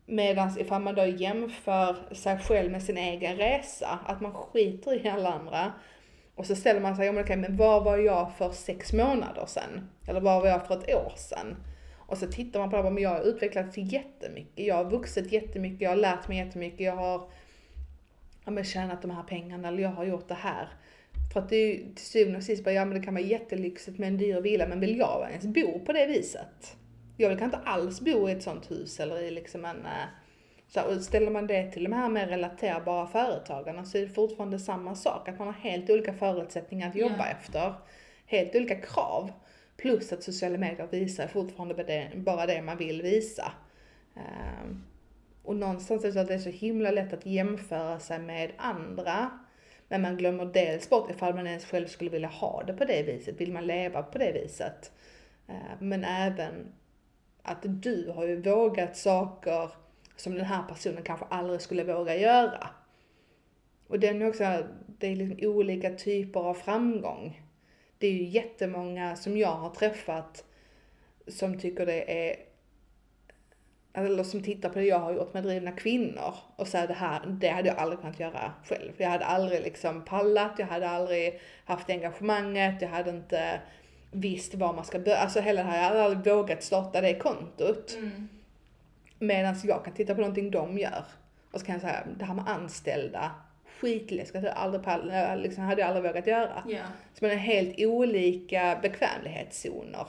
Medan 0.07 0.59
ifall 0.59 0.83
man 0.83 0.95
då 0.95 1.07
jämför 1.07 2.15
sig 2.15 2.39
själv 2.39 2.73
med 2.73 2.83
sin 2.83 2.99
egen 2.99 3.37
resa, 3.37 3.99
att 4.07 4.21
man 4.21 4.33
skiter 4.33 5.07
i 5.07 5.09
alla 5.09 5.33
andra. 5.33 5.73
Och 6.35 6.47
så 6.47 6.57
ställer 6.57 6.81
man 6.81 6.97
sig, 6.97 7.07
ja 7.07 7.13
men 7.13 7.25
okej, 7.25 7.37
men 7.37 7.57
var 7.57 7.81
var 7.81 7.99
jag 7.99 8.37
för 8.39 8.51
sex 8.51 8.93
månader 8.93 9.47
sedan? 9.47 9.91
Eller 10.07 10.21
var 10.21 10.41
var 10.41 10.49
jag 10.49 10.67
för 10.67 10.75
ett 10.75 10.95
år 10.95 11.13
sedan? 11.17 11.57
Och 12.13 12.19
så 12.19 12.27
tittar 12.27 12.61
man 12.61 12.71
på 12.71 12.77
det, 12.77 12.91
men 12.91 13.03
jag 13.03 13.11
har 13.11 13.21
utvecklats 13.21 13.79
jättemycket, 13.79 14.67
jag 14.67 14.75
har 14.75 14.91
vuxit 14.91 15.33
jättemycket, 15.33 15.81
jag 15.81 15.91
har 15.91 15.97
lärt 15.97 16.29
mig 16.29 16.39
jättemycket, 16.39 16.81
jag 16.81 16.97
har 16.97 17.31
ja, 18.45 18.51
men 18.51 18.65
tjänat 18.65 19.03
de 19.03 19.11
här 19.11 19.23
pengarna, 19.23 19.69
eller 19.69 19.83
jag 19.83 19.91
har 19.91 20.05
gjort 20.05 20.29
det 20.29 20.35
här. 20.35 20.69
För 21.33 21.41
att 21.41 21.49
det 21.49 21.57
är 21.57 21.67
ju 21.67 21.95
till 21.95 22.05
syvende 22.05 22.39
och 22.39 22.45
sist 22.45 22.65
bara, 22.65 22.73
ja 22.73 22.85
men 22.85 22.99
det 22.99 23.05
kan 23.05 23.15
vara 23.15 23.25
jättelyxigt 23.25 23.99
med 23.99 24.09
en 24.09 24.17
dyr 24.17 24.41
villa, 24.41 24.67
men 24.67 24.81
vill 24.81 24.99
jag 24.99 25.29
ens 25.31 25.47
bo 25.47 25.85
på 25.87 25.93
det 25.93 26.07
viset? 26.07 26.77
Jag 27.31 27.39
kan 27.39 27.47
inte 27.55 27.61
alls 27.65 28.01
bo 28.01 28.29
i 28.29 28.33
ett 28.33 28.43
sånt 28.43 28.71
hus 28.71 29.01
eller 29.01 29.23
i 29.23 29.31
liksom 29.31 29.65
en 29.65 29.87
eh, 29.87 30.07
så 30.69 30.83
och 30.83 31.03
ställer 31.03 31.31
man 31.31 31.47
det 31.47 31.71
till 31.71 31.85
de 31.85 31.93
här 31.93 32.09
mer 32.09 32.27
relaterbara 32.27 33.07
företagarna 33.07 33.85
så 33.85 33.99
är 33.99 34.03
det 34.03 34.09
fortfarande 34.09 34.59
samma 34.59 34.95
sak, 34.95 35.29
att 35.29 35.39
man 35.39 35.47
har 35.47 35.55
helt 35.55 35.91
olika 35.91 36.13
förutsättningar 36.13 36.89
att 36.89 36.97
jobba 36.97 37.17
Ja. 37.19 37.27
efter. 37.27 37.75
Helt 38.27 38.55
olika 38.57 38.75
krav. 38.81 39.33
Plus 39.77 40.13
att 40.13 40.23
sociala 40.23 40.59
medier 40.59 40.87
visar 40.91 41.27
fortfarande 41.27 42.11
bara 42.17 42.47
det, 42.47 42.63
man 42.63 42.77
vill 42.77 43.03
visa. 43.03 43.53
Ehm, 44.17 44.85
och 45.43 45.57
någonstans 45.57 46.03
är 46.05 46.09
det 46.09 46.13
så 46.13 46.19
att 46.19 46.29
det 46.29 46.35
är 46.35 46.39
så 46.39 46.51
himla 46.51 46.91
lätt 46.91 47.13
att 47.13 47.27
jämföra 47.27 47.99
sig 48.01 48.19
med 48.19 48.53
andra. 48.57 49.31
Men 49.89 50.03
man 50.03 50.17
glömmer 50.17 50.45
dels 50.45 50.91
bort 50.91 51.11
ifall 51.11 51.35
man 51.35 51.47
ens 51.47 51.65
själv 51.67 51.87
skulle 51.87 52.11
vilja 52.11 52.29
ha 52.29 52.63
det 52.67 52.73
på 52.73 52.85
det 52.85 53.03
viset. 53.03 53.41
Vill 53.41 53.53
man 53.53 53.67
leva 53.67 54.03
på 54.03 54.19
det 54.19 54.33
viset? 54.33 54.93
Eh, 55.49 55.55
Men 55.81 56.05
även 56.05 56.73
att 57.43 57.59
du 57.63 58.13
har 58.15 58.27
ju 58.27 58.43
vågat 58.43 58.97
saker 58.97 59.71
som 60.17 60.35
den 60.35 60.45
här 60.45 60.63
personen 60.69 61.03
kanske 61.03 61.27
aldrig 61.27 61.61
skulle 61.61 61.85
våga 61.85 62.17
göra. 62.17 62.69
Och 63.87 64.01
den 64.01 64.23
är 64.23 64.29
också, 64.29 64.67
det 64.87 65.07
är 65.07 65.17
liksom 65.17 65.49
olika 65.49 65.95
typer 65.95 66.41
av 66.41 66.55
framgång. 66.55 67.43
Det 67.99 68.07
är 68.07 68.13
ju 68.13 68.25
jättemånga 68.25 69.17
som 69.17 69.37
jag 69.37 69.55
har 69.55 69.71
träffat 69.71 70.45
som 71.27 71.59
tycker 71.59 71.87
det 71.87 72.29
är 72.29 72.37
eller 73.95 74.25
som 74.25 74.43
tittar 74.43 74.69
på 74.69 74.79
det 74.79 74.85
jag 74.85 74.99
har 74.99 75.13
gjort 75.13 75.35
med 75.35 75.43
drivna 75.43 75.73
kvinnor 75.73 76.35
och 76.57 76.69
säger 76.69 76.89
det 76.89 76.95
här, 76.95 77.27
det 77.27 77.49
hade 77.49 77.69
jag 77.69 77.79
aldrig 77.79 78.01
kunnat 78.01 78.21
göra 78.21 78.53
själv. 78.65 78.93
Jag 78.97 79.11
hade 79.11 79.25
aldrig 79.25 79.63
liksom 79.63 80.05
pallat, 80.05 80.53
jag 80.59 80.67
hade 80.67 80.89
aldrig 80.89 81.41
haft 81.65 81.91
engagemanget, 81.91 82.83
jag 82.83 82.89
hade 82.89 83.11
inte 83.11 83.61
visst 84.13 84.55
var 84.55 84.73
man 84.73 84.85
ska 84.85 84.99
börja, 84.99 85.19
alltså 85.19 85.41
hela 85.41 85.63
det 85.63 85.69
här, 85.69 85.83
jag 85.83 85.89
hade 85.89 86.03
aldrig 86.03 86.35
vågat 86.35 86.63
starta 86.63 87.01
det 87.01 87.15
kontot. 87.15 87.97
Mm. 87.99 88.29
Medan 89.19 89.55
jag 89.65 89.85
kan 89.85 89.95
titta 89.95 90.15
på 90.15 90.21
någonting 90.21 90.51
de 90.51 90.79
gör 90.79 91.05
och 91.53 91.61
så 91.61 91.67
kan 91.67 91.73
jag 91.73 91.83
säga, 91.83 92.07
det 92.19 92.25
här 92.25 92.35
med 92.35 92.49
anställda, 92.49 93.31
skitläskigt, 93.81 94.35
hade 94.35 94.47
jag 94.47 94.57
aldrig 94.57 95.43
liksom, 95.43 95.65
hade 95.65 95.81
jag 95.81 95.89
aldrig 95.89 96.05
vågat 96.05 96.27
göra. 96.27 96.65
Ja. 96.69 96.83
Så 97.15 97.25
man 97.25 97.31
har 97.31 97.39
helt 97.39 97.75
olika 97.79 98.79
bekvämlighetszoner. 98.83 100.07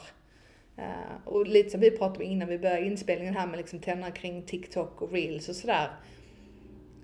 Eh, 0.78 1.26
och 1.26 1.48
lite 1.48 1.70
som 1.70 1.80
vi 1.80 1.92
pratade 1.92 2.26
om 2.26 2.32
innan 2.32 2.48
vi 2.48 2.60
började 2.60 2.86
inspelningen 2.86 3.36
här 3.36 3.48
med 3.48 3.58
liksom 3.58 3.80
trender 3.80 4.12
kring 4.12 4.44
TikTok 4.44 5.02
och 5.02 5.12
reels 5.12 5.50
och 5.50 5.56
sådär. 5.56 5.90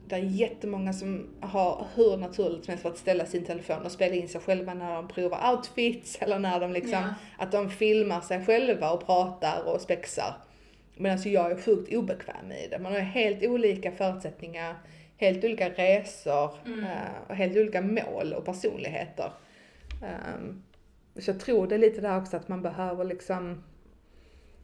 Det 0.10 0.16
är 0.16 0.20
jättemånga 0.20 0.93
som 0.93 1.28
har 1.41 1.88
hur 1.95 2.18
naturligt 2.18 2.66
som 2.66 2.72
helst 2.72 2.82
för 2.82 2.89
att 2.89 2.97
ställa 2.97 3.26
sin 3.26 3.45
telefon 3.45 3.86
och 3.86 3.91
spela 3.91 4.16
in 4.16 4.28
sig 4.30 4.41
själva 4.41 4.74
när 4.74 4.95
de 4.95 5.07
provar 5.07 5.51
outfits 5.55 6.18
eller 6.22 6.39
när 6.39 6.60
de 6.60 6.74
liksom, 6.74 6.91
Ja. 6.91 7.14
att 7.38 7.51
de 7.51 7.70
filmar 7.70 8.22
sig 8.22 8.45
själva 8.45 8.91
och 8.91 9.05
pratar 9.05 9.64
och 9.74 9.82
spexar. 9.82 10.34
Men 10.95 11.12
alltså 11.12 11.30
jag 11.30 11.51
är 11.51 11.55
sjukt 11.62 11.93
obekväm 11.93 12.51
i 12.51 12.68
det. 12.68 12.80
Man 12.80 12.91
har 12.93 12.99
helt 12.99 13.43
olika 13.43 13.91
förutsättningar, 13.91 14.76
helt 15.18 15.43
olika 15.43 15.70
resor 15.70 16.51
Mm. 16.66 16.84
eh, 16.84 16.89
och 17.28 17.36
helt 17.36 17.57
olika 17.57 17.82
mål 17.82 18.34
och 18.34 18.45
personligheter. 18.45 19.32
Ehm, 20.03 20.64
så 21.20 21.32
jag 21.32 21.39
tror 21.39 21.68
det 21.68 21.76
är 21.76 21.80
lite 21.80 22.01
där 22.01 22.18
också 22.18 22.38
att 22.38 22.47
man 22.47 22.62
behöver 22.62 23.03
liksom 23.05 23.64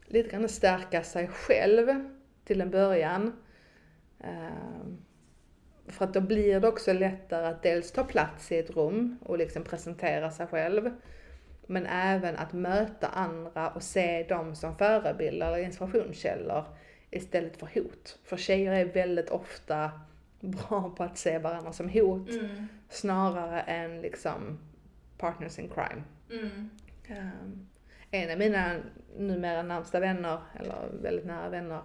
lite 0.06 0.28
grann 0.30 0.48
stärka 0.48 1.02
sig 1.02 1.28
själv 1.28 2.08
till 2.44 2.60
en 2.60 2.70
början. 2.70 3.32
Ehm, 4.20 4.98
för 5.88 6.04
att 6.04 6.14
då 6.14 6.20
blir 6.20 6.60
det 6.60 6.68
också 6.68 6.92
lättare 6.92 7.46
att 7.46 7.62
dels 7.62 7.92
ta 7.92 8.04
plats 8.04 8.52
i 8.52 8.58
ett 8.58 8.70
rum 8.70 9.18
och 9.22 9.38
liksom 9.38 9.64
presentera 9.64 10.30
sig 10.30 10.46
själv. 10.46 10.90
Men 11.66 11.86
även 11.86 12.36
att 12.36 12.52
möta 12.52 13.08
andra 13.08 13.70
och 13.70 13.82
se 13.82 14.22
dem 14.22 14.54
som 14.54 14.76
förebilder 14.76 15.46
eller 15.46 15.58
inspirationskällor 15.58 16.64
istället 17.10 17.56
för 17.56 17.68
hot. 17.74 18.18
För 18.24 18.36
tjejer 18.36 18.72
är 18.72 18.84
väldigt 18.84 19.30
ofta 19.30 19.90
bra 20.40 20.94
på 20.96 21.04
att 21.04 21.18
se 21.18 21.38
varandra 21.38 21.72
som 21.72 21.88
hot 21.88 22.30
Mm. 22.30 22.66
snarare 22.88 23.60
än 23.60 24.00
liksom 24.00 24.58
partners 25.18 25.58
in 25.58 25.68
crime. 25.68 26.02
Mm. 26.30 26.70
Um, 27.10 27.68
en 28.10 28.30
av 28.30 28.38
mina 28.38 28.76
numera 29.16 29.62
närmsta 29.62 30.00
vänner, 30.00 30.38
eller 30.60 30.88
väldigt 31.02 31.26
nära 31.26 31.48
vänner, 31.48 31.82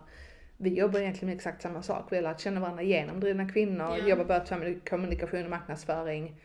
vi 0.61 0.69
jobbar 0.79 0.99
egentligen 0.99 1.27
med 1.27 1.35
exakt 1.35 1.61
samma 1.61 1.81
sak. 1.81 2.05
Vi 2.09 2.15
har 2.15 2.23
lärt 2.23 2.39
känna 2.39 2.59
varandra 2.59 2.83
genom 2.83 3.19
drivna 3.19 3.49
kvinnor, 3.49 3.97
Ja. 3.99 4.07
jobbar 4.07 4.39
två 4.45 4.55
med 4.55 4.89
kommunikation 4.89 5.43
och 5.43 5.49
marknadsföring. 5.49 6.35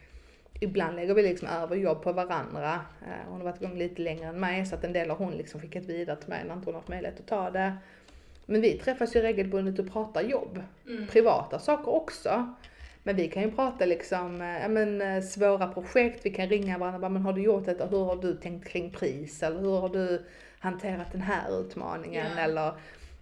Ibland 0.60 0.96
lägger 0.96 1.14
vi 1.14 1.22
liksom 1.22 1.48
över 1.48 1.76
jobb 1.76 2.02
på 2.02 2.12
varandra. 2.12 2.80
Eh, 3.02 3.28
hon 3.28 3.36
har 3.40 3.44
varit 3.44 3.62
igång 3.62 3.78
lite 3.78 4.02
längre 4.02 4.26
än 4.26 4.40
mig 4.40 4.66
så 4.66 4.74
att 4.74 4.84
en 4.84 4.92
del 4.92 5.10
har 5.10 5.16
hon 5.16 5.32
liksom 5.32 5.60
skickat 5.60 5.84
vidare 5.84 6.16
till 6.16 6.28
mig 6.28 6.44
när 6.46 6.54
inte 6.54 6.66
hon 6.66 6.74
haft 6.74 6.88
möjlighet 6.88 7.20
att 7.20 7.26
ta 7.26 7.50
det. 7.50 7.76
Men 8.46 8.60
vi 8.60 8.78
träffas 8.78 9.16
ju 9.16 9.20
regelbundet 9.20 9.78
och 9.78 9.92
pratar 9.92 10.22
jobb 10.22 10.62
Mm. 10.88 11.06
privata 11.06 11.58
saker 11.58 11.88
också. 11.94 12.54
Men 13.02 13.16
vi 13.16 13.28
kan 13.28 13.42
ju 13.42 13.50
prata 13.50 13.84
liksom, 13.86 14.40
eh, 14.42 14.62
ja 14.62 14.68
men 14.68 15.02
eh, 15.02 15.22
svåra 15.22 15.68
projekt, 15.68 16.26
vi 16.26 16.30
kan 16.30 16.48
ringa 16.48 16.78
varandra, 16.78 16.98
bara, 16.98 17.08
men 17.08 17.22
har 17.22 17.32
du 17.32 17.42
gjort 17.42 17.64
detta, 17.64 17.86
hur 17.86 18.04
har 18.04 18.16
du 18.16 18.34
tänkt 18.36 18.68
kring 18.68 18.90
pris? 18.90 19.42
Eller 19.42 19.60
hur 19.60 19.80
har 19.80 19.88
du 19.88 20.24
hanterat 20.58 21.12
den 21.12 21.20
här 21.22 21.60
utmaningen? 21.60 22.26
Ja. 22.36 22.42
Eller, 22.42 22.72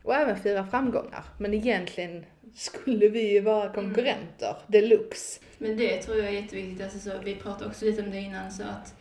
och 0.05 0.15
även 0.15 0.37
fira 0.37 0.67
framgångar. 0.67 1.25
Men 1.39 1.55
egentligen 1.55 2.25
skulle 2.55 3.09
vi 3.09 3.33
ju 3.33 3.41
vara 3.41 3.73
konkurrenter 3.73 4.57
deluxe. 4.67 5.41
Men 5.59 5.77
det 5.77 6.03
tror 6.03 6.17
jag 6.17 6.27
är 6.27 6.31
jätteviktigt. 6.31 6.83
Alltså 6.83 6.99
så, 6.99 7.19
vi 7.25 7.35
pratade 7.37 7.67
också 7.71 7.85
lite 7.85 8.03
om 8.03 8.11
det 8.11 8.21
innan. 8.21 8.53
Så 8.53 8.63
att, 8.63 8.95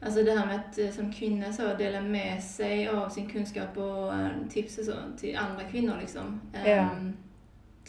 alltså 0.00 0.22
det 0.22 0.32
här 0.38 0.46
med 0.46 0.56
att 0.56 0.78
eh, 0.78 0.90
som 0.90 1.12
kvinna 1.12 1.52
så, 1.52 1.74
dela 1.74 2.00
med 2.00 2.42
sig 2.42 2.88
av 2.88 3.08
sin 3.08 3.30
kunskap 3.30 3.76
och 3.76 4.14
eh, 4.14 4.28
tips 4.50 4.78
och 4.78 4.84
så 4.84 4.92
till 5.20 5.36
andra 5.36 5.64
kvinnor. 5.64 5.94
Liksom. 6.00 6.40
Ja. 6.52 6.70
Ehm, 6.70 7.16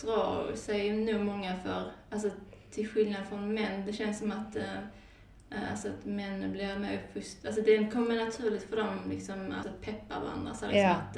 drar 0.01 0.55
sig 0.55 0.91
nog 0.91 1.21
många 1.21 1.59
för. 1.63 1.91
Alltså, 2.09 2.29
till 2.71 2.87
skillnad 2.89 3.27
från 3.29 3.53
män. 3.53 3.85
Det 3.85 3.93
känns 3.93 4.19
som 4.19 4.31
att, 4.31 4.55
eh, 4.55 5.61
alltså 5.71 5.87
att 5.87 6.05
män 6.05 6.51
blir 6.51 6.79
mer 6.79 7.01
uppfostrade. 7.03 7.47
Alltså 7.47 7.61
det 7.61 7.91
kommer 7.93 8.25
naturligt 8.25 8.63
för 8.63 8.77
dem 8.77 8.99
liksom, 9.09 9.51
alltså, 9.55 9.69
att 9.69 9.81
peppa 9.81 10.19
varandra. 10.19 10.53
Så 10.53 10.65
liksom 10.65 10.81
Ja. 10.81 10.89
att 10.91 11.17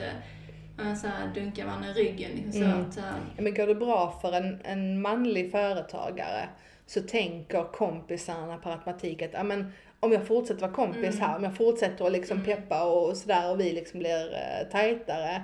eh, 0.84 0.88
ja, 0.88 0.94
men 0.94 0.98
så 0.98 1.08
här, 1.08 1.28
dunka 1.36 1.66
varandra 1.66 1.90
i 1.90 1.94
ryggen. 1.94 2.32
Liksom, 2.36 2.52
så 2.54 2.64
Mm. 2.66 2.82
att, 2.82 2.94
så 2.94 3.02
här, 3.02 3.14
Ja, 3.36 3.42
Men 3.44 3.54
går 3.54 3.68
det 3.68 3.76
bra 3.76 4.20
för 4.22 4.32
en, 4.34 4.60
en 4.64 5.02
manlig 5.02 5.52
företagare 5.52 6.50
så 6.86 7.02
tänker 7.02 7.64
kompisarna 7.64 8.58
per 8.58 8.72
automatik 8.72 9.22
att 9.22 9.34
ja, 9.34 9.44
men, 9.44 9.72
om 10.00 10.12
jag 10.12 10.28
fortsätter 10.28 10.62
vara 10.62 10.72
kompis 10.72 11.16
Mm. 11.16 11.20
här, 11.20 11.36
om 11.38 11.44
jag 11.44 11.58
fortsätter 11.58 12.06
att 12.06 12.12
liksom 12.12 12.38
Mm. 12.38 12.46
peppa 12.46 12.84
och, 12.86 13.10
och 13.10 13.18
sådär 13.18 13.52
och 13.52 13.60
vi 13.60 13.72
liksom 13.74 14.00
blir 14.00 14.34
eh, 14.34 14.72
tajtare 14.72 15.44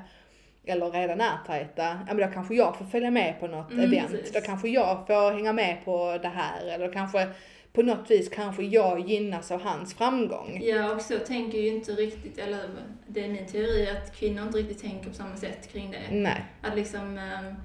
eller 0.65 0.91
redan 0.91 1.21
är 1.21 1.37
tajta, 1.47 1.83
ja 2.07 2.13
men 2.13 2.17
då 2.17 2.33
kanske 2.33 2.55
jag 2.55 2.75
får 2.77 2.85
följa 2.85 3.11
med 3.11 3.39
på 3.39 3.47
något 3.47 3.71
Mm, 3.71 3.85
event. 3.93 4.11
precis. 4.11 4.33
Då 4.33 4.41
kanske 4.41 4.67
jag 4.69 5.07
får 5.07 5.31
hänga 5.31 5.53
med 5.53 5.77
på 5.85 6.17
det 6.21 6.27
här 6.27 6.61
eller 6.67 6.87
då 6.87 6.93
kanske 6.93 7.27
på 7.79 7.85
något 7.85 8.11
vis 8.11 8.29
kanske 8.29 8.63
jag 8.63 9.09
gynnas 9.09 9.51
av 9.51 9.61
hans 9.61 9.93
framgång. 9.93 10.61
Ja, 10.63 10.95
och 10.95 11.01
så 11.01 11.19
tänker 11.19 11.57
ju 11.57 11.67
inte 11.67 11.91
riktigt, 11.91 12.37
eller 12.37 12.69
det 13.07 13.25
är 13.25 13.29
min 13.29 13.45
teori, 13.47 13.89
att 13.89 14.15
kvinnor 14.15 14.43
inte 14.45 14.57
riktigt 14.57 14.79
tänker 14.81 15.09
på 15.09 15.15
samma 15.15 15.35
sätt 15.35 15.71
kring 15.71 15.91
det. 15.91 16.01
Nej. 16.11 16.45
Att 16.61 16.75
liksom, 16.75 17.17
ehm, 17.17 17.55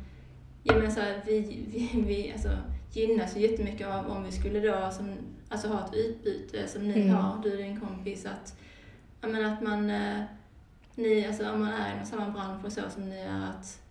ja 0.62 0.74
men 0.78 0.92
så 0.92 1.00
här, 1.00 1.22
vi, 1.26 1.40
vi, 1.68 1.90
vi 2.06 2.32
alltså, 2.32 2.48
gynnas 2.92 3.36
ju 3.36 3.40
jättemycket 3.40 3.86
av 3.86 4.06
om 4.10 4.24
vi 4.24 4.32
skulle 4.32 4.60
då 4.60 4.90
som, 4.90 5.14
alltså 5.48 5.68
ha 5.68 5.84
ett 5.86 5.94
utbyte 5.94 6.68
som 6.68 6.88
ni 6.88 7.00
Mm. 7.00 7.14
har, 7.14 7.42
du 7.42 7.50
och 7.52 7.58
din 7.58 7.80
kompis, 7.80 8.26
att, 8.26 8.58
ja 9.20 9.28
men 9.28 9.44
att 9.44 9.62
man, 9.62 9.90
eh, 9.90 10.20
ni, 10.94 11.26
alltså 11.26 11.50
om 11.50 11.60
man 11.60 11.72
är 11.72 11.94
inom 11.94 12.06
samma 12.06 12.30
bransch 12.30 12.64
och 12.64 12.72
så 12.72 12.80
som 12.90 13.08
ni 13.10 13.18
är, 13.20 13.50
att, 13.50 13.82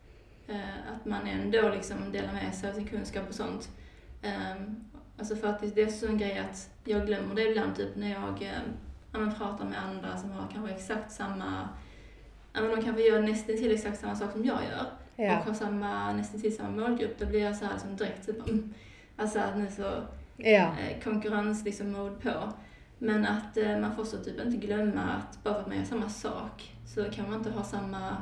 eh, 0.47 0.93
att 0.95 1.05
man 1.05 1.28
ändå 1.28 1.69
liksom 1.69 2.11
delar 2.11 2.34
med 2.34 2.55
sig 2.55 2.69
av 2.69 2.74
sin 2.74 2.88
kunskap 2.88 3.30
och 3.30 3.36
sånt. 3.36 3.69
Um, 4.24 4.76
alltså 5.18 5.36
för 5.36 5.47
att 5.47 5.76
det, 5.76 5.82
är 5.82 5.88
så 5.88 6.07
en 6.07 6.18
grej 6.18 6.38
att 6.38 6.70
jag 6.84 7.05
glömmer 7.05 7.36
det 7.36 7.49
ibland 7.49 7.76
typ 7.76 7.95
när 7.95 8.11
jag 8.11 8.51
ja, 9.11 9.20
men 9.20 9.34
pratar 9.36 9.66
med 9.66 9.84
andra 9.84 10.18
som 10.18 10.32
har 10.32 10.47
kanske 10.53 10.74
exakt 10.76 11.11
samma, 11.11 11.70
men 12.53 12.70
de 12.70 12.82
kanske 12.82 13.01
gör 13.03 13.22
nästan 13.22 13.55
till 13.57 13.72
exakt 13.72 13.99
samma 13.99 14.16
sak 14.16 14.32
som 14.32 14.45
jag 14.45 14.59
gör 14.72 14.86
Ja. 15.16 15.39
och 15.39 15.45
har 15.45 15.53
samma, 15.53 16.14
nästan 16.14 16.41
till 16.41 16.55
samma 16.55 16.70
målgrupp, 16.82 17.20
då 17.20 17.26
blir 17.26 17.39
jag 17.41 17.55
så 17.55 17.66
här 17.66 17.74
liksom 17.74 17.95
direkt 17.95 18.26
typ, 18.26 18.49
mm, 18.49 18.74
alltså 19.18 19.39
att 19.39 19.57
nu 19.57 19.68
så 19.76 19.91
Ja. 20.38 20.76
eh, 20.80 21.03
konkurrens 21.03 21.66
liksom 21.66 21.91
mode 21.91 22.16
på. 22.16 22.53
Men 22.97 23.26
att 23.26 23.57
eh, 23.57 23.80
man 23.80 23.95
får 23.95 24.03
så 24.03 24.18
typ 24.18 24.39
inte 24.45 24.57
glömma 24.68 25.01
att 25.01 25.43
bara 25.43 25.53
för 25.53 25.61
att 25.61 25.68
man 25.68 25.78
gör 25.78 25.84
samma 25.86 26.09
sak 26.09 26.72
så 26.95 27.03
kan 27.11 27.30
man 27.30 27.38
inte 27.38 27.51
ha 27.51 27.64
samma 27.64 28.18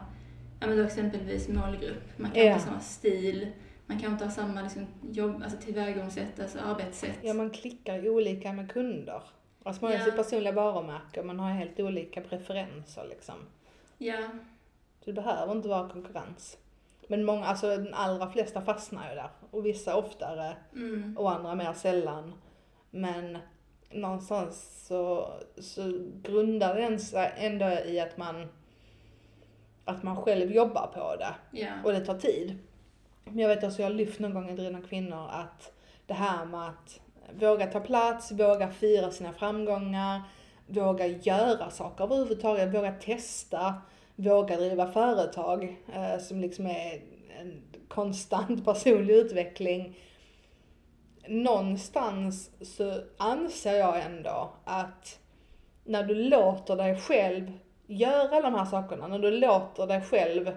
ja, 0.60 0.68
men 0.68 0.78
då 0.78 0.84
exempelvis 0.84 1.48
målgrupp. 1.48 2.18
Man 2.18 2.32
kan 2.32 2.40
Ja. 2.44 2.48
inte 2.48 2.60
ha 2.60 2.66
samma 2.66 2.80
stil. 2.80 3.48
Man 3.92 4.00
kan 4.00 4.12
inte 4.12 4.26
ha 4.26 4.32
samma 4.32 4.62
liksom, 4.62 4.88
jobb, 5.12 5.42
alltså 5.44 5.58
tillvägagångssätt, 5.58 6.40
alltså 6.40 6.60
arbetssätt. 6.60 7.20
Ja, 7.22 7.34
man 7.34 7.50
klickar 7.50 8.10
olika 8.10 8.54
med 8.54 8.72
kunder. 8.72 9.22
Alltså 9.64 9.82
man 9.84 9.92
har 9.92 10.00
Ja. 10.00 10.06
sitt 10.06 10.16
personliga 10.16 10.54
varumärke 10.54 11.20
och 11.20 11.26
man 11.26 11.40
har 11.40 11.50
helt 11.52 11.80
olika 11.80 12.22
preferenser 12.22 13.06
liksom. 13.10 13.36
Ja, 13.98 14.18
Så 15.00 15.06
det 15.06 15.14
behöver 15.14 15.52
inte 15.52 15.68
vara 15.70 15.90
konkurrens. 15.90 16.58
Men 17.08 17.26
många, 17.26 17.46
alltså 17.46 17.68
den 17.68 17.94
allra 17.94 18.30
flesta 18.32 18.62
fastnar 18.62 19.10
ju 19.10 19.16
där. 19.16 19.30
Och 19.52 19.66
vissa 19.66 19.96
oftare 19.96 20.56
mm, 20.76 21.18
och 21.18 21.32
andra 21.32 21.56
mer 21.56 21.74
sällan. 21.74 22.34
Men 22.92 23.38
någonstans 23.90 24.86
så, 24.88 25.34
så 25.58 26.08
grundar 26.24 26.76
den 26.76 27.00
sig 27.00 27.34
ändå 27.38 27.66
i 27.66 28.00
att 28.00 28.18
man, 28.18 28.48
att 29.86 30.04
man 30.04 30.16
själv 30.16 30.52
jobbar 30.52 30.88
på 30.88 31.16
det. 31.16 31.36
ja, 31.60 31.72
Och 31.84 31.92
det 31.92 32.06
tar 32.06 32.18
tid. 32.18 32.58
Men 33.26 33.40
jag 33.40 33.48
vet 33.48 33.64
också, 33.64 33.82
jag 33.82 33.90
har 33.90 33.96
lyft 33.96 34.20
någon 34.20 34.34
gång 34.34 34.50
i 34.50 34.56
Drivna 34.56 34.82
Kvinnor 34.82 35.28
att 35.32 35.72
det 36.06 36.14
här 36.14 36.46
med 36.46 36.68
att 36.68 37.00
våga 37.40 37.68
ta 37.68 37.80
plats, 37.80 38.32
våga 38.32 38.72
fira 38.72 39.12
sina 39.12 39.34
framgångar, 39.34 40.22
våga 40.68 41.08
göra 41.08 41.70
saker 41.70 42.04
överhuvudtaget, 42.04 42.74
våga 42.74 42.92
testa, 42.92 43.74
våga 44.16 44.58
driva 44.58 44.92
företag 44.92 45.78
eh, 45.94 46.20
som 46.20 46.42
liksom 46.42 46.66
är 46.66 47.02
en 47.40 47.62
konstant 47.88 48.66
personlig 48.66 49.14
utveckling. 49.14 49.98
Någonstans 51.28 52.50
så 52.62 52.94
anser 53.18 53.74
jag 53.74 54.02
ändå 54.06 54.54
att 54.64 55.20
när 55.84 56.04
du 56.04 56.16
låter 56.16 56.76
dig 56.76 57.00
själv 57.00 57.52
göra 57.88 58.42
de 58.42 58.56
här 58.56 58.66
sakerna, 58.66 59.08
när 59.08 59.20
du 59.20 59.32
låter 59.32 59.88
dig 59.88 60.02
själv 60.02 60.52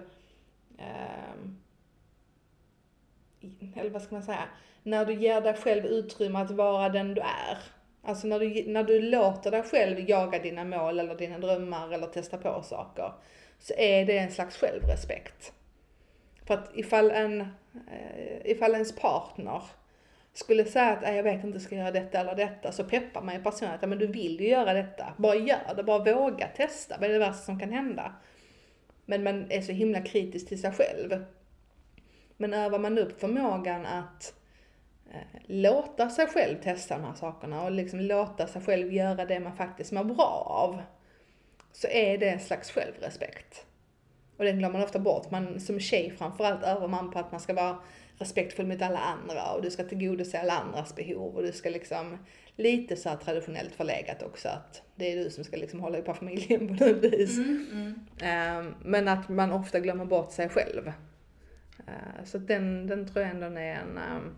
eller 3.75 3.89
vad 3.89 4.01
ska 4.01 4.15
man 4.15 4.23
säga, 4.23 4.47
när 4.83 5.05
du 5.05 5.13
ger 5.13 5.41
dig 5.41 5.53
själv 5.53 5.85
utrymme 5.85 6.39
att 6.39 6.51
vara 6.51 6.89
den 6.89 7.13
du 7.13 7.21
är. 7.21 7.57
Alltså 8.03 8.27
när 8.27 8.39
du, 8.39 8.63
när 8.67 8.83
du 8.83 9.01
låter 9.01 9.51
dig 9.51 9.63
själv 9.63 10.09
jaga 10.09 10.39
dina 10.39 10.63
mål 10.63 10.99
eller 10.99 11.15
dina 11.15 11.39
drömmar 11.39 11.93
eller 11.93 12.07
testa 12.07 12.37
på 12.37 12.61
saker, 12.63 13.11
så 13.59 13.73
är 13.77 14.05
det 14.05 14.17
en 14.17 14.31
slags 14.31 14.57
självrespekt. 14.57 15.53
För 16.47 16.53
att 16.53 16.71
ifall 16.73 17.11
en, 17.11 17.41
eh, 17.41 18.51
ifall 18.51 18.73
ens 18.73 18.95
partner 18.95 19.61
skulle 20.33 20.65
säga 20.65 20.91
att 20.91 21.01
"Nej, 21.01 21.15
jag 21.15 21.23
vet 21.23 21.43
inte, 21.43 21.59
ska 21.59 21.75
göra 21.75 21.91
detta 21.91 22.19
eller 22.19 22.35
detta, 22.35 22.71
så 22.71 22.83
peppar 22.83 23.21
man 23.21 23.35
ju 23.35 23.43
personen 23.43 23.73
att 23.73 23.81
"Ja, 23.81 23.87
men 23.87 23.97
du 23.97 24.07
vill 24.07 24.39
ju 24.39 24.47
göra 24.47 24.73
detta. 24.73 25.13
Bara 25.17 25.35
gör 25.35 25.75
det, 25.75 25.83
bara 25.83 26.13
våga 26.13 26.47
testa. 26.47 26.95
Vad 26.99 27.09
är 27.09 27.13
det 27.13 27.19
värsta 27.19 27.43
som 27.43 27.59
kan 27.59 27.71
hända? 27.71 28.15
Men 29.05 29.23
man 29.23 29.51
är 29.51 29.61
så 29.61 29.71
himla 29.71 30.01
kritisk 30.01 30.47
till 30.47 30.61
sig 30.61 30.71
själv. 30.71 31.25
Men 32.37 32.53
övar 32.53 32.79
man 32.79 32.97
upp 32.97 33.19
förmågan 33.19 33.85
att 33.85 34.33
eh, 35.13 35.41
låta 35.45 36.09
sig 36.09 36.27
själv 36.27 36.61
testa 36.61 36.97
de 36.97 37.03
här 37.03 37.13
sakerna 37.13 37.63
och 37.63 37.71
liksom 37.71 37.99
låta 37.99 38.47
sig 38.47 38.61
själv 38.61 38.93
göra 38.93 39.25
det 39.25 39.39
man 39.39 39.55
faktiskt 39.55 39.91
mår 39.91 40.03
bra 40.03 40.43
av, 40.47 40.81
så 41.71 41.87
är 41.87 42.17
det 42.17 42.29
en 42.29 42.39
slags 42.39 42.71
självrespekt. 42.71 43.65
Och 44.37 44.45
den 44.45 44.57
glömmer 44.57 44.73
man 44.73 44.83
ofta 44.83 44.99
bort. 44.99 45.31
Man, 45.31 45.59
som 45.59 45.79
tjej 45.79 46.13
framförallt 46.17 46.63
övar 46.63 46.87
man 46.87 47.11
på 47.11 47.19
att 47.19 47.31
man 47.31 47.41
ska 47.41 47.53
vara 47.53 47.77
respektfull 48.17 48.67
mot 48.67 48.81
alla 48.81 48.99
andra 48.99 49.51
och 49.51 49.61
du 49.61 49.71
ska 49.71 49.83
tillgodose 49.83 50.39
alla 50.39 50.53
andras 50.53 50.95
behov 50.95 51.35
och 51.35 51.43
du 51.43 51.51
ska 51.51 51.69
liksom 51.69 52.17
lite 52.55 52.95
så 52.95 53.09
här 53.09 53.15
traditionellt 53.17 53.75
förlegat 53.75 54.23
också 54.23 54.49
att 54.49 54.81
det 54.95 55.11
är 55.11 55.23
du 55.23 55.29
som 55.29 55.43
ska 55.43 55.57
liksom 55.57 55.79
hålla 55.79 55.97
ihop 55.97 56.17
familjen 56.17 56.67
på 56.67 56.85
något 56.85 57.03
vis. 57.03 57.37
mm, 57.37 57.67
mm. 57.71 57.99
Ehm, 58.21 58.75
men 58.81 59.07
att 59.07 59.29
man 59.29 59.51
ofta 59.51 59.79
glömmer 59.79 60.05
bort 60.05 60.31
sig 60.31 60.49
själv. 60.49 60.91
Ehm, 61.87 62.25
så 62.25 62.37
den, 62.37 62.87
den 62.87 63.07
tror 63.07 63.21
jag 63.25 63.31
ändå 63.31 63.45
är 63.45 63.73
en, 63.75 63.97
ehm, 63.97 64.35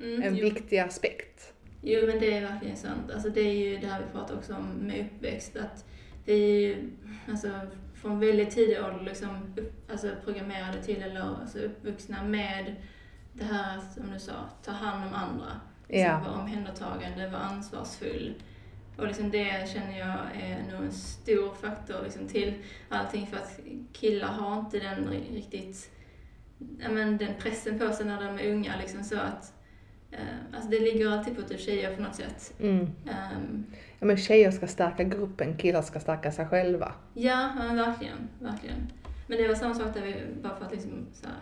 Mm, 0.00 0.22
en 0.22 0.36
jo. 0.36 0.44
viktig 0.44 0.78
aspekt. 0.78 1.52
Jo 1.82 2.06
men 2.06 2.18
det 2.20 2.32
är 2.36 2.42
verkligen 2.42 2.76
sant. 2.76 3.10
Alltså 3.14 3.28
det 3.30 3.40
är 3.40 3.52
ju 3.52 3.76
det 3.78 3.86
här 3.86 4.00
vi 4.06 4.12
pratar 4.12 4.36
också 4.36 4.54
om 4.54 4.66
med 4.68 5.00
uppväxt. 5.06 5.56
Att 5.56 5.84
vi 6.24 6.32
är 6.32 6.60
ju 6.60 6.90
alltså, 7.28 7.60
från 7.94 8.20
väldigt 8.20 8.50
tidig 8.50 8.84
ålder 8.84 9.04
liksom, 9.04 9.54
upp, 9.56 9.90
alltså, 9.90 10.10
programmerade 10.24 10.82
till 10.82 11.02
eller 11.02 11.20
alltså, 11.20 11.58
uppvuxna 11.58 12.22
med 12.24 12.74
det 13.32 13.44
här 13.44 13.80
som 13.94 14.12
du 14.12 14.18
sa, 14.18 14.32
ta 14.64 14.70
hand 14.72 15.04
om 15.08 15.14
andra. 15.14 15.60
Liksom, 15.88 16.00
Ja. 16.04 16.20
Vara 16.26 16.40
omhändertagande, 16.40 17.28
vara 17.28 17.42
ansvarsfull. 17.42 18.34
Och 18.96 19.06
liksom 19.06 19.30
det 19.30 19.68
känner 19.68 19.98
jag 19.98 20.18
är 20.42 20.72
nog 20.72 20.84
en 20.84 20.92
stor 20.92 21.54
faktor 21.54 21.96
liksom, 22.04 22.28
till 22.28 22.54
allting 22.88 23.26
för 23.26 23.36
att 23.36 23.60
killar 23.92 24.28
har 24.28 24.60
inte 24.60 24.78
den 24.78 25.08
ri- 25.08 25.34
riktigt, 25.34 25.90
ja, 26.58 26.88
men 26.90 27.16
den 27.16 27.34
pressen 27.38 27.78
på 27.78 27.92
sig 27.92 28.06
när 28.06 28.24
de 28.24 28.38
är 28.38 28.52
unga 28.52 28.76
liksom 28.76 29.04
så 29.04 29.16
att 29.18 29.56
Eh, 30.10 30.56
alltså 30.56 30.70
det 30.70 30.80
ligger 30.80 31.10
alltid 31.10 31.36
på 31.36 31.42
typ 31.42 31.60
tjejer 31.60 31.96
på 31.96 32.02
något 32.02 32.14
sätt. 32.14 32.54
Mm. 32.60 32.80
Ehm, 33.06 33.66
Ja, 33.98 34.06
men 34.06 34.16
tjejer 34.16 34.50
ska 34.50 34.66
stärka 34.66 35.04
gruppen, 35.04 35.56
killar 35.56 35.82
ska 35.82 36.00
stärka 36.00 36.32
sig 36.32 36.46
själva. 36.46 36.94
ja, 37.14 37.52
men 37.54 37.76
verkligen, 37.76 38.28
verkligen. 38.38 38.92
Men 39.26 39.38
det 39.38 39.48
var 39.48 39.54
samma 39.54 39.74
sak 39.74 39.94
där 39.94 40.02
vi, 40.02 40.14
bara 40.42 40.56
för 40.56 40.64
att 40.64 40.72
liksom 40.72 41.06
så 41.12 41.26
här, 41.26 41.36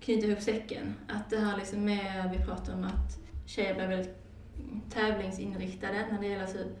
knyta 0.00 0.26
ihop 0.26 0.40
säcken. 0.40 0.94
Att 1.08 1.30
det 1.30 1.38
här 1.38 1.56
liksom 1.56 1.84
med, 1.84 2.30
vi 2.38 2.44
pratar 2.44 2.74
om 2.74 2.84
att 2.84 3.18
tjejer 3.46 3.74
blir 3.74 3.86
väldigt 3.86 4.16
tävlingsinriktade 4.90 6.06
när 6.10 6.20
det 6.20 6.26
gäller 6.26 6.46
typ, 6.46 6.78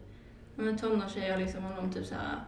ja, 0.56 0.62
men 0.62 0.78
tonårstjejer 0.78 1.38
liksom 1.38 1.64
om 1.64 1.76
de 1.76 1.92
typ 1.92 2.06
så 2.06 2.14
här, 2.14 2.38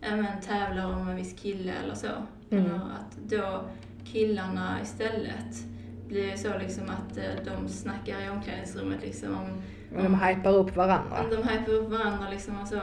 ja 0.00 0.16
men 0.16 0.40
tävlar 0.40 0.92
om 0.92 1.08
en 1.08 1.16
viss 1.16 1.40
kille 1.40 1.72
eller 1.72 1.94
så. 1.94 2.08
Mm. 2.50 2.64
Eller 2.64 2.74
att 2.74 3.16
då 3.28 3.64
killarna 4.12 4.78
istället 4.82 5.64
blir 6.08 6.36
så 6.36 6.58
liksom 6.58 6.84
att 6.90 7.16
eh, 7.16 7.24
de 7.44 7.68
snackar 7.68 8.26
i 8.26 8.28
omklädningsrummet 8.30 9.02
liksom 9.02 9.34
om 9.34 9.62
Och 9.96 10.02
de 10.02 10.20
hypar 10.20 10.52
upp 10.52 10.76
varandra. 10.76 11.24
De 11.30 11.48
hypar 11.48 11.72
upp 11.72 11.90
varandra 11.90 12.30
liksom 12.30 12.60
och 12.60 12.68
så 12.68 12.80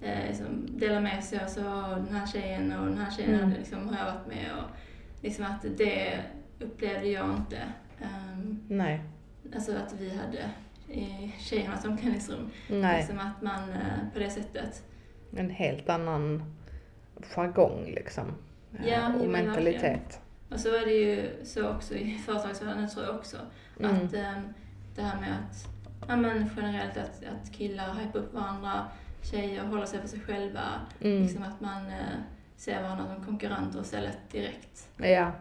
eh, 0.00 0.26
liksom 0.28 0.66
delar 0.68 1.00
med 1.00 1.24
sig 1.24 1.44
och 1.44 1.50
så 1.50 1.60
den 2.06 2.14
här 2.16 2.26
tjejen 2.26 2.72
och 2.72 2.86
den 2.86 2.98
här 2.98 3.10
tjejen 3.10 3.34
Mm. 3.34 3.50
liksom, 3.50 3.88
har 3.88 3.98
jag 4.06 4.14
varit 4.14 4.26
med 4.26 4.46
och 4.58 4.76
liksom 5.22 5.44
att 5.44 5.62
det 5.78 6.18
upplevde 6.60 7.08
jag 7.08 7.30
inte. 7.30 7.58
Um, 8.02 8.60
Nej. 8.68 9.02
alltså 9.54 9.72
att 9.72 9.94
vi 9.98 10.10
hade 10.10 10.50
i 11.00 11.32
tjejernas 11.38 11.84
omklädningsrum. 11.84 12.50
Nej. 12.70 12.98
Liksom 13.00 13.18
att 13.18 13.42
man 13.42 13.70
eh, 13.70 14.12
på 14.12 14.18
det 14.18 14.30
sättet. 14.30 14.82
En 15.36 15.50
helt 15.50 15.88
annan 15.88 16.42
jargong 17.34 17.84
liksom. 17.86 18.24
Ja, 18.86 19.06
och 19.06 19.28
men 19.28 19.30
mentalitet. 19.46 20.20
Och 20.52 20.60
så 20.60 20.68
är 20.68 20.86
det 20.86 20.92
ju 20.92 21.44
så 21.44 21.68
också 21.68 21.94
i 21.94 22.18
företagsvärlden 22.18 22.88
tror 22.88 23.06
jag 23.06 23.14
också. 23.14 23.36
Mm. 23.80 23.96
Att 23.96 24.14
ehm, 24.14 24.54
det 24.94 25.02
här 25.02 25.20
med 25.20 25.30
att, 25.32 25.66
ja 26.08 26.16
men 26.16 26.50
generellt 26.56 26.96
att, 26.96 27.24
att 27.24 27.52
killar 27.52 27.94
hypar 27.94 28.18
upp 28.18 28.34
varandra, 28.34 28.86
tjejer 29.22 29.64
håller 29.64 29.86
sig 29.86 30.00
för 30.00 30.08
sig 30.08 30.20
själva. 30.20 30.60
Mm. 31.00 31.22
Liksom 31.22 31.42
att 31.42 31.60
man 31.60 31.86
eh, 31.86 32.18
ser 32.56 32.82
varandra 32.82 33.14
som 33.14 33.24
konkurrenter 33.24 33.80
istället 33.80 34.18
direkt. 34.30 34.88
Ja. 34.96 35.32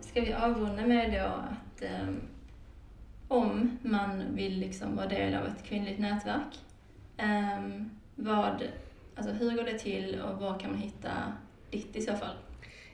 Ska 0.00 0.20
vi 0.20 0.32
avrunda 0.32 0.86
med 0.86 1.12
då 1.12 1.26
att 1.26 1.82
ehm, 1.82 2.20
om 3.28 3.78
man 3.82 4.34
vill 4.34 4.58
liksom 4.58 4.96
vara 4.96 5.06
del 5.06 5.34
av 5.34 5.46
ett 5.46 5.62
kvinnligt 5.64 6.00
nätverk, 6.00 6.58
Um, 7.22 7.90
vad, 8.14 8.68
alltså 9.14 9.32
hur 9.32 9.56
går 9.56 9.62
det 9.62 9.78
till 9.78 10.20
och 10.20 10.40
var 10.40 10.58
kan 10.58 10.70
man 10.70 10.80
hitta 10.80 11.32
ditt 11.70 11.96
i 11.96 12.00
så 12.00 12.12
fall? 12.14 12.36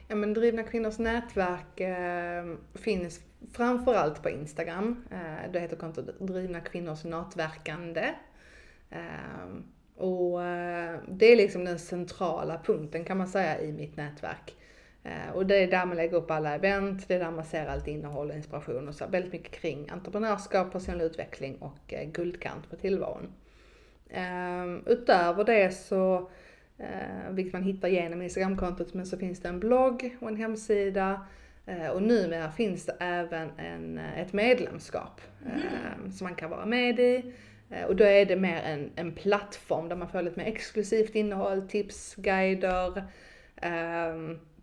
Ja 0.07 0.15
men 0.15 0.33
Drivna 0.33 0.63
Kvinnors 0.63 0.99
nätverk 0.99 1.79
eh, 1.79 2.55
finns 2.73 3.21
framförallt 3.53 4.23
på 4.23 4.29
Instagram. 4.29 5.03
Eh, 5.11 5.51
det 5.51 5.59
heter 5.59 5.75
kontot 5.75 6.19
Drivna 6.19 6.59
Kvinnors 6.59 7.03
Nätverkande. 7.03 8.09
Eh, 8.89 9.47
och 9.95 10.43
eh, 10.43 10.99
det 11.07 11.31
är 11.31 11.35
liksom 11.35 11.65
den 11.65 11.79
centrala 11.79 12.61
punkten 12.65 13.05
kan 13.05 13.17
man 13.17 13.27
säga 13.27 13.61
i 13.61 13.71
mitt 13.71 13.97
nätverk. 13.97 14.55
Eh, 15.03 15.35
och 15.35 15.45
det 15.45 15.63
är 15.63 15.67
där 15.67 15.85
man 15.85 15.97
lägger 15.97 16.17
upp 16.17 16.31
alla 16.31 16.55
event, 16.55 17.07
det 17.07 17.15
är 17.15 17.19
där 17.19 17.31
man 17.31 17.45
ser 17.45 17.67
allt 17.67 17.87
innehåll 17.87 18.29
och 18.29 18.35
inspiration 18.35 18.87
och 18.87 18.95
så 18.95 19.07
väldigt 19.07 19.33
mycket 19.33 19.51
kring 19.51 19.89
entreprenörskap, 19.89 20.71
personlig 20.71 21.05
utveckling 21.05 21.55
och 21.55 21.93
eh, 21.93 22.09
guldkant 22.09 22.69
på 22.69 22.75
tillvaron. 22.75 23.33
Eh, 24.09 24.65
utöver 24.85 25.43
det 25.43 25.71
så 25.71 26.29
eh, 26.77 27.31
vilket 27.31 27.53
man 27.53 27.63
hittar 27.63 27.87
genom 27.87 28.21
Instagramkontot, 28.21 28.93
men 28.93 29.05
så 29.05 29.17
finns 29.17 29.39
det 29.39 29.49
en 29.49 29.59
blogg 29.59 30.17
och 30.21 30.27
en 30.27 30.37
hemsida. 30.37 31.25
Och 31.93 32.03
numera 32.03 32.51
finns 32.51 32.85
det 32.85 32.95
även 32.99 33.49
en, 33.57 33.97
ett 33.97 34.33
medlemskap 34.33 35.21
eh, 35.45 36.09
som 36.11 36.27
man 36.27 36.35
kan 36.35 36.49
vara 36.49 36.65
med 36.65 36.99
i. 36.99 37.33
Och 37.87 37.95
då 37.95 38.03
är 38.03 38.25
det 38.25 38.35
mer 38.35 38.61
en, 38.61 38.91
en 38.95 39.11
plattform 39.11 39.89
där 39.89 39.95
man 39.95 40.09
får 40.09 40.21
lite 40.21 40.39
mer 40.39 40.47
exklusivt 40.47 41.15
innehåll, 41.15 41.69
tips, 41.69 42.15
guider 42.15 43.03
eh, 43.61 44.13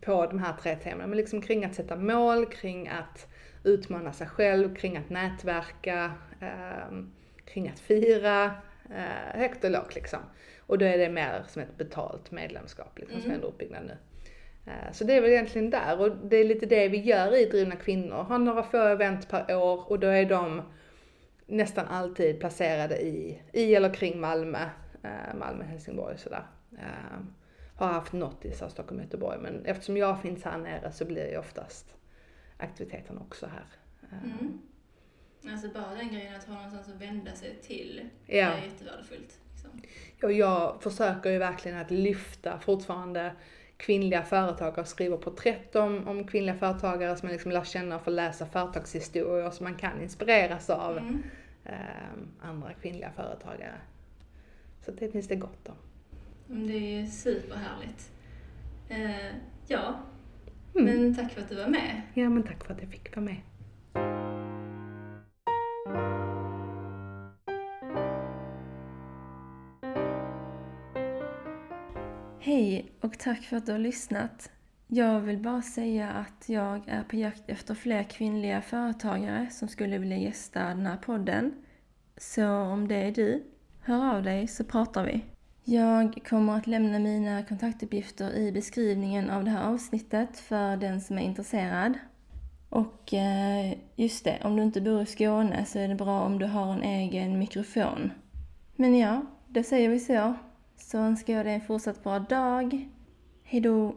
på 0.00 0.26
de 0.26 0.38
här 0.38 0.52
tre 0.62 0.76
temana. 0.76 1.06
Men 1.06 1.16
liksom 1.16 1.40
kring 1.40 1.64
att 1.64 1.74
sätta 1.74 1.96
mål, 1.96 2.46
kring 2.46 2.88
att 2.88 3.26
utmana 3.64 4.12
sig 4.12 4.26
själv 4.26 4.74
kring 4.74 4.96
att 4.96 5.10
nätverka, 5.10 6.12
eh, 6.40 6.98
kring 7.44 7.68
att 7.68 7.80
fira, 7.80 8.44
eh, 8.90 9.40
högt 9.40 9.64
och 9.64 9.70
lågt 9.70 9.94
liksom. 9.94 10.20
Och 10.66 10.78
då 10.78 10.86
är 10.86 10.98
det 10.98 11.08
mer 11.08 11.44
som 11.48 11.62
ett 11.62 11.76
betalt 11.76 12.30
medlemskap 12.30 12.98
liksom, 12.98 13.14
mm. 13.14 13.22
som 13.22 13.30
är 13.30 13.34
under 13.34 13.48
uppbyggnad 13.48 13.82
nu. 13.86 13.96
Eh, 14.66 14.92
så 14.92 15.04
det 15.04 15.16
är 15.16 15.20
väl 15.20 15.30
egentligen 15.30 15.70
där 15.70 16.00
och 16.00 16.16
det 16.16 16.36
är 16.36 16.44
lite 16.44 16.66
det 16.66 16.88
vi 16.88 16.98
gör 16.98 17.36
i 17.36 17.44
Drivna 17.44 17.76
Kvinnor. 17.76 18.16
Har 18.16 18.38
några 18.38 18.62
få 18.62 18.82
event 18.82 19.28
per 19.28 19.56
år 19.56 19.90
och 19.90 19.98
då 19.98 20.06
är 20.06 20.26
de 20.26 20.62
nästan 21.46 21.86
alltid 21.86 22.40
placerade 22.40 23.00
i, 23.00 23.42
i 23.52 23.74
eller 23.74 23.94
kring 23.94 24.20
Malmö, 24.20 24.62
eh, 25.02 25.34
Malmö, 25.38 25.64
Helsingborg 25.64 26.18
sådär. 26.18 26.42
Har 27.80 27.92
haft 27.92 28.12
något 28.12 28.44
i 28.44 28.52
Stockholm 28.52 28.98
och 28.98 29.04
Göteborg 29.04 29.38
men 29.38 29.64
eftersom 29.64 29.96
jag 29.96 30.22
finns 30.22 30.44
här 30.44 30.58
nere 30.58 30.92
så 30.92 31.04
blir 31.04 31.30
ju 31.30 31.38
oftast 31.38 31.94
aktiviteten 32.56 33.18
också 33.18 33.46
här. 33.46 33.66
Mm. 34.12 34.60
Alltså 35.48 35.68
bara 35.68 35.94
den 35.94 36.08
grejen 36.08 36.34
att 36.36 36.44
ha 36.44 36.54
någonstans 36.54 36.88
att 36.88 37.02
vända 37.02 37.34
sig 37.34 37.58
till 37.62 38.08
ja. 38.26 38.46
är 38.46 38.64
jättevärdefullt. 38.64 39.40
Liksom. 39.52 39.70
Och 40.22 40.32
jag 40.32 40.82
försöker 40.82 41.30
ju 41.30 41.38
verkligen 41.38 41.78
att 41.78 41.90
lyfta 41.90 42.58
fortfarande 42.58 43.32
kvinnliga 43.76 44.22
företagare 44.22 44.80
och 44.80 44.88
skriver 44.88 45.16
porträtt 45.16 45.76
om, 45.76 46.08
om 46.08 46.26
kvinnliga 46.26 46.54
företagare 46.54 47.16
som 47.16 47.26
man 47.26 47.32
liksom 47.32 47.52
lär 47.52 47.64
känna 47.64 47.96
och 47.96 48.02
får 48.02 48.10
läsa 48.10 48.46
företagshistorier 48.46 49.50
som 49.50 49.64
man 49.64 49.74
kan 49.74 50.02
inspireras 50.02 50.70
av 50.70 50.98
mm. 50.98 51.22
eh, 51.64 51.74
andra 52.40 52.72
kvinnliga 52.72 53.12
företagare. 53.12 53.80
Så 54.84 54.90
det 54.90 55.08
finns 55.08 55.28
det 55.28 55.36
gott 55.36 55.68
om. 55.68 55.76
Det 56.52 57.00
är 57.00 57.06
superhärligt. 57.06 58.10
Eh, 58.88 59.36
ja, 59.66 60.00
mm. 60.74 60.84
men 60.84 61.14
tack 61.14 61.32
för 61.32 61.40
att 61.40 61.48
du 61.48 61.54
var 61.54 61.68
med. 61.68 62.02
Ja, 62.14 62.28
men 62.28 62.42
tack 62.42 62.64
för 62.64 62.74
att 62.74 62.80
jag 62.80 62.90
fick 62.90 63.16
vara 63.16 63.24
med. 63.24 63.40
Hej 72.40 72.92
och 73.00 73.18
tack 73.18 73.42
för 73.42 73.56
att 73.56 73.66
du 73.66 73.72
har 73.72 73.78
lyssnat. 73.78 74.50
Jag 74.86 75.20
vill 75.20 75.38
bara 75.38 75.62
säga 75.62 76.10
att 76.10 76.48
jag 76.48 76.88
är 76.88 77.02
på 77.02 77.16
jakt 77.16 77.50
efter 77.50 77.74
fler 77.74 78.02
kvinnliga 78.02 78.62
företagare 78.62 79.50
som 79.50 79.68
skulle 79.68 79.98
vilja 79.98 80.16
gästa 80.16 80.60
den 80.64 80.86
här 80.86 80.96
podden. 80.96 81.52
Så 82.16 82.46
om 82.46 82.88
det 82.88 82.96
är 82.96 83.12
du, 83.12 83.44
hör 83.80 84.16
av 84.16 84.22
dig 84.22 84.46
så 84.46 84.64
pratar 84.64 85.04
vi. 85.04 85.24
Jag 85.64 86.18
kommer 86.28 86.56
att 86.56 86.66
lämna 86.66 86.98
mina 86.98 87.42
kontaktuppgifter 87.42 88.36
i 88.36 88.52
beskrivningen 88.52 89.30
av 89.30 89.44
det 89.44 89.50
här 89.50 89.68
avsnittet 89.68 90.38
för 90.38 90.76
den 90.76 91.00
som 91.00 91.18
är 91.18 91.22
intresserad. 91.22 91.98
Och 92.68 93.14
eh, 93.14 93.74
just 93.96 94.24
det, 94.24 94.38
om 94.44 94.56
du 94.56 94.62
inte 94.62 94.80
bor 94.80 95.02
i 95.02 95.06
Skåne 95.06 95.64
så 95.64 95.78
är 95.78 95.88
det 95.88 95.94
bra 95.94 96.20
om 96.22 96.38
du 96.38 96.46
har 96.46 96.72
en 96.72 96.82
egen 96.82 97.38
mikrofon. 97.38 98.12
Men 98.76 98.98
ja, 98.98 99.22
då 99.48 99.62
säger 99.62 99.88
vi 99.88 100.00
så 100.00 100.34
så 100.76 100.98
önskar 100.98 101.32
jag 101.32 101.46
dig 101.46 101.54
en 101.54 101.60
fortsatt 101.60 102.02
bra 102.02 102.18
dag. 102.18 102.88
Hejdå! 103.42 103.94